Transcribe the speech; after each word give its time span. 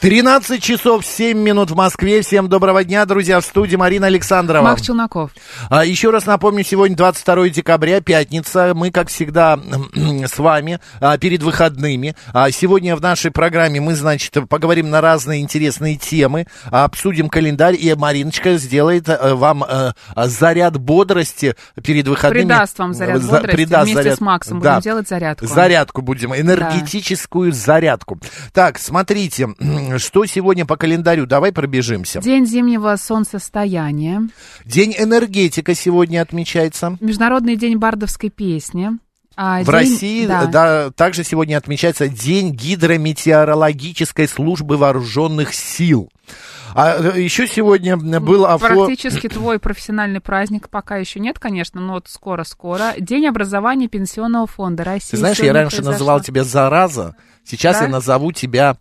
13 0.00 0.62
часов 0.62 1.04
7 1.06 1.36
минут 1.38 1.70
в 1.70 1.74
Москве. 1.74 2.20
Всем 2.20 2.48
доброго 2.48 2.84
дня, 2.84 3.04
друзья. 3.06 3.40
В 3.40 3.44
студии 3.44 3.76
Марина 3.76 4.06
Александрова. 4.08 4.62
Мак 4.62 4.80
Челноков. 4.82 5.30
А, 5.70 5.84
еще 5.86 6.10
раз 6.10 6.26
напомню, 6.26 6.64
сегодня 6.64 6.94
22 6.96 7.48
декабря, 7.48 8.00
пятница. 8.02 8.72
Мы, 8.74 8.90
как 8.90 9.08
всегда, 9.08 9.58
с 9.94 10.38
вами 10.38 10.80
а, 11.00 11.16
перед 11.18 11.42
выходными. 11.42 12.14
А, 12.32 12.50
сегодня 12.50 12.94
в 12.94 13.00
нашей 13.00 13.30
программе 13.30 13.80
мы, 13.80 13.94
значит, 13.96 14.36
поговорим 14.48 14.90
на 14.90 15.00
разные 15.00 15.40
интересные 15.40 15.96
темы, 15.96 16.46
а, 16.70 16.84
обсудим 16.84 17.28
календарь, 17.30 17.74
и 17.80 17.92
Мариночка 17.94 18.58
сделает 18.58 19.08
а, 19.08 19.34
вам 19.34 19.64
а, 19.66 19.94
заряд 20.26 20.76
бодрости 20.76 21.56
перед 21.82 22.06
выходными. 22.06 22.42
Придаст 22.42 22.78
вам 22.78 22.92
заряд 22.92 23.22
За- 23.22 23.30
бодрости. 23.32 23.56
придаст 23.56 23.84
Вместе 23.86 24.02
заряд- 24.02 24.18
с 24.18 24.20
Максом 24.20 24.60
Да. 24.60 24.74
будем 24.76 24.82
делать 24.84 25.08
зарядку. 25.08 25.46
Зарядку 25.46 26.02
будем, 26.02 26.34
энергетическую 26.34 27.50
зарядку. 27.52 28.18
Так, 28.52 28.78
смотрите, 28.78 29.48
что 29.98 30.24
сегодня 30.26 30.66
по 30.66 30.76
календарю, 30.76 31.26
давай 31.26 31.52
пробежимся. 31.52 32.20
День 32.20 32.46
зимнего 32.46 32.94
солнцестояния. 32.96 34.28
День 34.64 34.94
энергетика 34.98 35.74
сегодня 35.74 36.22
отмечается. 36.22 36.96
Международный 37.00 37.56
день 37.56 37.76
бардовской 37.76 38.30
песни. 38.30 38.90
А, 39.38 39.60
В 39.60 39.64
день- 39.66 39.72
России 39.74 40.26
да. 40.26 40.46
да, 40.46 40.90
также 40.90 41.22
сегодня 41.22 41.58
отмечается 41.58 42.08
День 42.08 42.52
гидрометеорологической 42.52 44.28
службы 44.28 44.76
вооруженных 44.78 45.52
сил. 45.52 46.08
А 46.74 46.96
э, 46.98 47.20
еще 47.22 47.46
сегодня 47.46 47.96
был 47.96 48.46
офо... 48.46 48.66
Практически 48.66 49.28
твой 49.28 49.58
профессиональный 49.58 50.20
праздник 50.20 50.68
пока 50.68 50.96
еще 50.96 51.20
нет, 51.20 51.38
конечно, 51.38 51.80
но 51.80 51.94
вот 51.94 52.06
скоро-скоро. 52.08 52.92
День 52.98 53.26
образования 53.26 53.88
Пенсионного 53.88 54.46
фонда 54.46 54.84
России. 54.84 55.10
Ты 55.12 55.16
знаешь, 55.18 55.38
я 55.38 55.52
раньше 55.52 55.76
произошло. 55.76 55.92
называл 55.92 56.20
тебя 56.20 56.44
зараза, 56.44 57.14
сейчас 57.44 57.78
Да? 57.78 57.84
я 57.84 57.88
назову 57.90 58.32
тебя... 58.32 58.76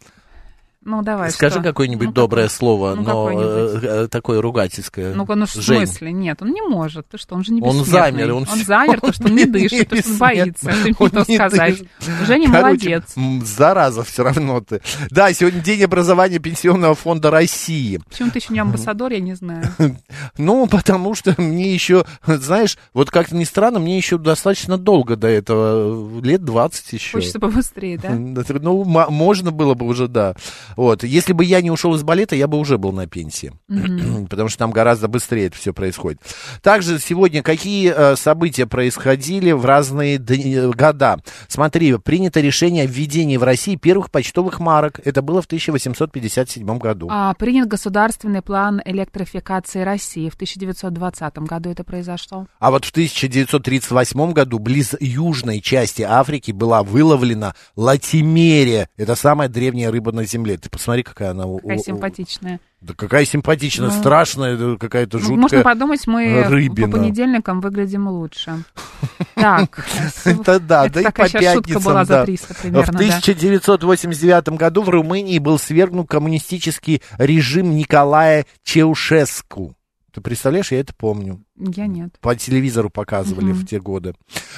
Ну, 0.86 1.02
давай, 1.02 1.32
Скажи 1.32 1.64
какое-нибудь 1.64 2.08
Ну, 2.10 2.14
доброе 2.14 2.44
какое? 2.44 2.58
слово, 2.58 2.94
Ну, 2.94 3.02
но 3.02 3.42
э, 3.42 3.80
э, 3.82 4.08
такое 4.08 4.40
ругательское. 4.40 5.16
Ну-ка, 5.16 5.34
ну 5.34 5.48
в 5.48 5.50
смысле? 5.50 6.12
Нет, 6.12 6.44
он 6.44 6.52
не 6.52 6.62
может. 6.62 7.08
Ты 7.10 7.18
что, 7.18 7.34
он 7.34 7.44
же 7.44 7.54
не 7.54 7.62
Он 7.62 7.80
бессмертный. 7.80 7.92
замер, 7.92 8.34
он 8.34 8.48
он 8.50 8.64
замер, 8.64 9.02
то, 9.02 9.12
что 9.12 9.24
он 9.26 9.36
не 9.36 9.46
он 9.46 9.52
дышит, 9.52 9.90
то, 9.90 9.98
что 9.98 10.08
он 10.10 10.14
не 10.14 10.20
боится. 10.20 10.72
Что 10.72 11.04
он 11.04 11.26
не 11.28 11.36
сказать. 11.36 11.84
Женя 12.28 12.50
молодец. 12.50 13.16
зараза 13.44 14.04
все 14.04 14.24
равно 14.24 14.62
ты. 14.62 14.82
Да, 15.10 15.34
сегодня 15.34 15.60
день 15.62 15.84
образования 15.84 16.38
Пенсионного 16.38 16.94
фонда 16.94 17.32
России. 17.32 18.00
Почему 18.08 18.30
ты 18.30 18.38
еще 18.38 18.54
не 18.54 18.60
амбассадор, 18.60 19.12
я 19.12 19.20
не 19.20 19.34
знаю. 19.34 19.64
Ну, 20.38 20.68
потому 20.68 21.16
что 21.16 21.34
мне 21.42 21.74
еще, 21.74 22.06
знаешь, 22.26 22.78
вот 22.94 23.10
как-то 23.10 23.36
ни 23.36 23.44
странно, 23.44 23.80
мне 23.80 23.98
еще 23.98 24.18
достаточно 24.18 24.78
долго 24.78 25.16
до 25.16 25.28
этого, 25.28 26.22
лет 26.22 26.44
20 26.44 26.94
еще. 26.94 27.12
Хочется 27.14 27.40
побыстрее, 27.40 27.98
да? 27.98 28.12
Ну, 28.12 28.84
можно 28.84 29.52
было 29.52 29.74
бы 29.74 29.86
уже, 29.88 30.08
да. 30.08 30.36
Вот. 30.76 31.04
Если 31.04 31.34
бы 31.34 31.44
я 31.44 31.62
не 31.62 31.72
ушел 31.72 31.96
из 31.96 32.04
балета, 32.04 32.36
я 32.36 32.48
бы 32.48 32.58
уже 32.58 32.78
был 32.78 32.92
на 32.92 33.08
пенсии. 33.08 33.54
Потому 34.30 34.50
что 34.50 34.60
там 34.60 34.72
гораздо 34.72 35.08
быстрее 35.08 35.48
это 35.48 35.58
все 35.58 35.74
происходит. 35.74 36.20
Также 36.62 37.00
сегодня 37.00 37.44
какие 37.44 37.94
э, 37.96 38.16
события 38.16 38.66
происходили 38.66 39.52
в 39.52 39.66
разные 39.66 40.18
э, 40.18 40.72
года? 40.72 41.20
Смотри, 41.48 41.98
принято 41.98 42.40
решение 42.40 42.84
о 42.84 42.88
введении 42.88 43.38
в 43.38 43.44
России 43.44 43.76
первых 43.76 44.12
почтовых 44.12 44.60
марок. 44.60 45.00
Это 45.04 45.22
было 45.22 45.42
в 45.42 45.46
1857 45.46 46.78
году. 46.78 47.08
А, 47.12 47.34
принят 47.36 47.68
государственный 47.68 48.42
план 48.42 48.82
электрификации 48.84 49.82
России. 49.82 50.30
В 50.30 50.36
1920 50.36 51.38
году 51.40 51.70
это 51.70 51.84
произошло. 51.84 52.48
А 52.60 52.72
вот 52.72 52.86
в 52.86 52.92
1938 52.92 54.34
году 54.34 54.60
близ 54.60 54.96
южной 55.00 55.62
части 55.62 56.02
Африки 56.02 56.52
была 56.52 56.84
выловлена 56.84 57.56
латимерия. 57.76 58.90
Это 58.98 59.16
самая 59.16 59.50
древняя 59.50 59.92
рыба 59.92 60.12
на 60.12 60.26
Земле. 60.26 60.58
Ты 60.66 60.72
посмотри, 60.72 61.04
какая 61.04 61.30
она... 61.30 61.44
Какая 61.44 61.78
симпатичная. 61.78 62.60
Да 62.82 62.96
какая 62.96 63.24
симпатичная, 63.24 63.90
Ну, 63.90 63.94
страшная, 63.94 64.78
какая-то 64.78 65.20
жуткая. 65.20 65.38
Можно 65.38 65.62
подумать, 65.62 66.08
мы 66.08 66.42
рыбина. 66.42 66.88
по 66.88 66.98
понедельникам 66.98 67.62
выглядим 67.62 68.08
лучше. 68.08 68.64
Так. 69.36 69.86
Это 70.26 70.60
да, 70.60 70.90
да 70.90 71.02
и 71.02 71.04
по 71.04 71.30
пятницам, 71.30 71.84
была 71.84 72.04
за 72.04 72.14
да. 72.14 72.26
300 72.26 72.54
В 72.54 72.62
примерно, 72.62 72.94
да. 72.94 72.98
1989 72.98 74.50
году 74.58 74.82
в 74.82 74.90
Румынии 74.90 75.38
был 75.38 75.60
свергнут 75.60 76.10
коммунистический 76.10 77.04
режим 77.20 77.76
Николая 77.76 78.48
Чеушеску. 78.64 79.76
Ты 80.12 80.22
представляешь, 80.22 80.72
я 80.72 80.80
это 80.80 80.96
помню. 80.96 81.44
Я 81.58 81.88
нет. 81.88 82.10
По 82.20 82.36
телевизору 82.36 82.90
показывали 82.90 83.52
Мгм. 83.54 83.60
в 83.60 83.66
те 83.66 83.80
годы. 83.80 84.14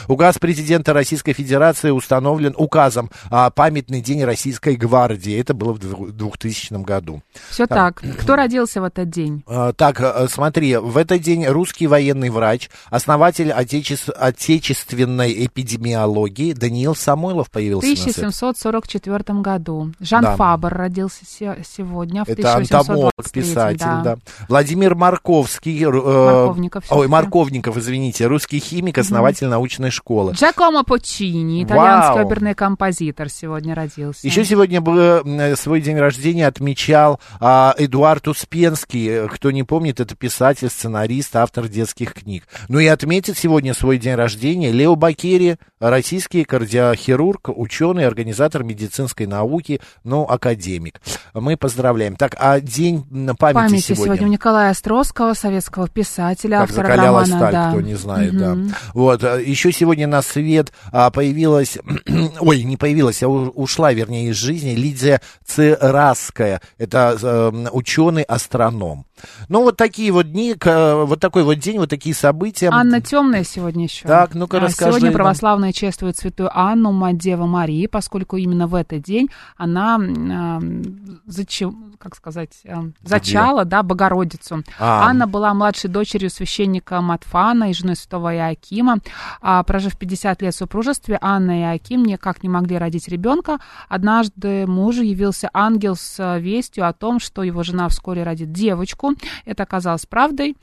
Указ 0.08 0.40
президента 0.40 0.94
Российской 0.94 1.34
Федерации 1.34 1.92
установлен 1.92 2.56
указом 2.58 3.12
о 3.30 3.50
памятный 3.52 4.02
день 4.02 4.24
Российской 4.24 4.76
гвардии. 4.76 5.40
Это 5.40 5.54
было 5.54 5.74
в 5.74 5.80
дву- 5.80 6.12
2000 6.12 6.84
году. 6.84 7.22
Все 7.52 7.68
Так. 7.68 8.02
так. 8.02 8.18
Кто 8.18 8.36
родился 8.36 8.82
в 8.82 8.84
этот 8.86 9.10
день? 9.10 9.44
А, 9.48 9.74
Так, 9.74 10.02
э, 10.02 10.28
смотри, 10.30 10.76
в 10.78 10.98
этот 10.98 11.22
день 11.22 11.46
русский 11.46 11.86
военный 11.86 12.30
врач, 12.32 12.70
основатель 12.90 13.52
отече- 13.52 14.12
отечественной 14.12 15.46
эпидемиологии 15.46 16.54
Даниил 16.54 16.96
Самойлов 16.96 17.48
В 17.48 17.52
появился 17.52 17.88
на 17.90 17.96
свет. 17.96 18.16
1744 18.16 19.42
году. 19.42 19.92
Жан 20.00 20.24
Да. 20.24 20.36
Фабр 20.36 20.74
родился 20.74 21.26
се- 21.26 21.64
сегодня, 21.78 22.26
в 22.26 22.30
Это 22.30 22.42
1823. 22.42 22.78
антомолог, 22.80 23.32
писатель, 23.32 23.78
да. 23.80 24.02
да. 24.04 24.18
Владимир 24.50 24.96
Марковский. 24.96 25.84
э, 25.84 26.87
Марковников 26.90 26.98
Ой. 26.98 27.08
Марковников, 27.08 27.78
извините, 27.78 28.28
русский 28.28 28.60
химик, 28.60 28.98
основатель 28.98 29.48
научной 29.48 29.92
школы. 29.92 30.34
Джакомо 30.34 30.84
Почини, 30.84 31.64
итальянский 31.64 32.16
Вау. 32.16 32.26
оперный 32.26 32.56
композитор, 32.56 33.30
сегодня 33.30 33.76
родился. 33.76 34.26
Еще 34.26 34.46
сегодня 34.46 34.80
бы, 34.80 35.22
э, 35.26 35.56
свой 35.56 35.82
день 35.82 35.98
рождения 35.98 36.48
отмечал 36.48 37.20
а, 37.40 37.76
Эдуард 37.78 38.28
Успенский. 38.28 39.28
Кто 39.28 39.52
не 39.52 39.64
помнит, 39.64 40.00
это 40.00 40.16
писатель, 40.16 40.70
сценарист, 40.70 41.36
автор 41.36 41.68
детских 41.68 42.14
книг. 42.14 42.44
Ну 42.70 42.80
и 42.80 42.88
отметит 42.88 43.38
сегодня 43.38 43.74
свой 43.74 43.98
день 43.98 44.16
рождения 44.16 44.72
Лео 44.72 44.96
Бакери, 44.96 45.58
российский 45.80 46.46
кардиохирург, 46.46 47.50
ученый, 47.50 48.08
организатор 48.08 48.64
медицинской 48.64 49.26
науки, 49.26 49.82
ну, 50.04 50.24
академик. 50.24 51.02
Мы 51.34 51.58
поздравляем. 51.58 52.16
Так, 52.16 52.36
а 52.40 52.60
день 52.60 53.04
памяти, 53.38 53.38
Памяти 53.38 53.82
сегодня? 53.82 54.06
сегодня 54.06 54.28
у 54.28 54.32
Николая 54.32 54.72
Островского, 54.72 55.34
советского 55.34 55.88
писателя, 55.90 56.60
Как 56.60 56.77
автора 56.80 56.96
закалялась 56.96 57.30
романа, 57.30 57.48
сталь, 57.48 57.54
да. 57.54 57.70
кто 57.72 57.82
не 57.82 57.96
знает, 57.96 58.34
Мгм. 58.34 58.68
да. 58.70 58.76
Вот, 58.94 59.24
а, 59.24 59.38
еще 59.40 59.72
сегодня 59.72 60.08
на 60.08 60.22
свет 60.22 60.72
а, 60.92 61.10
появилась, 61.10 61.78
ой, 62.40 62.64
не 62.64 62.78
появилась, 62.78 63.24
а 63.24 63.28
ушла, 63.28 63.94
вернее, 63.94 64.30
из 64.30 64.36
жизни 64.36 64.72
Лидия 64.72 65.22
Цераская. 65.46 66.62
Это 66.78 67.18
э, 67.22 67.68
ученый-астроном. 67.72 69.06
Ну, 69.50 69.64
вот 69.64 69.78
такие 69.78 70.12
вот 70.12 70.32
дни, 70.32 70.54
к- 70.54 71.06
вот 71.06 71.20
такой 71.20 71.44
вот 71.44 71.56
день, 71.56 71.78
вот 71.80 71.90
такие 71.90 72.14
события. 72.16 72.70
Анна 72.72 73.02
Темная 73.02 73.44
сегодня 73.44 73.84
еще. 73.86 74.08
Так, 74.08 74.34
ну-ка, 74.36 74.60
расскажи 74.60 74.92
Сегодня 74.92 75.12
православные 75.12 75.74
чествуют 75.74 76.18
святую 76.18 76.50
Анну, 76.58 76.92
мать 76.92 77.18
Девы 77.18 77.48
Марии, 77.48 77.88
поскольку 77.88 78.38
именно 78.38 78.68
в 78.68 78.76
этот 78.76 79.02
день 79.04 79.30
она, 79.58 79.96
м, 79.96 81.22
зачи- 81.28 81.74
как 82.00 82.16
сказать, 82.16 82.52
э, 82.64 82.76
зачала, 83.04 83.66
да, 83.66 83.84
Богородицу. 83.84 84.64
А. 84.80 85.08
Анна 85.10 85.28
была 85.28 85.54
младшей 85.54 85.90
дочерью 85.90 86.30
священника 86.30 87.02
Матфана 87.02 87.70
и 87.70 87.74
женой 87.74 87.96
святого 87.96 88.34
Иоакима. 88.36 89.00
А, 89.42 89.64
прожив 89.64 89.98
50 89.98 90.42
лет 90.42 90.54
в 90.54 90.58
супружестве, 90.58 91.18
Анна 91.22 91.60
и 91.60 91.64
Иоаким 91.64 92.04
никак 92.04 92.44
не 92.44 92.50
могли 92.50 92.78
родить 92.78 93.08
ребенка. 93.08 93.60
Однажды 93.90 94.66
мужу 94.68 95.02
явился 95.04 95.50
ангел 95.54 95.96
с 95.96 96.16
э, 96.20 96.40
вестью 96.40 96.88
о 96.88 96.94
том, 96.94 97.20
что 97.20 97.44
его 97.44 97.64
жена 97.64 97.88
вскоре 97.90 98.24
родит 98.24 98.52
девочку. 98.52 99.07
Ребенку. 99.08 99.16
Это 99.46 99.64
оказалось 99.64 100.06
правдой. 100.06 100.56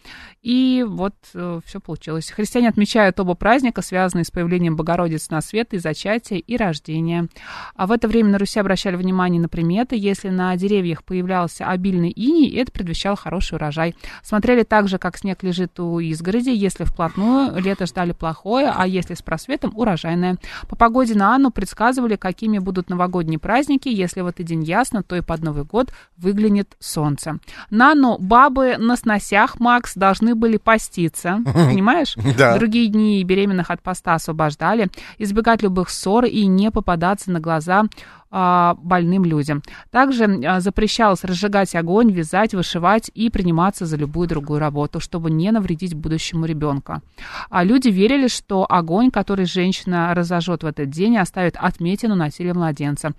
И 0.43 0.85
вот 0.87 1.15
э, 1.33 1.61
все 1.65 1.81
получилось. 1.81 2.31
Христиане 2.31 2.69
отмечают 2.69 3.19
оба 3.19 3.35
праздника, 3.35 3.81
связанные 3.81 4.25
с 4.25 4.31
появлением 4.31 4.77
Богородицы 4.77 5.29
на 5.31 5.41
свет 5.41 5.73
и 5.73 5.79
зачатия, 5.79 6.37
и 6.37 6.57
рождения. 6.57 7.29
А 7.77 7.87
в 7.87 7.93
это 7.93 8.09
время 8.09 8.31
на 8.31 8.39
Руси 8.39 8.61
обращали 8.61 8.97
внимание 8.97 9.41
на 9.41 9.49
приметы. 9.49 9.97
Если 9.97 10.29
на 10.29 10.55
деревьях 10.57 11.03
появлялся 11.03 11.67
обильный 11.67 12.11
иней, 12.11 12.55
это 12.61 12.73
предвещало 12.73 13.17
хороший 13.17 13.55
урожай. 13.55 13.95
Смотрели 14.23 14.65
также, 14.65 14.99
как 14.99 15.17
снег 15.17 15.43
лежит 15.43 15.81
у 15.81 15.99
изгороди. 15.99 16.51
Если 16.51 16.85
вплотную, 16.85 17.59
лето 17.59 17.87
ждали 17.87 18.13
плохое, 18.13 18.71
а 18.75 18.87
если 18.87 19.15
с 19.15 19.23
просветом, 19.23 19.73
урожайное. 19.75 20.37
По 20.69 20.77
погоде 20.77 21.15
на 21.15 21.35
Анну 21.35 21.51
предсказывали, 21.51 22.17
какими 22.17 22.59
будут 22.59 22.91
новогодние 22.91 23.39
праздники. 23.39 23.89
Если 23.89 24.21
в 24.21 24.27
этот 24.27 24.45
день 24.45 24.63
ясно, 24.63 25.03
то 25.03 25.17
и 25.17 25.23
под 25.23 25.43
Новый 25.43 25.65
год 25.65 25.91
выглянет 26.19 26.77
солнце. 26.81 27.39
На 27.71 27.93
Анну 27.93 28.19
бабы 28.35 28.79
на 28.79 28.97
сносях, 28.97 29.61
Макс, 29.61 29.95
должны 29.95 30.35
были 30.35 30.57
поститься. 30.57 31.39
Понимаешь? 31.55 32.17
Да. 32.37 32.59
Другие 32.59 32.89
дни 32.89 33.23
беременных 33.23 33.71
от 33.71 33.81
поста 33.81 34.15
освобождали. 34.15 34.89
Избегать 35.19 35.63
любых 35.63 35.89
ссор 35.89 36.25
и 36.25 36.45
не 36.47 36.73
попадаться 36.73 37.31
на 37.31 37.39
глаза 37.39 37.85
а, 38.33 38.75
больным 38.83 39.25
людям. 39.25 39.63
Также 39.93 40.25
а, 40.25 40.59
запрещалось 40.59 41.23
разжигать 41.23 41.77
огонь, 41.77 42.11
вязать, 42.11 42.55
вышивать 42.55 43.09
и 43.15 43.31
приниматься 43.31 43.87
за 43.87 43.97
любую 43.97 44.27
другую 44.27 44.59
работу, 44.59 44.99
чтобы 44.99 45.31
не 45.31 45.53
навредить 45.53 45.95
будущему 45.95 46.45
ребенка. 46.45 47.03
А 47.51 47.63
люди 47.63 47.87
верили, 47.87 48.27
что 48.27 48.67
огонь, 48.69 49.13
который 49.13 49.45
женщина 49.45 50.13
разожжет 50.13 50.65
в 50.65 50.67
этот 50.67 50.91
день, 50.91 51.19
оставит 51.19 51.57
отметину 51.57 52.17
на 52.17 52.33
теле 52.33 52.53
младенца. 52.53 53.13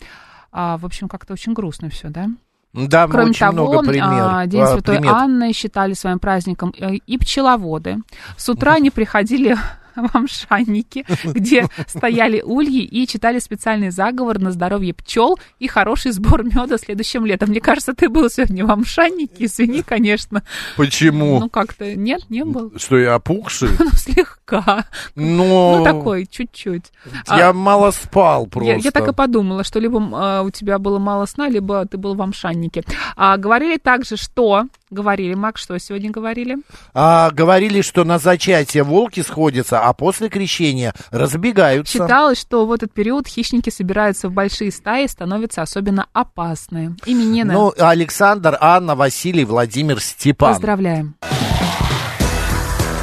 А, 0.51 0.77
в 0.77 0.85
общем, 0.85 1.07
как-то 1.07 1.31
очень 1.31 1.53
грустно 1.53 1.89
все, 1.89 2.09
да? 2.09 2.27
Да, 2.75 3.07
Кроме 3.07 3.29
очень 3.29 3.39
того, 3.39 3.53
много 3.53 3.87
пример, 3.87 4.03
а, 4.05 4.45
День 4.45 4.61
а, 4.61 4.67
Святой 4.67 4.97
примет. 4.97 5.13
Анны 5.13 5.53
считали 5.53 5.93
своим 5.93 6.19
праздником 6.19 6.73
э, 6.77 6.95
и 6.95 7.17
пчеловоды. 7.17 7.97
С 8.37 8.49
утра 8.49 8.73
они 8.73 8.89
приходили 8.89 9.57
в 9.95 10.15
Амшанники, 10.15 11.05
где 11.23 11.67
стояли 11.87 12.41
ульи 12.41 12.83
и 12.83 13.07
читали 13.07 13.39
специальный 13.39 13.89
заговор 13.91 14.39
на 14.39 14.51
здоровье 14.51 14.93
пчел 14.93 15.37
и 15.59 15.67
хороший 15.67 16.11
сбор 16.11 16.43
меда 16.43 16.77
следующим 16.77 17.25
летом. 17.25 17.49
Мне 17.49 17.61
кажется, 17.61 17.93
ты 17.93 18.09
был 18.09 18.29
сегодня 18.29 18.65
в 18.65 18.71
Амшаннике, 18.71 19.45
извини, 19.45 19.81
конечно. 19.83 20.43
Почему? 20.77 21.39
Ну, 21.39 21.49
как-то 21.49 21.95
нет, 21.95 22.29
не 22.29 22.43
был. 22.43 22.73
Что, 22.77 22.97
я 22.97 23.15
опухший? 23.15 23.69
Ну, 23.85 23.91
слегка. 23.91 24.85
Но 25.15 25.77
Ну, 25.77 25.83
такой, 25.83 26.25
чуть-чуть. 26.25 26.85
я 27.29 27.49
А, 27.49 27.53
мало 27.53 27.91
спал 27.91 28.43
Я, 28.45 28.49
просто. 28.49 28.75
я 28.77 28.91
так 28.91 29.07
и 29.07 29.13
подумала, 29.13 29.63
что 29.63 29.79
либо 29.79 30.01
а, 30.13 30.41
у 30.41 30.49
тебя 30.49 30.79
было 30.79 30.97
мало 30.97 31.25
сна, 31.25 31.47
либо 31.49 31.85
ты 31.85 31.97
был 31.97 32.15
в 32.15 32.21
Амшаннике. 32.21 32.83
А, 33.15 33.37
говорили 33.37 33.77
также, 33.77 34.17
что... 34.17 34.65
Говорили, 34.91 35.33
Мак, 35.33 35.57
что 35.57 35.77
сегодня 35.79 36.09
говорили? 36.11 36.57
А, 36.93 37.29
говорили, 37.31 37.81
что 37.81 38.03
на 38.05 38.17
зачатие 38.17 38.83
волки 38.83 39.21
сходятся, 39.21 39.81
а 39.85 39.93
после 39.93 40.29
крещения 40.29 40.95
разбегаются. 41.11 41.93
Считалось, 41.93 42.39
что 42.39 42.65
в 42.65 42.71
этот 42.71 42.91
период 42.91 43.27
хищники 43.27 43.69
собираются 43.69 44.29
в 44.29 44.31
большие 44.31 44.71
стаи 44.71 45.05
и 45.05 45.07
становятся 45.07 45.61
особенно 45.61 46.07
опасны. 46.11 46.95
Именины. 47.05 47.53
Ну, 47.53 47.73
Александр, 47.77 48.57
Анна, 48.59 48.95
Василий, 48.95 49.45
Владимир, 49.45 49.99
Степан. 49.99 50.53
Поздравляем. 50.53 51.15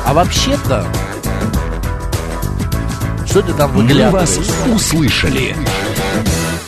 А 0.04 0.12
вообще-то... 0.12 0.84
Что 3.26 3.42
ты 3.42 3.54
там 3.54 3.70
«Мы 3.72 3.82
вас 4.10 4.36
выглядываешь? 4.36 4.74
услышали». 4.74 5.56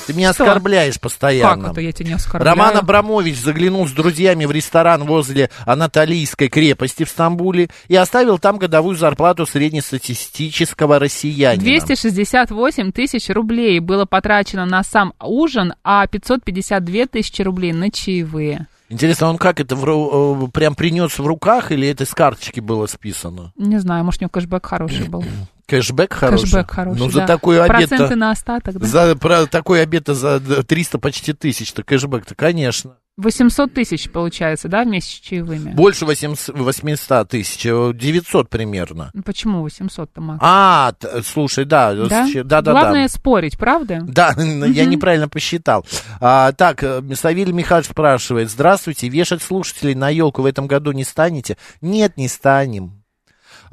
Ты 0.06 0.12
меня 0.12 0.32
Что? 0.32 0.44
оскорбляешь 0.44 1.00
постоянно. 1.00 1.64
Как 1.64 1.72
это 1.72 1.80
я 1.80 1.92
тебя 1.92 2.08
не 2.08 2.14
оскорбляю? 2.14 2.56
Роман 2.56 2.76
Абрамович 2.76 3.38
заглянул 3.38 3.88
с 3.88 3.92
друзьями 3.92 4.44
в 4.44 4.50
ресторан 4.50 5.04
возле 5.04 5.50
Анатолийской 5.64 6.48
крепости 6.48 7.04
в 7.04 7.08
Стамбуле 7.08 7.70
и 7.88 7.96
оставил 7.96 8.38
там 8.38 8.58
годовую 8.58 8.96
зарплату 8.96 9.46
среднестатистического 9.46 10.98
россиянина. 10.98 11.62
268 11.62 12.92
тысяч 12.92 13.28
рублей 13.30 13.80
было 13.80 14.04
потрачено 14.04 14.66
на 14.66 14.82
сам 14.82 15.14
ужин, 15.20 15.74
а 15.82 16.06
552 16.06 17.06
тысячи 17.06 17.42
рублей 17.42 17.72
на 17.72 17.90
чаевые. 17.90 18.66
Интересно, 18.90 19.28
он 19.28 19.38
как 19.38 19.60
это, 19.60 19.74
в 19.74 20.44
э, 20.44 20.48
прям 20.52 20.74
принес 20.74 21.18
в 21.18 21.26
руках 21.26 21.72
или 21.72 21.88
это 21.88 22.04
с 22.04 22.14
карточки 22.14 22.60
было 22.60 22.86
списано? 22.86 23.52
Не 23.56 23.78
знаю, 23.78 24.04
может, 24.04 24.20
у 24.20 24.24
него 24.24 24.30
кэшбэк 24.30 24.66
хороший 24.66 25.08
был. 25.08 25.24
Кэшбэк 25.66 26.12
хороший? 26.12 26.44
Кэшбэк 26.44 26.70
хороший, 26.70 26.98
Ну, 26.98 27.10
за 27.10 27.20
да. 27.20 27.26
такой 27.26 27.62
обед 27.62 27.88
Проценты 27.88 28.16
на 28.16 28.30
остаток, 28.30 28.78
да? 28.78 28.86
За 28.86 29.16
про, 29.16 29.46
такой 29.46 29.82
обед 29.82 30.06
за 30.08 30.40
300 30.40 30.98
почти 30.98 31.32
тысяч-то 31.32 31.82
кэшбэк-то, 31.82 32.34
конечно. 32.34 32.96
800 33.16 33.72
тысяч, 33.72 34.10
получается, 34.10 34.66
да, 34.68 34.82
вместе 34.82 35.12
с 35.16 35.20
чаевыми? 35.20 35.70
Больше 35.70 36.04
800, 36.04 36.58
800 36.58 37.28
тысяч, 37.28 37.64
э, 37.64 37.92
900 37.94 38.50
примерно. 38.50 39.10
Ну, 39.14 39.22
Почему 39.22 39.64
800-то, 39.64 40.20
Макс? 40.20 40.40
А, 40.42 40.92
слушай, 41.24 41.64
да, 41.64 41.94
да? 41.94 42.26
с- 42.26 42.32
да, 42.42 42.60
да, 42.60 42.72
Главное 42.72 43.04
да. 43.06 43.08
спорить, 43.08 43.56
правда? 43.56 44.00
Да, 44.02 44.34
я 44.66 44.84
неправильно 44.84 45.28
посчитал. 45.28 45.86
А, 46.20 46.50
так, 46.50 46.82
э, 46.82 47.02
Савелий 47.14 47.52
Михайлович 47.52 47.88
спрашивает. 47.88 48.50
Здравствуйте, 48.50 49.08
вешать 49.08 49.42
слушателей 49.42 49.94
на 49.94 50.08
елку 50.08 50.42
в 50.42 50.46
этом 50.46 50.66
году 50.66 50.90
не 50.90 51.04
станете? 51.04 51.56
Нет, 51.80 52.16
не 52.16 52.26
станем. 52.26 53.03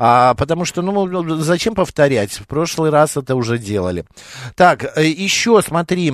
А, 0.03 0.33
потому 0.33 0.65
что, 0.65 0.81
ну, 0.81 1.37
зачем 1.41 1.75
повторять? 1.75 2.31
В 2.31 2.47
прошлый 2.47 2.89
раз 2.89 3.17
это 3.17 3.35
уже 3.35 3.59
делали. 3.59 4.03
Так, 4.55 4.97
э, 4.97 5.05
еще 5.05 5.61
смотри, 5.61 6.11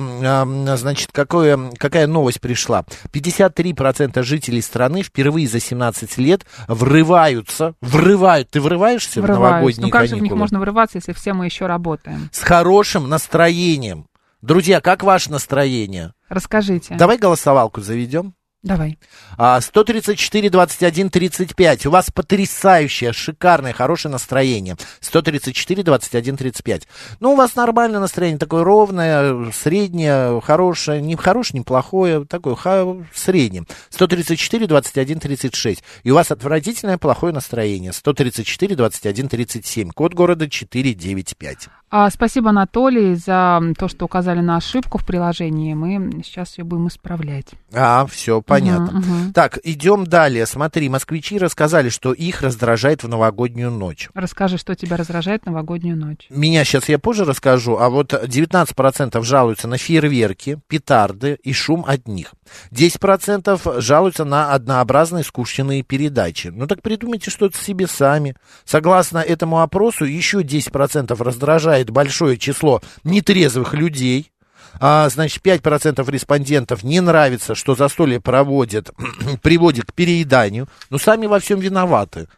значит, 0.76 1.10
какое, 1.10 1.70
какая 1.78 2.06
новость 2.06 2.42
пришла. 2.42 2.84
53% 3.14 4.22
жителей 4.24 4.60
страны 4.60 5.02
впервые 5.02 5.48
за 5.48 5.58
17 5.58 6.18
лет 6.18 6.44
врываются, 6.66 7.76
врывают, 7.80 8.50
ты 8.50 8.60
врываешься 8.60 9.22
в 9.22 9.24
Врываюсь. 9.24 9.52
новогодние 9.78 9.86
Ну 9.86 9.90
как 9.90 10.02
же 10.02 10.08
в 10.08 10.12
них 10.16 10.20
каникулы? 10.20 10.38
можно 10.38 10.60
врываться, 10.60 10.98
если 10.98 11.14
все 11.14 11.32
мы 11.32 11.46
еще 11.46 11.64
работаем? 11.64 12.28
С 12.30 12.40
хорошим 12.40 13.08
настроением. 13.08 14.06
Друзья, 14.42 14.82
как 14.82 15.02
ваше 15.02 15.30
настроение? 15.30 16.12
Расскажите. 16.28 16.94
Давай 16.94 17.16
голосовалку 17.16 17.80
заведем. 17.80 18.34
Давай. 18.64 18.98
А, 19.36 19.60
134, 19.60 20.50
21, 20.50 21.10
35. 21.10 21.86
У 21.86 21.90
вас 21.90 22.10
потрясающее, 22.10 23.12
шикарное, 23.12 23.72
хорошее 23.72 24.10
настроение. 24.10 24.76
134, 25.00 25.84
21, 25.84 26.36
35. 26.36 26.88
Ну, 27.20 27.32
у 27.32 27.36
вас 27.36 27.54
нормальное 27.54 28.00
настроение, 28.00 28.38
такое 28.38 28.64
ровное, 28.64 29.52
среднее, 29.52 30.40
хорошее, 30.40 31.00
не 31.00 31.14
хорошее, 31.14 31.60
не 31.60 31.64
плохое, 31.64 32.24
такое 32.24 32.56
ха- 32.56 32.96
среднее. 33.14 33.64
134, 33.90 34.66
21, 34.66 35.20
36. 35.20 35.84
И 36.02 36.10
у 36.10 36.16
вас 36.16 36.32
отвратительное, 36.32 36.98
плохое 36.98 37.32
настроение. 37.32 37.92
134, 37.92 38.74
21, 38.74 39.28
37. 39.28 39.90
Код 39.90 40.14
города 40.14 40.50
495. 40.50 41.68
А, 41.90 42.10
спасибо, 42.10 42.50
Анатолий, 42.50 43.14
за 43.14 43.60
то, 43.78 43.88
что 43.88 44.04
указали 44.04 44.40
на 44.40 44.56
ошибку 44.56 44.98
в 44.98 45.06
приложении. 45.06 45.72
Мы 45.72 46.22
сейчас 46.22 46.58
ее 46.58 46.64
будем 46.64 46.88
исправлять. 46.88 47.46
А, 47.72 48.04
все, 48.06 48.42
понятно. 48.42 48.98
Мгм, 48.98 48.98
мгм. 48.98 49.32
Так, 49.32 49.58
идем 49.64 50.04
далее. 50.04 50.44
Смотри, 50.44 50.90
москвичи 50.90 51.38
рассказали, 51.38 51.88
что 51.88 52.12
их 52.12 52.42
раздражает 52.42 53.04
в 53.04 53.08
новогоднюю 53.08 53.70
ночь. 53.70 54.10
Расскажи, 54.14 54.58
что 54.58 54.74
тебя 54.74 54.98
раздражает 54.98 55.42
в 55.44 55.46
новогоднюю 55.46 55.96
ночь. 55.96 56.26
Меня 56.28 56.64
сейчас 56.64 56.90
я 56.90 56.98
позже 56.98 57.24
расскажу, 57.24 57.78
а 57.78 57.88
вот 57.88 58.12
19% 58.12 59.22
жалуются 59.22 59.66
на 59.66 59.78
фейерверки, 59.78 60.60
петарды 60.68 61.38
и 61.42 61.54
шум 61.54 61.84
от 61.88 62.06
них. 62.06 62.34
10% 62.70 63.80
жалуются 63.80 64.24
на 64.26 64.52
однообразные 64.52 65.24
скучные 65.24 65.82
передачи. 65.82 66.48
Ну 66.48 66.66
так 66.66 66.82
придумайте 66.82 67.30
что-то 67.30 67.56
себе 67.56 67.86
сами. 67.86 68.34
Согласно 68.66 69.18
этому 69.18 69.60
опросу, 69.60 70.04
еще 70.04 70.42
10% 70.42 71.22
раздражает 71.22 71.77
большое 71.86 72.36
число 72.36 72.82
нетрезвых 73.04 73.74
людей. 73.74 74.30
А, 74.80 75.08
значит, 75.08 75.44
5% 75.44 76.10
респондентов 76.10 76.84
не 76.84 77.00
нравится, 77.00 77.54
что 77.54 77.74
застолье 77.74 78.20
проводят, 78.20 78.92
приводит 79.42 79.86
к 79.86 79.94
перееданию. 79.94 80.68
Но 80.90 80.98
сами 80.98 81.26
во 81.26 81.40
всем 81.40 81.58
виноваты. 81.60 82.28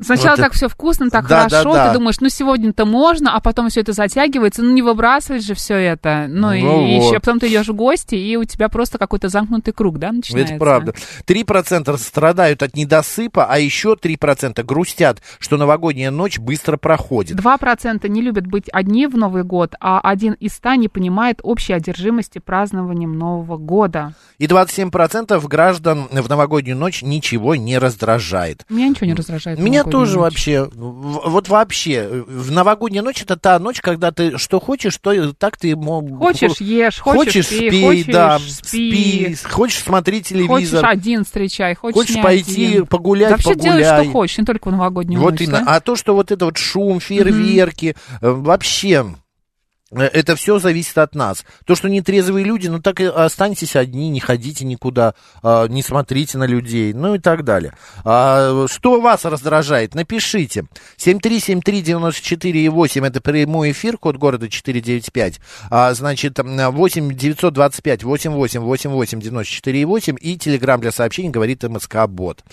Сначала 0.00 0.36
Вот 0.36 0.40
так 0.40 0.52
все 0.52 0.68
вкусно, 0.68 1.10
так 1.10 1.26
Да, 1.26 1.48
хорошо, 1.48 1.72
да, 1.72 1.86
да. 1.86 1.88
ты 1.88 1.98
думаешь, 1.98 2.20
ну 2.20 2.28
сегодня-то 2.28 2.84
можно, 2.84 3.34
а 3.34 3.40
потом 3.40 3.68
все 3.68 3.80
это 3.80 3.92
затягивается, 3.92 4.62
ну 4.62 4.70
не 4.72 4.80
выбрасывать 4.82 5.44
же 5.44 5.54
все 5.54 5.74
это. 5.74 6.26
Ну, 6.28 6.52
и 6.52 6.62
Ну 6.62 6.86
еще 6.86 7.14
вот. 7.14 7.22
потом 7.22 7.40
ты 7.40 7.48
идешь 7.48 7.66
в 7.66 7.74
гости, 7.74 8.14
и 8.14 8.36
у 8.36 8.44
тебя 8.44 8.68
просто 8.68 8.98
какой-то 8.98 9.28
замкнутый 9.28 9.74
круг, 9.74 9.98
да, 9.98 10.12
начинается. 10.12 10.54
Это 10.54 10.60
правда. 10.60 10.94
3% 11.26 11.96
страдают 11.98 12.62
от 12.62 12.76
недосыпа, 12.76 13.46
а 13.46 13.58
еще 13.58 13.96
3% 14.00 14.62
грустят, 14.62 15.20
что 15.40 15.56
новогодняя 15.56 16.12
ночь 16.12 16.38
быстро 16.38 16.76
проходит. 16.76 17.36
2% 17.36 18.08
не 18.08 18.22
любят 18.22 18.46
быть 18.46 18.68
одни 18.72 19.08
в 19.08 19.16
Новый 19.16 19.42
год, 19.42 19.74
а 19.80 20.00
один 20.00 20.34
из 20.34 20.52
ста 20.52 20.76
не 20.76 20.88
понимает 20.88 21.40
общей 21.42 21.72
одержимости 21.72 22.38
празднованием 22.38 23.18
Нового 23.18 23.56
года. 23.56 24.14
И 24.38 24.46
27% 24.46 25.44
граждан 25.48 26.06
в 26.10 26.28
новогоднюю 26.28 26.76
ночь 26.76 27.02
ничего 27.02 27.56
не 27.56 27.78
раздражает. 27.78 28.64
Меня 28.68 28.88
ничего 28.88 29.06
не 29.06 29.14
раздражает. 29.14 29.58
Меня 29.58 29.87
тоже 29.90 30.12
ночь. 30.16 30.22
вообще, 30.22 30.68
вот 30.74 31.48
вообще, 31.48 32.24
в 32.26 32.50
новогоднюю 32.50 33.04
ночь 33.04 33.22
это 33.22 33.36
та 33.36 33.58
ночь, 33.58 33.80
когда 33.80 34.10
ты 34.12 34.38
что 34.38 34.60
хочешь, 34.60 34.96
то 34.98 35.32
так 35.32 35.56
ты 35.56 35.74
Хочешь, 35.76 36.60
ешь, 36.60 36.98
хочешь, 36.98 37.46
спи, 37.46 37.68
спи, 37.68 37.82
хочешь, 37.84 38.06
да, 38.06 38.38
спи. 38.38 39.36
хочешь 39.48 39.78
смотри 39.78 40.18
Хочешь 40.18 40.28
телевизор, 40.28 40.86
один 40.86 41.24
встречай, 41.24 41.74
хочешь, 41.74 41.94
хочешь 41.96 42.22
пойти 42.22 42.66
один. 42.66 42.86
погулять, 42.86 43.30
Вообще 43.30 43.54
делай, 43.54 43.80
погуляй. 43.82 44.02
что 44.04 44.12
хочешь, 44.12 44.38
не 44.38 44.44
только 44.44 44.68
в 44.68 44.72
новогоднюю 44.72 45.20
Вот 45.20 45.32
ночь. 45.32 45.40
именно. 45.42 45.64
да? 45.64 45.76
А 45.76 45.80
то, 45.80 45.96
что 45.96 46.14
вот 46.14 46.30
это 46.30 46.44
вот 46.44 46.56
шум, 46.58 47.00
фейерверки, 47.00 47.96
э, 48.20 48.30
вообще... 48.30 49.06
э, 49.90 50.02
Это 50.02 50.36
все 50.36 50.58
зависит 50.58 50.98
от 50.98 51.14
нас. 51.14 51.44
То, 51.64 51.74
что 51.74 51.88
нетрезвые 51.88 52.44
люди, 52.44 52.68
ну 52.68 52.80
так 52.80 53.00
и 53.00 53.04
останьтесь 53.04 53.76
одни, 53.76 54.10
не 54.10 54.20
ходите 54.20 54.64
никуда, 54.64 55.14
а, 55.42 55.66
не 55.66 55.82
смотрите 55.82 56.38
на 56.38 56.44
людей, 56.44 56.92
ну 56.92 57.14
и 57.14 57.18
так 57.18 57.44
далее. 57.44 57.72
А, 58.04 58.66
что 58.68 59.00
вас 59.00 59.24
раздражает? 59.24 59.94
Напишите. 59.94 60.66
7373948, 60.98 63.06
это 63.06 63.20
прямой 63.20 63.72
эфир, 63.72 63.98
код 63.98 64.16
города 64.16 64.48
495. 64.48 65.40
А, 65.70 65.92
значит, 65.94 66.38
м, 66.38 66.72
8 66.72 67.14
925 67.14 68.04
88 68.04 68.62
88 68.62 69.20
94 69.20 69.86
8 69.86 70.16
и 70.20 70.36
телеграмм 70.36 70.80
для 70.80 70.92
сообщений 70.92 71.30
говорит 71.30 71.64
МСК-бот. 71.64 72.44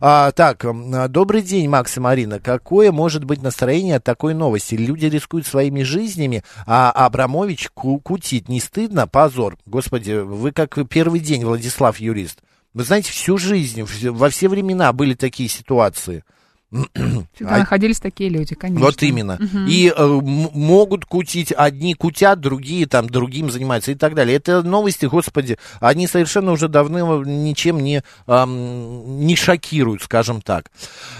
А, 0.00 0.30
так, 0.32 0.64
а, 0.64 1.08
добрый 1.08 1.42
день, 1.42 1.68
Макс 1.68 1.96
и 1.96 2.00
Марина. 2.00 2.38
Какое 2.38 2.92
может 2.92 3.24
быть 3.24 3.42
настроение 3.42 3.96
от 3.96 4.04
такой 4.04 4.34
новости? 4.34 4.74
Люди 4.74 5.06
рискуют 5.06 5.46
своими 5.46 5.82
жизнями, 5.82 6.44
а 6.66 6.90
Абрамович 6.90 7.70
ку- 7.74 7.98
кутит. 8.00 8.48
Не 8.48 8.60
стыдно? 8.60 9.06
Позор. 9.06 9.56
Господи, 9.66 10.12
вы 10.12 10.52
как 10.52 10.78
первый 10.88 11.20
день, 11.20 11.44
Владислав 11.44 11.98
Юрист. 11.98 12.40
Вы 12.74 12.84
знаете, 12.84 13.10
всю 13.10 13.38
жизнь, 13.38 13.82
во 14.10 14.28
все 14.28 14.48
времена 14.48 14.92
были 14.92 15.14
такие 15.14 15.48
ситуации. 15.48 16.22
Всегда 16.70 17.54
А- 17.54 17.58
находились 17.60 17.98
такие 17.98 18.28
люди, 18.28 18.54
конечно. 18.54 18.84
Вот 18.84 19.02
именно. 19.02 19.38
И 19.66 19.92
э, 19.94 20.06
могут 20.06 21.06
кутить, 21.06 21.52
одни 21.56 21.94
кутят, 21.94 22.40
другие 22.40 22.86
там 22.86 23.08
другим 23.08 23.50
занимаются 23.50 23.92
и 23.92 23.94
так 23.94 24.14
далее. 24.14 24.36
Это 24.36 24.62
новости, 24.62 25.06
господи, 25.06 25.56
они 25.80 26.06
совершенно 26.06 26.52
уже 26.52 26.68
давно 26.68 27.24
ничем 27.24 27.80
не, 27.80 28.02
ам, 28.26 29.24
не 29.26 29.34
шокируют, 29.34 30.02
скажем 30.02 30.42
так. 30.42 30.70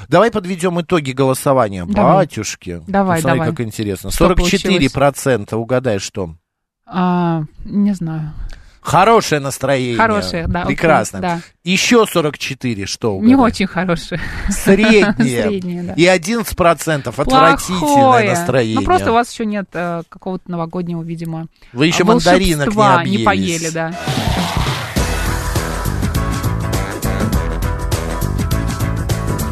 Давай 0.08 0.30
подведем 0.30 0.80
итоги 0.82 1.12
голосования. 1.12 1.86
Давай. 1.86 2.26
Батюшки. 2.26 2.82
Давай, 2.86 3.18
Посмотри, 3.18 3.38
давай. 3.38 3.50
как 3.50 3.60
интересно. 3.66 4.10
Что 4.10 4.32
44% 4.32 5.54
угадай, 5.54 5.98
что? 5.98 6.34
А, 6.84 7.44
не 7.64 7.94
знаю. 7.94 8.32
Хорошее 8.88 9.40
настроение. 9.42 9.98
Хорошее, 9.98 10.46
да, 10.48 10.62
окей, 10.62 10.74
Прекрасно. 10.74 11.20
да. 11.20 11.40
Еще 11.62 12.06
44, 12.06 12.86
что 12.86 13.16
угадай? 13.16 13.28
Не 13.28 13.36
очень 13.36 13.66
хорошие. 13.66 14.18
Среднее. 14.48 15.14
Среднее, 15.48 15.82
да. 15.82 15.92
И 15.92 16.04
11% 16.06 17.08
отвратительное 17.08 17.80
Плохое. 17.80 18.30
настроение. 18.30 18.78
Ну, 18.80 18.84
просто 18.86 19.10
у 19.10 19.14
вас 19.14 19.30
еще 19.30 19.44
нет 19.44 19.66
э, 19.74 20.02
какого-то 20.08 20.50
новогоднего, 20.50 21.02
видимо, 21.02 21.48
Вы 21.74 21.88
еще 21.88 22.04
мандаринок 22.04 22.74
не 22.74 22.82
объелись. 22.82 23.18
не 23.18 23.24
поели, 23.24 23.68
да. 23.68 23.92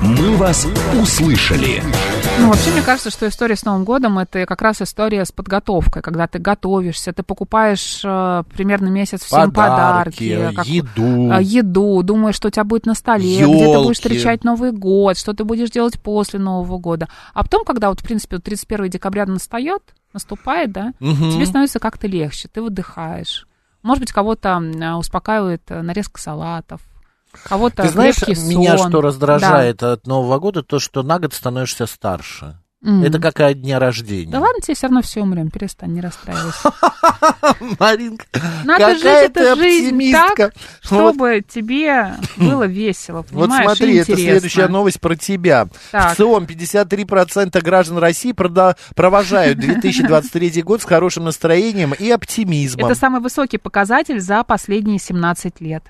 «Мы 0.03 0.37
вас 0.37 0.67
услышали». 0.99 1.83
Ну, 2.39 2.49
вообще, 2.49 2.71
мне 2.71 2.83
кажется, 2.83 3.11
что 3.11 3.27
история 3.29 3.57
с 3.57 3.65
Новым 3.65 3.85
годом 3.85 4.19
это 4.19 4.45
как 4.45 4.61
раз 4.61 4.83
история 4.83 5.25
с 5.25 5.33
подготовкой, 5.33 6.03
когда 6.03 6.27
ты 6.27 6.39
готовишься, 6.39 7.13
ты 7.15 7.23
покупаешь 7.23 8.03
э, 8.05 8.43
примерно 8.55 8.89
месяц 8.89 9.23
всем 9.23 9.51
Подарки, 9.51 10.29
подарки, 10.37 10.55
как- 10.57 10.67
еду. 10.67 11.33
э, 11.33 11.43
еду, 11.43 12.03
думаешь, 12.03 12.35
что 12.35 12.49
у 12.49 12.51
тебя 12.51 12.65
будет 12.65 12.85
на 12.85 12.95
столе, 12.95 13.37
где 13.39 13.47
ты 13.47 13.49
будешь 13.49 13.73
Ёлки. 13.87 13.93
встречать 13.95 14.45
Новый 14.45 14.73
год, 14.73 15.17
что 15.17 15.33
ты 15.33 15.45
будешь 15.45 15.71
делать 15.71 15.99
после 16.01 16.39
Нового 16.39 16.79
года. 16.79 17.09
А 17.33 17.43
потом, 17.43 17.65
когда 17.65 17.89
вот, 17.89 18.01
в 18.01 18.05
принципе, 18.05 18.37
вот 18.37 18.45
31 18.45 18.91
декабря 18.91 19.25
настает, 19.25 19.83
наступает, 20.13 20.73
да, 20.73 20.93
Мгм. 21.01 21.31
тебе 21.31 21.47
становится 21.47 21.79
как-то 21.79 22.07
легче, 22.07 22.49
ты 22.53 22.61
выдыхаешь. 22.61 23.47
Может 23.83 24.01
быть, 24.01 24.13
кого-то 24.13 24.61
э, 24.63 24.93
успокаивает 24.93 25.63
э, 25.69 25.81
нарезка 25.81 26.21
салатов, 26.21 26.83
кого-то 27.45 27.83
Ты 27.83 27.89
знаешь, 27.91 28.17
крепкий 28.17 28.43
меня 28.45 28.79
сон. 28.79 28.91
что 28.91 29.01
раздражает 29.01 29.83
от 29.83 30.07
Нового 30.07 30.39
года, 30.39 30.63
то, 30.63 30.79
что 30.79 31.03
на 31.03 31.19
год 31.19 31.35
становишься 31.35 31.87
старше. 31.87 32.57
Это 32.83 33.19
как 33.19 33.41
от 33.41 33.61
дня 33.61 33.81
рождения. 33.81 34.31
Да 34.31 34.39
ладно, 34.39 34.61
тебе 34.61 34.75
все 34.75 34.87
равно 34.87 35.03
все 35.03 35.21
умрем, 35.21 35.51
перестань, 35.51 35.93
не 35.93 36.01
расстраивайся. 36.01 36.71
Маринка, 37.81 38.27
Надо 38.65 38.95
жить 38.95 39.05
эту 39.05 39.57
жизнь 39.57 40.13
так, 40.13 40.39
Вот- 40.39 40.53
чтобы 40.85 41.43
тебе 41.49 42.15
было 42.37 42.65
весело, 42.65 43.25
Вот 43.31 43.51
смотри, 43.51 43.97
это 43.97 44.15
следующая 44.15 44.69
новость 44.69 45.01
про 45.01 45.17
тебя. 45.17 45.67
В 45.93 46.15
ЦИОМ 46.17 46.45
53% 46.45 47.61
граждан 47.61 47.99
России 47.99 48.33
провожают 48.33 49.59
2023 49.59 50.63
год 50.63 50.83
с 50.83 50.85
хорошим 50.85 51.25
настроением 51.25 51.93
и 51.93 52.11
оптимизмом. 52.11 52.87
Это 52.87 52.95
самый 52.95 53.21
высокий 53.21 53.59
показатель 53.59 54.21
за 54.21 54.45
последние 54.45 54.99
17 55.01 55.61
лет. 55.61 55.83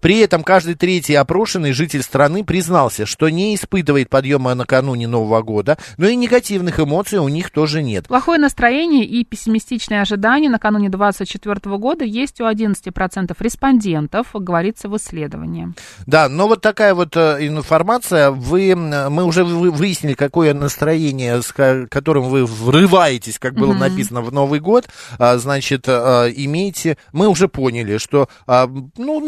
При 0.00 0.18
этом 0.18 0.42
каждый 0.42 0.74
третий 0.74 1.14
опрошенный 1.14 1.72
житель 1.72 2.02
страны 2.02 2.44
признался, 2.44 3.06
что 3.06 3.28
не 3.28 3.54
испытывает 3.54 4.08
подъема 4.08 4.54
накануне 4.54 5.06
Нового 5.08 5.42
года, 5.42 5.78
но 5.96 6.06
и 6.08 6.16
негативных 6.16 6.80
эмоций 6.80 7.18
у 7.18 7.28
них 7.28 7.50
тоже 7.50 7.82
нет. 7.82 8.06
Плохое 8.08 8.38
настроение 8.38 9.04
и 9.04 9.24
пессимистичные 9.24 10.02
ожидания 10.02 10.48
накануне 10.48 10.88
2024 10.88 11.76
года 11.78 12.04
есть 12.04 12.40
у 12.40 12.44
11% 12.44 13.36
респондентов, 13.38 14.28
говорится 14.34 14.88
в 14.88 14.96
исследовании. 14.96 15.72
Да, 16.06 16.28
но 16.28 16.48
вот 16.48 16.60
такая 16.60 16.94
вот 16.94 17.16
э, 17.16 17.38
информация. 17.46 18.30
Вы, 18.30 18.74
мы 18.74 19.24
уже 19.24 19.44
вы- 19.44 19.70
выяснили, 19.70 20.14
какое 20.14 20.54
настроение, 20.54 21.42
с 21.42 21.52
ко- 21.52 21.86
которым 21.90 22.24
вы 22.24 22.44
врываетесь, 22.44 23.38
как 23.38 23.54
было 23.54 23.72
написано 23.74 24.20
в 24.22 24.32
Новый 24.32 24.60
год. 24.60 24.88
А, 25.18 25.38
значит, 25.38 25.84
э, 25.86 26.32
имеете... 26.36 26.96
Мы 27.12 27.28
уже 27.28 27.48
поняли, 27.48 27.98
что 27.98 28.28
а, 28.46 28.68
ну, 28.96 29.20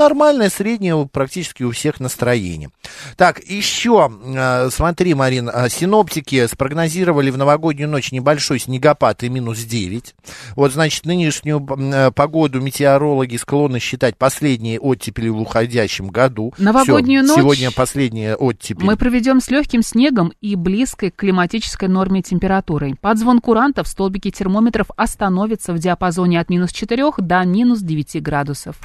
нормальное, 0.45 0.51
среднее 0.51 1.09
практически 1.11 1.63
у 1.63 1.71
всех 1.71 2.01
настроение. 2.01 2.71
Так, 3.17 3.41
еще, 3.45 4.11
э, 4.25 4.69
смотри, 4.71 5.15
Марин, 5.15 5.51
а, 5.53 5.69
синоптики 5.69 6.47
спрогнозировали 6.47 7.31
в 7.31 7.39
новогоднюю 7.39 7.89
ночь 7.89 8.13
небольшой 8.13 8.59
снегопад 8.59 9.23
и 9.23 9.29
минус 9.29 9.59
9. 9.61 10.15
Вот, 10.57 10.73
значит, 10.73 11.07
нынешнюю 11.07 11.67
э, 11.67 12.11
погоду 12.13 12.61
метеорологи 12.61 13.37
склонны 13.37 13.79
считать 13.79 14.17
последней 14.17 14.79
оттепелью 14.79 15.35
в 15.35 15.41
уходящем 15.41 16.09
году. 16.09 16.53
Новогоднюю 16.59 17.25
Всё, 17.25 17.33
ночь 17.33 17.41
Сегодня 17.41 17.71
последняя 17.71 18.35
оттепель. 18.35 18.85
Мы 18.85 18.97
проведем 18.97 19.41
с 19.41 19.51
легким 19.51 19.83
снегом 19.83 20.33
и 20.41 20.57
близкой 20.57 21.11
к 21.11 21.17
климатической 21.17 21.89
норме 21.89 22.23
температурой. 22.23 22.97
Под 23.01 23.19
звон 23.19 23.41
курантов 23.41 23.89
столбики 23.89 24.31
термометров 24.31 24.87
остановятся 24.97 25.73
в 25.73 25.79
диапазоне 25.79 26.41
от 26.41 26.51
минус 26.51 26.73
4 26.73 27.05
до 27.19 27.45
минус 27.45 27.81
9 27.81 28.23
градусов. 28.23 28.77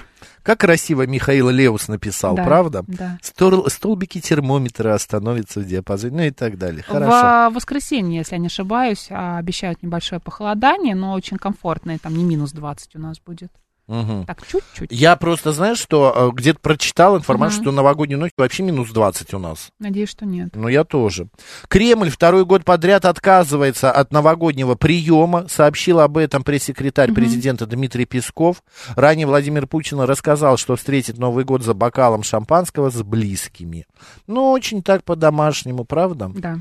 Как 0.43 0.59
красиво 0.59 1.05
Михаил 1.05 1.49
Леус 1.49 1.87
написал, 1.87 2.35
Да, 2.35 2.43
правда? 2.43 2.83
да. 2.87 3.17
Стол- 3.21 3.69
столбики 3.69 4.19
термометра 4.19 4.93
остановятся 4.93 5.59
в 5.59 5.65
диапазоне, 5.65 6.15
ну 6.17 6.23
и 6.23 6.31
так 6.31 6.57
далее. 6.57 6.83
Хорошо. 6.83 7.49
В 7.49 7.55
воскресенье, 7.55 8.17
если 8.19 8.35
я 8.35 8.39
не 8.39 8.47
ошибаюсь, 8.47 9.07
а, 9.09 9.37
обещают 9.37 9.83
небольшое 9.83 10.19
похолодание, 10.21 10.95
но 10.95 11.13
очень 11.13 11.37
комфортное, 11.37 11.97
там 11.97 12.15
не 12.15 12.23
минус 12.23 12.51
20 12.51 12.95
у 12.95 12.99
нас 12.99 13.19
будет. 13.19 13.51
Мгм. 13.89 14.25
Так, 14.25 14.45
чуть-чуть. 14.47 14.91
Я 14.91 15.15
просто, 15.15 15.51
знаешь, 15.51 15.79
что 15.79 16.13
э, 16.15 16.35
где-то 16.35 16.59
прочитал 16.59 17.17
информацию, 17.17 17.57
Мгм. 17.61 17.63
что 17.65 17.71
новогоднюю 17.71 18.19
ночь 18.19 18.31
вообще 18.37 18.61
минус 18.61 18.91
20 18.91 19.33
у 19.33 19.39
нас. 19.39 19.69
Надеюсь, 19.79 20.09
что 20.09 20.25
нет. 20.27 20.49
Ну, 20.53 20.67
я 20.67 20.83
тоже. 20.83 21.27
Кремль 21.67 22.09
второй 22.11 22.45
год 22.45 22.63
подряд 22.65 23.05
отказывается 23.05 23.91
от 23.91 24.13
новогоднего 24.13 24.75
приема. 24.75 25.47
Сообщил 25.49 25.99
об 26.01 26.17
этом 26.17 26.43
пресс-секретарь 26.43 27.11
президента 27.13 27.65
Дмитрий 27.65 28.05
Песков. 28.05 28.61
Ранее 28.95 29.25
Владимир 29.25 29.65
Путин 29.65 29.99
рассказал, 30.01 30.57
что 30.57 30.75
встретит 30.75 31.17
Новый 31.17 31.43
год 31.43 31.63
за 31.63 31.73
бокалом 31.73 32.21
шампанского 32.21 32.91
с 32.91 33.01
близкими. 33.01 33.87
Ну, 34.27 34.51
очень 34.51 34.83
так 34.83 35.03
по-домашнему, 35.03 35.83
правда? 35.83 36.31
Да. 36.35 36.59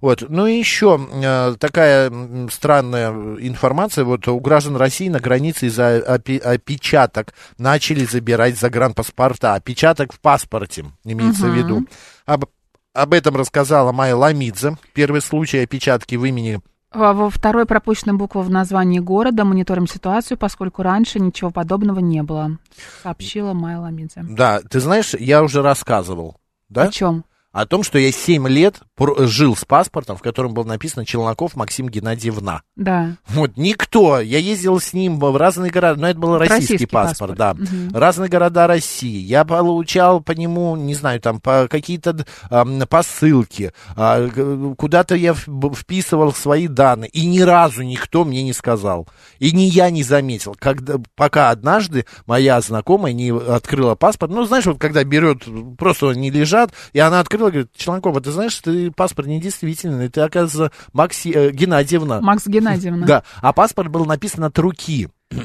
Вот. 0.00 0.24
Ну 0.28 0.46
и 0.46 0.58
еще 0.58 1.00
э, 1.12 1.54
такая 1.58 2.10
странная 2.50 3.10
информация. 3.38 4.04
Вот 4.04 4.26
у 4.28 4.38
граждан 4.40 4.76
России 4.76 5.08
на 5.08 5.20
границе 5.20 5.66
из-за 5.66 5.98
опи- 5.98 6.38
опечаток 6.38 7.34
начали 7.58 8.04
забирать 8.04 8.58
загранпаспорта. 8.58 9.54
Опечаток 9.54 10.12
в 10.12 10.20
паспорте, 10.20 10.86
имеется 11.04 11.46
в 11.48 11.54
виду. 11.54 11.86
Об, 12.26 12.46
об 12.94 13.14
этом 13.14 13.36
рассказала 13.36 13.92
Майя 13.92 14.16
Ламидзе. 14.16 14.76
Первый 14.92 15.20
случай 15.20 15.58
опечатки 15.58 16.14
в 16.16 16.24
имени 16.24 16.60
А 16.90 17.12
Во 17.12 17.30
второй 17.30 17.64
пропущенная 17.66 18.14
буква 18.14 18.42
в 18.42 18.50
названии 18.50 18.98
города. 18.98 19.44
Мониторим 19.44 19.86
ситуацию, 19.86 20.36
поскольку 20.36 20.82
раньше 20.82 21.18
ничего 21.20 21.50
подобного 21.50 22.00
не 22.00 22.22
было, 22.22 22.58
сообщила 23.02 23.52
Майя 23.52 23.78
Ламидзе. 23.78 24.24
Да, 24.28 24.60
ты 24.60 24.80
знаешь, 24.80 25.14
я 25.14 25.42
уже 25.42 25.62
рассказывал. 25.62 26.36
Да? 26.68 26.84
О 26.84 26.90
чем? 26.90 27.24
О 27.52 27.66
том, 27.66 27.82
что 27.82 27.98
я 27.98 28.10
7 28.10 28.48
лет 28.48 28.80
жил 29.18 29.56
с 29.56 29.64
паспортом, 29.64 30.16
в 30.16 30.22
котором 30.22 30.54
было 30.54 30.64
написано 30.64 31.04
Челноков 31.04 31.54
Максим 31.56 31.88
Геннадьевна. 31.88 32.62
Да. 32.76 33.16
Вот, 33.28 33.56
никто. 33.56 34.20
Я 34.20 34.38
ездил 34.38 34.80
с 34.80 34.92
ним 34.92 35.18
в 35.18 35.36
разные 35.36 35.70
города, 35.70 36.00
но 36.00 36.08
это 36.08 36.18
был 36.18 36.38
российский, 36.38 36.62
российский 36.74 36.86
паспорт, 36.86 37.36
паспорт. 37.36 37.38
да. 37.38 37.54
Мгм. 37.54 37.96
Разные 37.96 38.28
города 38.30 38.66
России. 38.66 39.18
Я 39.20 39.44
получал 39.44 40.20
по 40.20 40.32
нему, 40.32 40.76
не 40.76 40.94
знаю, 40.94 41.20
там, 41.20 41.40
по 41.40 41.68
какие-то 41.68 42.24
ам, 42.50 42.82
посылки. 42.88 43.72
Г- 43.96 44.74
куда-то 44.76 45.14
я 45.14 45.34
вписывал 45.34 46.32
свои 46.32 46.68
данные. 46.68 47.10
И 47.10 47.26
ни 47.26 47.40
разу 47.40 47.82
никто 47.82 48.24
мне 48.24 48.42
не 48.42 48.52
сказал. 48.52 49.08
И 49.38 49.52
ни 49.52 49.62
я 49.62 49.90
не 49.90 50.02
заметил. 50.02 50.56
Когда, 50.58 50.96
пока 51.16 51.50
однажды 51.50 52.06
моя 52.26 52.60
знакомая 52.60 53.12
не 53.12 53.30
открыла 53.30 53.94
паспорт. 53.94 54.32
Ну, 54.32 54.44
знаешь, 54.44 54.66
вот 54.66 54.78
когда 54.78 55.04
берет, 55.04 55.42
просто 55.76 56.10
они 56.10 56.30
лежат, 56.30 56.72
и 56.92 56.98
она 56.98 57.20
открыла, 57.20 57.41
говорит, 57.50 57.70
Челанкова, 57.74 58.20
ты 58.20 58.30
знаешь, 58.30 58.56
ты 58.58 58.90
паспорт 58.90 59.28
недействительный, 59.28 60.08
ты, 60.08 60.20
оказывается, 60.20 60.76
Макси... 60.92 61.32
э, 61.34 61.50
Геннадьевна. 61.50 62.20
Макс 62.20 62.46
Геннадьевна. 62.46 63.06
Да, 63.06 63.22
а 63.40 63.52
паспорт 63.52 63.90
был 63.90 64.04
написан 64.04 64.44
от 64.44 64.58
руки. 64.58 65.08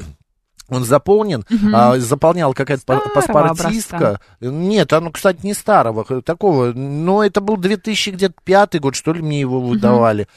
Он 0.68 0.84
заполнен, 0.84 1.44
а, 1.72 1.98
заполнял 1.98 2.52
какая-то 2.52 2.84
паспортистка. 2.84 3.96
образца. 3.96 4.20
Нет, 4.40 4.92
оно, 4.92 5.10
кстати, 5.10 5.40
не 5.42 5.54
старого, 5.54 6.04
такого. 6.20 6.72
Но 6.74 7.24
это 7.24 7.40
был 7.40 7.56
2005 7.56 8.78
год, 8.78 8.94
что 8.94 9.14
ли, 9.14 9.22
мне 9.22 9.40
его 9.40 9.62
выдавали. 9.62 10.28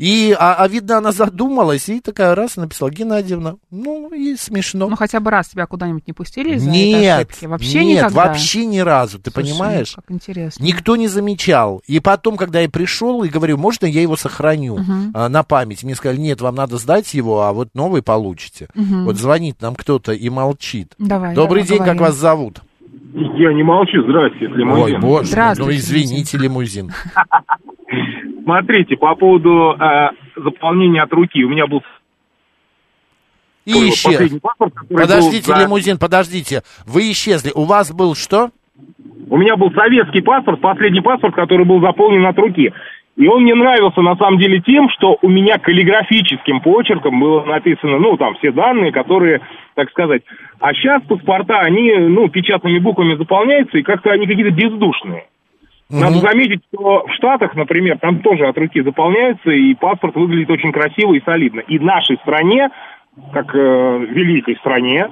И, 0.00 0.34
а, 0.38 0.54
а 0.54 0.66
видно, 0.66 0.96
она 0.96 1.12
задумалась 1.12 1.90
и 1.90 2.00
такая 2.00 2.34
раз 2.34 2.56
написала, 2.56 2.90
Геннадьевна, 2.90 3.56
ну, 3.70 4.08
и 4.14 4.34
смешно. 4.34 4.88
Ну, 4.88 4.96
хотя 4.96 5.20
бы 5.20 5.30
раз 5.30 5.48
тебя 5.48 5.66
куда-нибудь 5.66 6.06
не 6.06 6.14
пустили 6.14 6.54
из-за 6.54 6.70
этой 6.70 6.78
нет, 6.78 7.18
ошибки? 7.18 7.44
Вообще 7.44 7.84
нет, 7.84 7.96
никогда? 7.98 8.24
вообще 8.28 8.64
ни 8.64 8.78
разу, 8.78 9.18
ты 9.18 9.30
Слушай, 9.30 9.44
понимаешь? 9.44 9.92
Как 9.94 10.10
интересно. 10.10 10.64
Никто 10.64 10.96
не 10.96 11.06
замечал. 11.06 11.82
И 11.86 12.00
потом, 12.00 12.38
когда 12.38 12.60
я 12.60 12.70
пришел 12.70 13.24
и 13.24 13.28
говорю, 13.28 13.58
можно 13.58 13.84
я 13.84 14.00
его 14.00 14.16
сохраню 14.16 14.78
а, 15.12 15.28
на 15.28 15.42
память, 15.42 15.84
мне 15.84 15.94
сказали, 15.94 16.18
нет, 16.18 16.40
вам 16.40 16.54
надо 16.54 16.78
сдать 16.78 17.12
его, 17.12 17.42
а 17.42 17.52
вот 17.52 17.68
новый 17.74 18.00
получите. 18.02 18.68
Вот 18.74 19.16
звонит 19.16 19.60
нам 19.60 19.74
кто-то 19.74 20.12
и 20.12 20.30
молчит. 20.30 20.94
Давай, 20.98 21.34
Добрый 21.34 21.62
давай, 21.62 21.68
день, 21.68 21.78
говори. 21.84 21.98
как 21.98 22.08
вас 22.08 22.16
зовут? 22.16 22.62
Я 23.12 23.52
не 23.52 23.62
молчу, 23.62 24.02
здрасте, 24.04 24.46
Ой, 24.46 24.56
лимузин. 24.56 25.00
боже, 25.00 25.24
ну 25.24 25.26
Здравствуйте, 25.26 25.78
извините, 25.78 26.38
лимузин. 26.38 26.90
Смотрите, 28.42 28.96
по 28.96 29.14
поводу 29.14 29.76
э, 29.78 30.10
заполнения 30.36 31.02
от 31.02 31.12
руки. 31.12 31.44
У 31.44 31.48
меня 31.48 31.66
был 31.66 31.82
И 33.64 33.72
исчез. 33.90 34.38
паспорт, 34.40 34.74
Подождите, 34.88 35.52
был 35.52 35.60
лимузин, 35.60 35.98
подождите. 35.98 36.62
Вы 36.86 37.10
исчезли. 37.10 37.52
У 37.54 37.64
вас 37.64 37.92
был 37.92 38.14
что? 38.14 38.50
У 39.28 39.36
меня 39.36 39.56
был 39.56 39.70
советский 39.72 40.22
паспорт, 40.22 40.60
последний 40.60 41.00
паспорт, 41.00 41.34
который 41.34 41.64
был 41.64 41.80
заполнен 41.80 42.26
от 42.26 42.36
руки. 42.38 42.72
И 43.16 43.26
он 43.26 43.42
мне 43.42 43.54
нравился 43.54 44.00
на 44.00 44.16
самом 44.16 44.38
деле 44.38 44.60
тем, 44.60 44.88
что 44.90 45.18
у 45.20 45.28
меня 45.28 45.58
каллиграфическим 45.58 46.60
почерком 46.60 47.20
было 47.20 47.44
написано, 47.44 47.98
ну, 47.98 48.16
там, 48.16 48.34
все 48.36 48.50
данные, 48.50 48.92
которые, 48.92 49.40
так 49.74 49.90
сказать. 49.90 50.22
А 50.58 50.72
сейчас 50.72 51.02
паспорта, 51.02 51.60
они, 51.60 51.92
ну, 51.92 52.28
печатными 52.28 52.78
буквами 52.78 53.16
заполняются, 53.16 53.78
и 53.78 53.82
как-то 53.82 54.10
они 54.10 54.26
какие-то 54.26 54.52
бездушные. 54.52 55.26
Надо 55.90 56.18
заметить, 56.18 56.62
что 56.72 57.04
в 57.06 57.12
Штатах, 57.14 57.54
например, 57.54 57.98
там 57.98 58.20
тоже 58.20 58.46
от 58.46 58.56
руки 58.56 58.80
заполняются, 58.82 59.50
и 59.50 59.74
паспорт 59.74 60.14
выглядит 60.14 60.50
очень 60.50 60.72
красиво 60.72 61.14
и 61.14 61.22
солидно. 61.24 61.60
И 61.60 61.78
нашей 61.78 62.16
стране, 62.18 62.70
как 63.32 63.54
э, 63.54 63.58
великой 64.10 64.56
стране, 64.56 65.08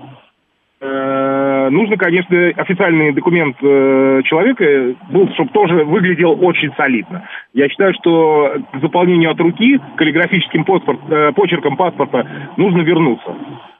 э, 0.80 1.68
нужно, 1.70 1.96
конечно, 1.96 2.48
официальный 2.56 3.12
документ 3.12 3.56
э, 3.60 4.22
человека 4.24 4.94
был, 5.10 5.28
чтобы 5.34 5.50
тоже 5.50 5.84
выглядел 5.84 6.38
очень 6.44 6.72
солидно. 6.76 7.28
Я 7.54 7.68
считаю, 7.68 7.92
что 7.94 8.54
к 8.72 8.80
заполнению 8.80 9.32
от 9.32 9.40
руки, 9.40 9.80
каллиграфическим 9.96 10.64
паспорт, 10.64 11.00
э, 11.10 11.32
почерком 11.32 11.76
паспорта 11.76 12.52
нужно 12.56 12.82
вернуться. 12.82 13.34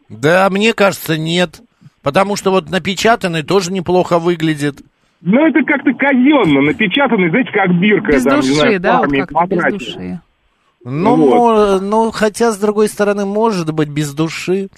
Да, 0.09 0.49
мне 0.51 0.73
кажется, 0.73 1.17
нет. 1.17 1.61
Потому 2.03 2.37
что 2.37 2.51
вот 2.51 2.71
напечатанный 2.71 3.43
тоже 3.43 3.73
неплохо 3.73 4.19
выглядит. 4.19 4.77
Ну, 5.21 5.47
это 5.47 5.65
как-то 5.65 5.93
казенно, 5.95 6.63
напечатанный, 6.63 7.31
знаете, 7.31 7.51
как 7.53 7.79
бирка. 7.81 8.13
Без 8.13 8.23
там, 8.23 8.41
не 8.41 8.47
души, 8.49 8.55
знаю, 8.55 8.81
да, 8.81 8.99
вот 8.99 9.11
как-то 9.11 9.47
без 9.47 9.73
души. 9.73 10.21
Ну, 10.85 11.17
Вот. 11.17 11.83
ну, 11.83 12.11
хотя, 12.13 12.53
с 12.53 12.57
другой 12.57 12.89
стороны, 12.89 13.27
может 13.27 13.73
быть, 13.73 13.89
без 13.89 14.15
души. 14.15 14.69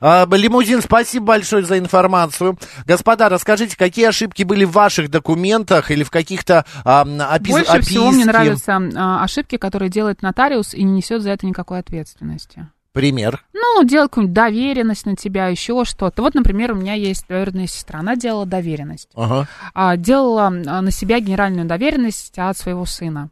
А, 0.00 0.26
лимузин, 0.30 0.82
спасибо 0.82 1.26
большое 1.26 1.64
за 1.64 1.78
информацию. 1.78 2.58
Господа, 2.86 3.28
расскажите, 3.28 3.76
какие 3.76 4.06
ошибки 4.06 4.42
были 4.42 4.64
в 4.64 4.72
ваших 4.72 5.10
документах 5.10 5.92
или 5.92 6.02
в 6.02 6.10
каких-то 6.10 6.64
а, 6.84 7.04
опис- 7.04 7.50
Больше 7.52 7.80
всего 7.82 8.10
мне 8.10 8.24
нравятся 8.24 8.82
а, 8.96 9.22
ошибки, 9.22 9.56
которые 9.56 9.90
делает 9.90 10.22
нотариус 10.22 10.74
и 10.74 10.82
не 10.82 10.96
несет 10.96 11.22
за 11.22 11.30
это 11.30 11.46
никакой 11.46 11.78
ответственности. 11.78 12.66
Пример. 12.94 13.44
Ну, 13.52 13.82
делать 13.82 14.10
какую-нибудь 14.10 14.34
доверенность 14.34 15.04
на 15.04 15.16
тебя, 15.16 15.48
еще 15.48 15.84
что-то. 15.84 16.22
Вот, 16.22 16.34
например, 16.34 16.70
у 16.70 16.76
меня 16.76 16.94
есть 16.94 17.26
двоюродная 17.26 17.66
сестра, 17.66 17.98
она 17.98 18.14
делала 18.14 18.46
доверенность. 18.46 19.08
Ага. 19.16 19.48
А, 19.74 19.96
делала 19.96 20.46
а, 20.46 20.80
на 20.80 20.90
себя 20.92 21.18
генеральную 21.18 21.66
доверенность 21.66 22.38
от 22.38 22.56
своего 22.56 22.86
сына. 22.86 23.30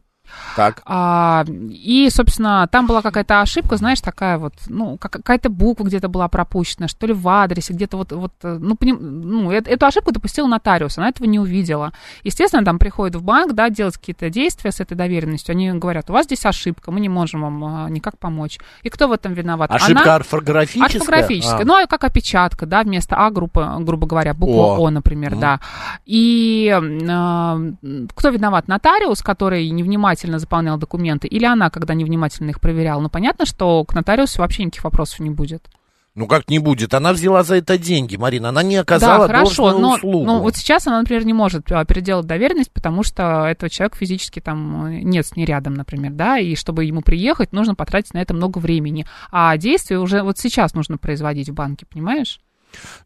Так. 0.55 0.81
А, 0.85 1.45
и, 1.49 2.09
собственно, 2.11 2.67
там 2.71 2.87
была 2.87 3.01
какая-то 3.01 3.41
ошибка, 3.41 3.77
знаешь, 3.77 4.01
такая 4.01 4.37
вот, 4.37 4.53
ну, 4.67 4.97
как- 4.97 5.11
какая-то 5.13 5.49
буква 5.49 5.83
где-то 5.85 6.07
была 6.09 6.27
пропущена, 6.27 6.87
что 6.87 7.07
ли 7.07 7.13
в 7.13 7.27
адресе, 7.27 7.73
где-то 7.73 7.97
вот, 7.97 8.11
вот 8.11 8.33
ну, 8.43 8.75
поним- 8.75 8.99
ну, 8.99 9.51
э- 9.51 9.61
эту 9.65 9.85
ошибку 9.85 10.11
допустил 10.11 10.47
нотариус, 10.47 10.97
она 10.97 11.09
этого 11.09 11.27
не 11.27 11.39
увидела. 11.39 11.91
Естественно, 12.23 12.63
там 12.63 12.79
приходит 12.79 13.15
в 13.15 13.23
банк, 13.23 13.53
да, 13.53 13.69
делать 13.69 13.97
какие-то 13.97 14.29
действия 14.29 14.71
с 14.71 14.79
этой 14.79 14.95
доверенностью, 14.95 15.53
они 15.53 15.71
говорят, 15.71 16.09
у 16.09 16.13
вас 16.13 16.25
здесь 16.25 16.45
ошибка, 16.45 16.91
мы 16.91 16.99
не 16.99 17.09
можем 17.09 17.41
вам 17.41 17.63
а, 17.65 17.89
никак 17.89 18.17
помочь. 18.17 18.59
И 18.83 18.89
кто 18.89 19.07
в 19.07 19.11
этом 19.11 19.33
виноват? 19.33 19.71
Ошибка 19.71 20.03
Она- 20.03 20.15
орфографическая? 20.15 20.85
Орфографическая. 21.01 21.61
А. 21.61 21.65
Ну, 21.65 21.75
а 21.75 21.87
как 21.87 22.03
опечатка, 22.03 22.65
да, 22.65 22.83
вместо 22.83 23.15
А 23.15 23.29
группы, 23.31 23.67
грубо 23.79 24.07
говоря, 24.07 24.33
буква 24.33 24.77
О. 24.77 24.87
О, 24.87 24.89
например, 24.89 25.31
Мгм. 25.31 25.39
да. 25.39 25.59
И 26.05 26.67
э, 26.73 27.71
кто 28.15 28.29
виноват? 28.29 28.67
Нотариус, 28.67 29.21
который 29.21 29.69
невнимательно 29.69 30.22
заполнял 30.39 30.77
документы, 30.77 31.27
или 31.27 31.45
она, 31.45 31.69
когда 31.69 31.93
невнимательно 31.93 32.49
их 32.49 32.59
проверяла? 32.59 33.01
Ну, 33.01 33.09
понятно, 33.09 33.45
что 33.45 33.83
к 33.85 33.93
нотариусу 33.93 34.41
вообще 34.41 34.63
никаких 34.63 34.83
вопросов 34.83 35.19
не 35.19 35.29
будет. 35.29 35.67
Ну, 36.15 36.27
как 36.27 36.47
не 36.47 36.59
будет? 36.59 36.93
Она 36.93 37.11
взяла 37.11 37.41
за 37.41 37.55
это 37.55 37.79
деньги, 37.79 38.17
Марина. 38.17 38.49
Она 38.49 38.61
не 38.61 38.75
оказала 38.75 39.27
да, 39.27 39.33
хорошо, 39.33 39.71
должную 39.71 39.81
но, 39.81 39.95
услугу. 39.95 40.25
но 40.25 40.41
вот 40.41 40.55
сейчас 40.55 40.85
она, 40.85 40.99
например, 40.99 41.25
не 41.25 41.33
может 41.33 41.71
а, 41.71 41.83
переделать 41.85 42.27
доверенность, 42.27 42.71
потому 42.71 43.01
что 43.01 43.47
этого 43.47 43.67
человека 43.67 43.97
физически 43.97 44.39
там 44.39 44.85
э, 44.85 45.01
нет 45.01 45.25
с 45.25 45.35
ней 45.35 45.45
рядом, 45.45 45.73
например, 45.73 46.11
да, 46.11 46.37
и 46.37 46.55
чтобы 46.55 46.85
ему 46.85 47.01
приехать, 47.01 47.51
нужно 47.51 47.73
потратить 47.73 48.13
на 48.13 48.19
это 48.19 48.35
много 48.35 48.59
времени. 48.59 49.07
А 49.31 49.57
действия 49.57 49.97
уже 49.97 50.21
вот 50.21 50.37
сейчас 50.37 50.75
нужно 50.75 50.99
производить 50.99 51.49
в 51.49 51.53
банке, 51.53 51.87
понимаешь? 51.91 52.39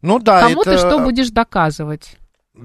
ну 0.02 0.18
да, 0.18 0.42
Кому 0.42 0.62
это... 0.62 0.72
ты 0.72 0.78
что 0.78 0.98
будешь 0.98 1.30
доказывать? 1.30 2.16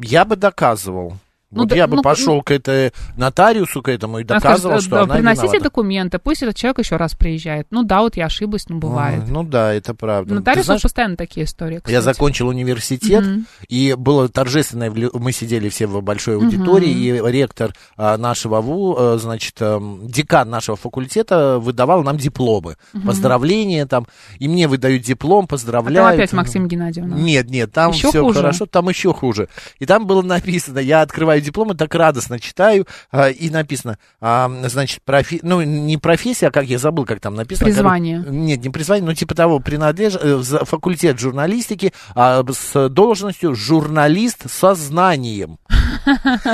Я 0.02 0.26
бы 0.26 0.36
доказывал. 0.36 1.18
Ну 1.56 1.62
вот 1.62 1.70
да- 1.70 1.76
я 1.76 1.88
бы 1.88 1.98
ну, 1.98 2.02
пошел 2.02 2.42
к 2.42 2.52
этой 2.52 2.92
нотариусу, 3.18 3.82
к 3.82 3.90
этому 3.90 4.20
и 4.20 4.24
доказывал, 4.24 4.74
скажет, 4.80 4.82
что 4.88 4.96
да, 4.96 5.04
она 5.04 5.14
приносите 5.16 5.44
виновата. 5.44 5.64
документы, 5.64 6.20
пусть 6.20 6.44
этот 6.44 6.56
человек 6.56 6.80
еще 6.80 6.96
раз 6.98 7.16
приезжает. 7.16 7.68
Ну 7.72 7.84
да, 7.84 8.02
вот 8.02 8.18
я 8.18 8.26
ошиблась, 8.26 8.68
ну 8.70 8.78
бывает. 8.78 9.24
А, 9.28 9.32
Ну 9.32 9.44
да, 9.44 9.74
это 9.74 9.94
правда. 9.94 10.30
Ты 10.30 10.36
Нотариусов 10.36 10.66
знаешь, 10.66 10.82
постоянно 10.82 11.16
такие 11.18 11.46
истории, 11.46 11.78
кстати. 11.78 11.92
Я 11.94 12.02
закончил 12.02 12.48
университет, 12.48 13.26
Мгм. 13.26 13.46
и 13.68 13.96
было 13.98 14.30
торжественное, 14.30 14.92
мы 14.92 15.32
сидели 15.32 15.70
все 15.70 15.88
в 15.88 16.02
большой 16.02 16.36
аудитории, 16.38 16.90
и 16.92 17.12
ректор 17.32 17.74
а, 17.98 18.18
нашего 18.18 18.62
ВУ, 18.62 18.96
а, 18.98 19.18
значит, 19.18 19.56
ам, 19.62 20.08
декан 20.08 20.50
нашего 20.50 20.78
факультета 20.78 21.60
выдавал 21.60 22.04
нам 22.04 22.18
дипломы, 22.18 22.76
поздравления 23.06 23.86
там, 23.86 24.08
и 24.40 24.48
мне 24.48 24.68
выдают 24.68 25.04
диплом, 25.04 25.46
А 25.46 25.48
поздравляют. 25.48 26.08
там 26.10 26.14
опять 26.16 26.34
Максим 26.34 26.68
Геннадьевна. 26.68 27.16
Нет, 27.16 27.50
нет, 27.50 27.72
там 27.72 27.92
Еще 27.92 28.10
все 28.10 28.22
хуже? 28.24 28.40
хорошо, 28.40 28.66
там 28.66 28.90
еще 28.90 29.14
хуже. 29.14 29.48
И 29.80 29.86
там 29.86 30.08
было 30.08 30.22
написано, 30.22 30.80
я 30.80 31.02
открываю 31.02 31.42
диплом 31.44 31.72
и 31.72 31.76
так 31.76 31.94
радостно 31.96 32.40
читаю, 32.40 32.88
а, 33.12 33.30
и 33.30 33.50
написано, 33.50 33.98
а, 34.22 34.50
значит, 34.66 35.02
профи... 35.04 35.40
ну, 35.44 35.62
не 35.62 35.98
профессия, 35.98 36.48
а 36.48 36.52
как 36.52 36.66
я 36.66 36.78
забыл, 36.78 37.06
как 37.06 37.20
там 37.20 37.36
написано. 37.36 37.66
Призвание. 37.66 38.20
Короче, 38.20 38.36
Нет, 38.38 38.64
не 38.64 38.70
призвание, 38.70 39.06
но 39.06 39.14
типа 39.14 39.36
того, 39.36 39.60
принадлеж... 39.60 40.16
э, 40.20 40.42
факультет 40.42 41.20
журналистики 41.20 41.94
а, 42.16 42.44
с 42.52 42.90
должностью 42.90 43.56
журналист 43.56 44.50
со 44.50 44.76
знанием. 44.76 45.58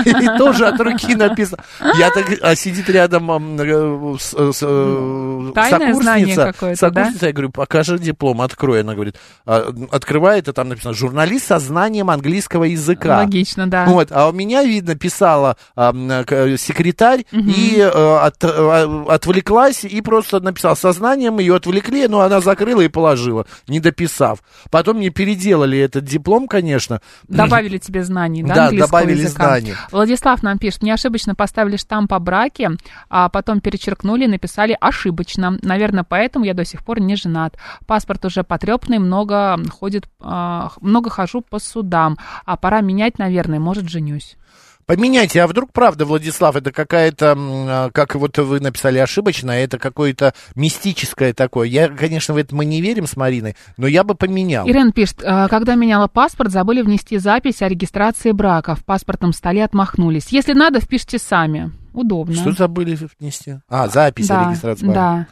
И 0.05 0.37
тоже 0.37 0.67
от 0.67 0.79
руки 0.79 1.15
написано. 1.15 1.63
Я 1.97 2.09
так, 2.11 2.25
а 2.41 2.55
сидит 2.55 2.89
рядом 2.89 3.59
э, 3.59 4.17
с- 4.19 4.33
с- 4.53 4.63
э, 4.65 5.51
знание 5.53 6.35
сокурсница, 6.35 6.75
сокурсница, 6.75 7.27
я 7.27 7.33
говорю, 7.33 7.49
покажи 7.51 7.97
диплом, 7.99 8.41
открой. 8.41 8.81
Она 8.81 8.93
говорит, 8.93 9.15
открывает, 9.45 10.47
и 10.47 10.51
там 10.51 10.69
написано, 10.69 10.93
журналист 10.93 11.47
со 11.47 11.59
знанием 11.59 12.09
английского 12.09 12.65
языка. 12.65 13.19
Логично, 13.19 13.67
да. 13.67 13.85
Вот, 13.85 14.11
а 14.11 14.29
у 14.29 14.31
меня, 14.31 14.63
видно, 14.63 14.78
писала 14.81 15.55
ам, 15.75 16.09
к- 16.25 16.57
секретарь 16.57 17.25
и 17.31 17.77
э, 17.79 17.87
от- 17.89 18.43
э, 18.43 19.03
отвлеклась 19.09 19.83
и 19.83 20.01
просто 20.01 20.39
написала 20.39 20.75
сознанием, 20.75 21.39
ее 21.39 21.55
отвлекли, 21.55 22.07
но 22.07 22.21
она 22.21 22.41
закрыла 22.41 22.81
и 22.81 22.87
положила, 22.87 23.45
не 23.67 23.79
дописав. 23.79 24.39
Потом 24.71 24.97
мне 24.97 25.09
переделали 25.09 25.77
этот 25.77 26.03
диплом, 26.05 26.47
конечно. 26.47 27.01
Добавили 27.27 27.77
тебе 27.77 28.03
знаний, 28.03 28.43
да, 28.43 28.53
Да, 28.55 28.63
английского 28.65 28.87
добавили 28.87 29.21
языка. 29.21 29.43
знаний. 29.43 29.73
Владислав 29.91 30.43
нам 30.43 30.57
пишет, 30.57 30.81
мне 30.81 30.93
ошибочно 30.93 31.35
поставили 31.35 31.77
штамп 31.77 32.13
о 32.13 32.19
браке, 32.19 32.71
а 33.09 33.29
потом 33.29 33.61
перечеркнули 33.61 34.25
и 34.25 34.27
написали 34.27 34.77
ошибочно. 34.79 35.57
Наверное, 35.61 36.03
поэтому 36.07 36.45
я 36.45 36.53
до 36.53 36.65
сих 36.65 36.83
пор 36.83 36.99
не 36.99 37.15
женат. 37.15 37.55
Паспорт 37.87 38.25
уже 38.25 38.43
потрепанный, 38.43 38.99
много 38.99 39.57
ходит, 39.79 40.05
а, 40.21 40.71
много 40.81 41.09
хожу 41.09 41.41
по 41.41 41.59
судам. 41.59 42.17
А 42.45 42.57
пора 42.57 42.81
менять, 42.81 43.19
наверное, 43.19 43.59
может, 43.59 43.89
женюсь. 43.89 44.37
Поменяйте, 44.89 45.43
а 45.43 45.47
вдруг 45.47 45.71
правда, 45.71 46.03
Владислав, 46.03 46.55
это 46.55 46.71
какая-то, 46.71 47.35
а, 47.37 47.89
как 47.91 48.15
вот 48.15 48.35
вы 48.39 48.59
написали 48.59 48.97
ошибочно, 48.97 49.51
это 49.51 49.77
какое-то 49.77 50.33
мистическое 50.55 51.31
такое. 51.31 51.67
Я, 51.67 51.89
конечно, 51.89 52.33
в 52.33 52.37
это 52.37 52.55
мы 52.55 52.65
не 52.65 52.81
верим 52.81 53.05
с 53.05 53.15
Мариной, 53.15 53.55
но 53.77 53.85
я 53.85 54.03
бы 54.03 54.15
поменял. 54.15 54.67
Ирен 54.67 54.91
пишет, 54.91 55.21
«А, 55.23 55.47
когда 55.47 55.75
меняла 55.75 56.07
паспорт, 56.07 56.49
забыли 56.51 56.81
внести 56.81 57.19
запись 57.19 57.61
о 57.61 57.67
регистрации 57.67 58.31
брака. 58.31 58.73
В 58.73 58.83
паспортном 58.83 59.31
столе 59.31 59.63
отмахнулись. 59.63 60.29
Если 60.29 60.53
надо, 60.53 60.79
впишите 60.79 61.19
сами. 61.19 61.71
Удобно. 61.93 62.33
Что 62.33 62.51
забыли 62.53 62.97
внести? 63.19 63.57
А, 63.69 63.89
запись 63.89 64.25
о 64.31 64.33
Да, 64.37 64.49
регистрации 64.49 64.85
брака. 64.87 64.99
да. 64.99 65.27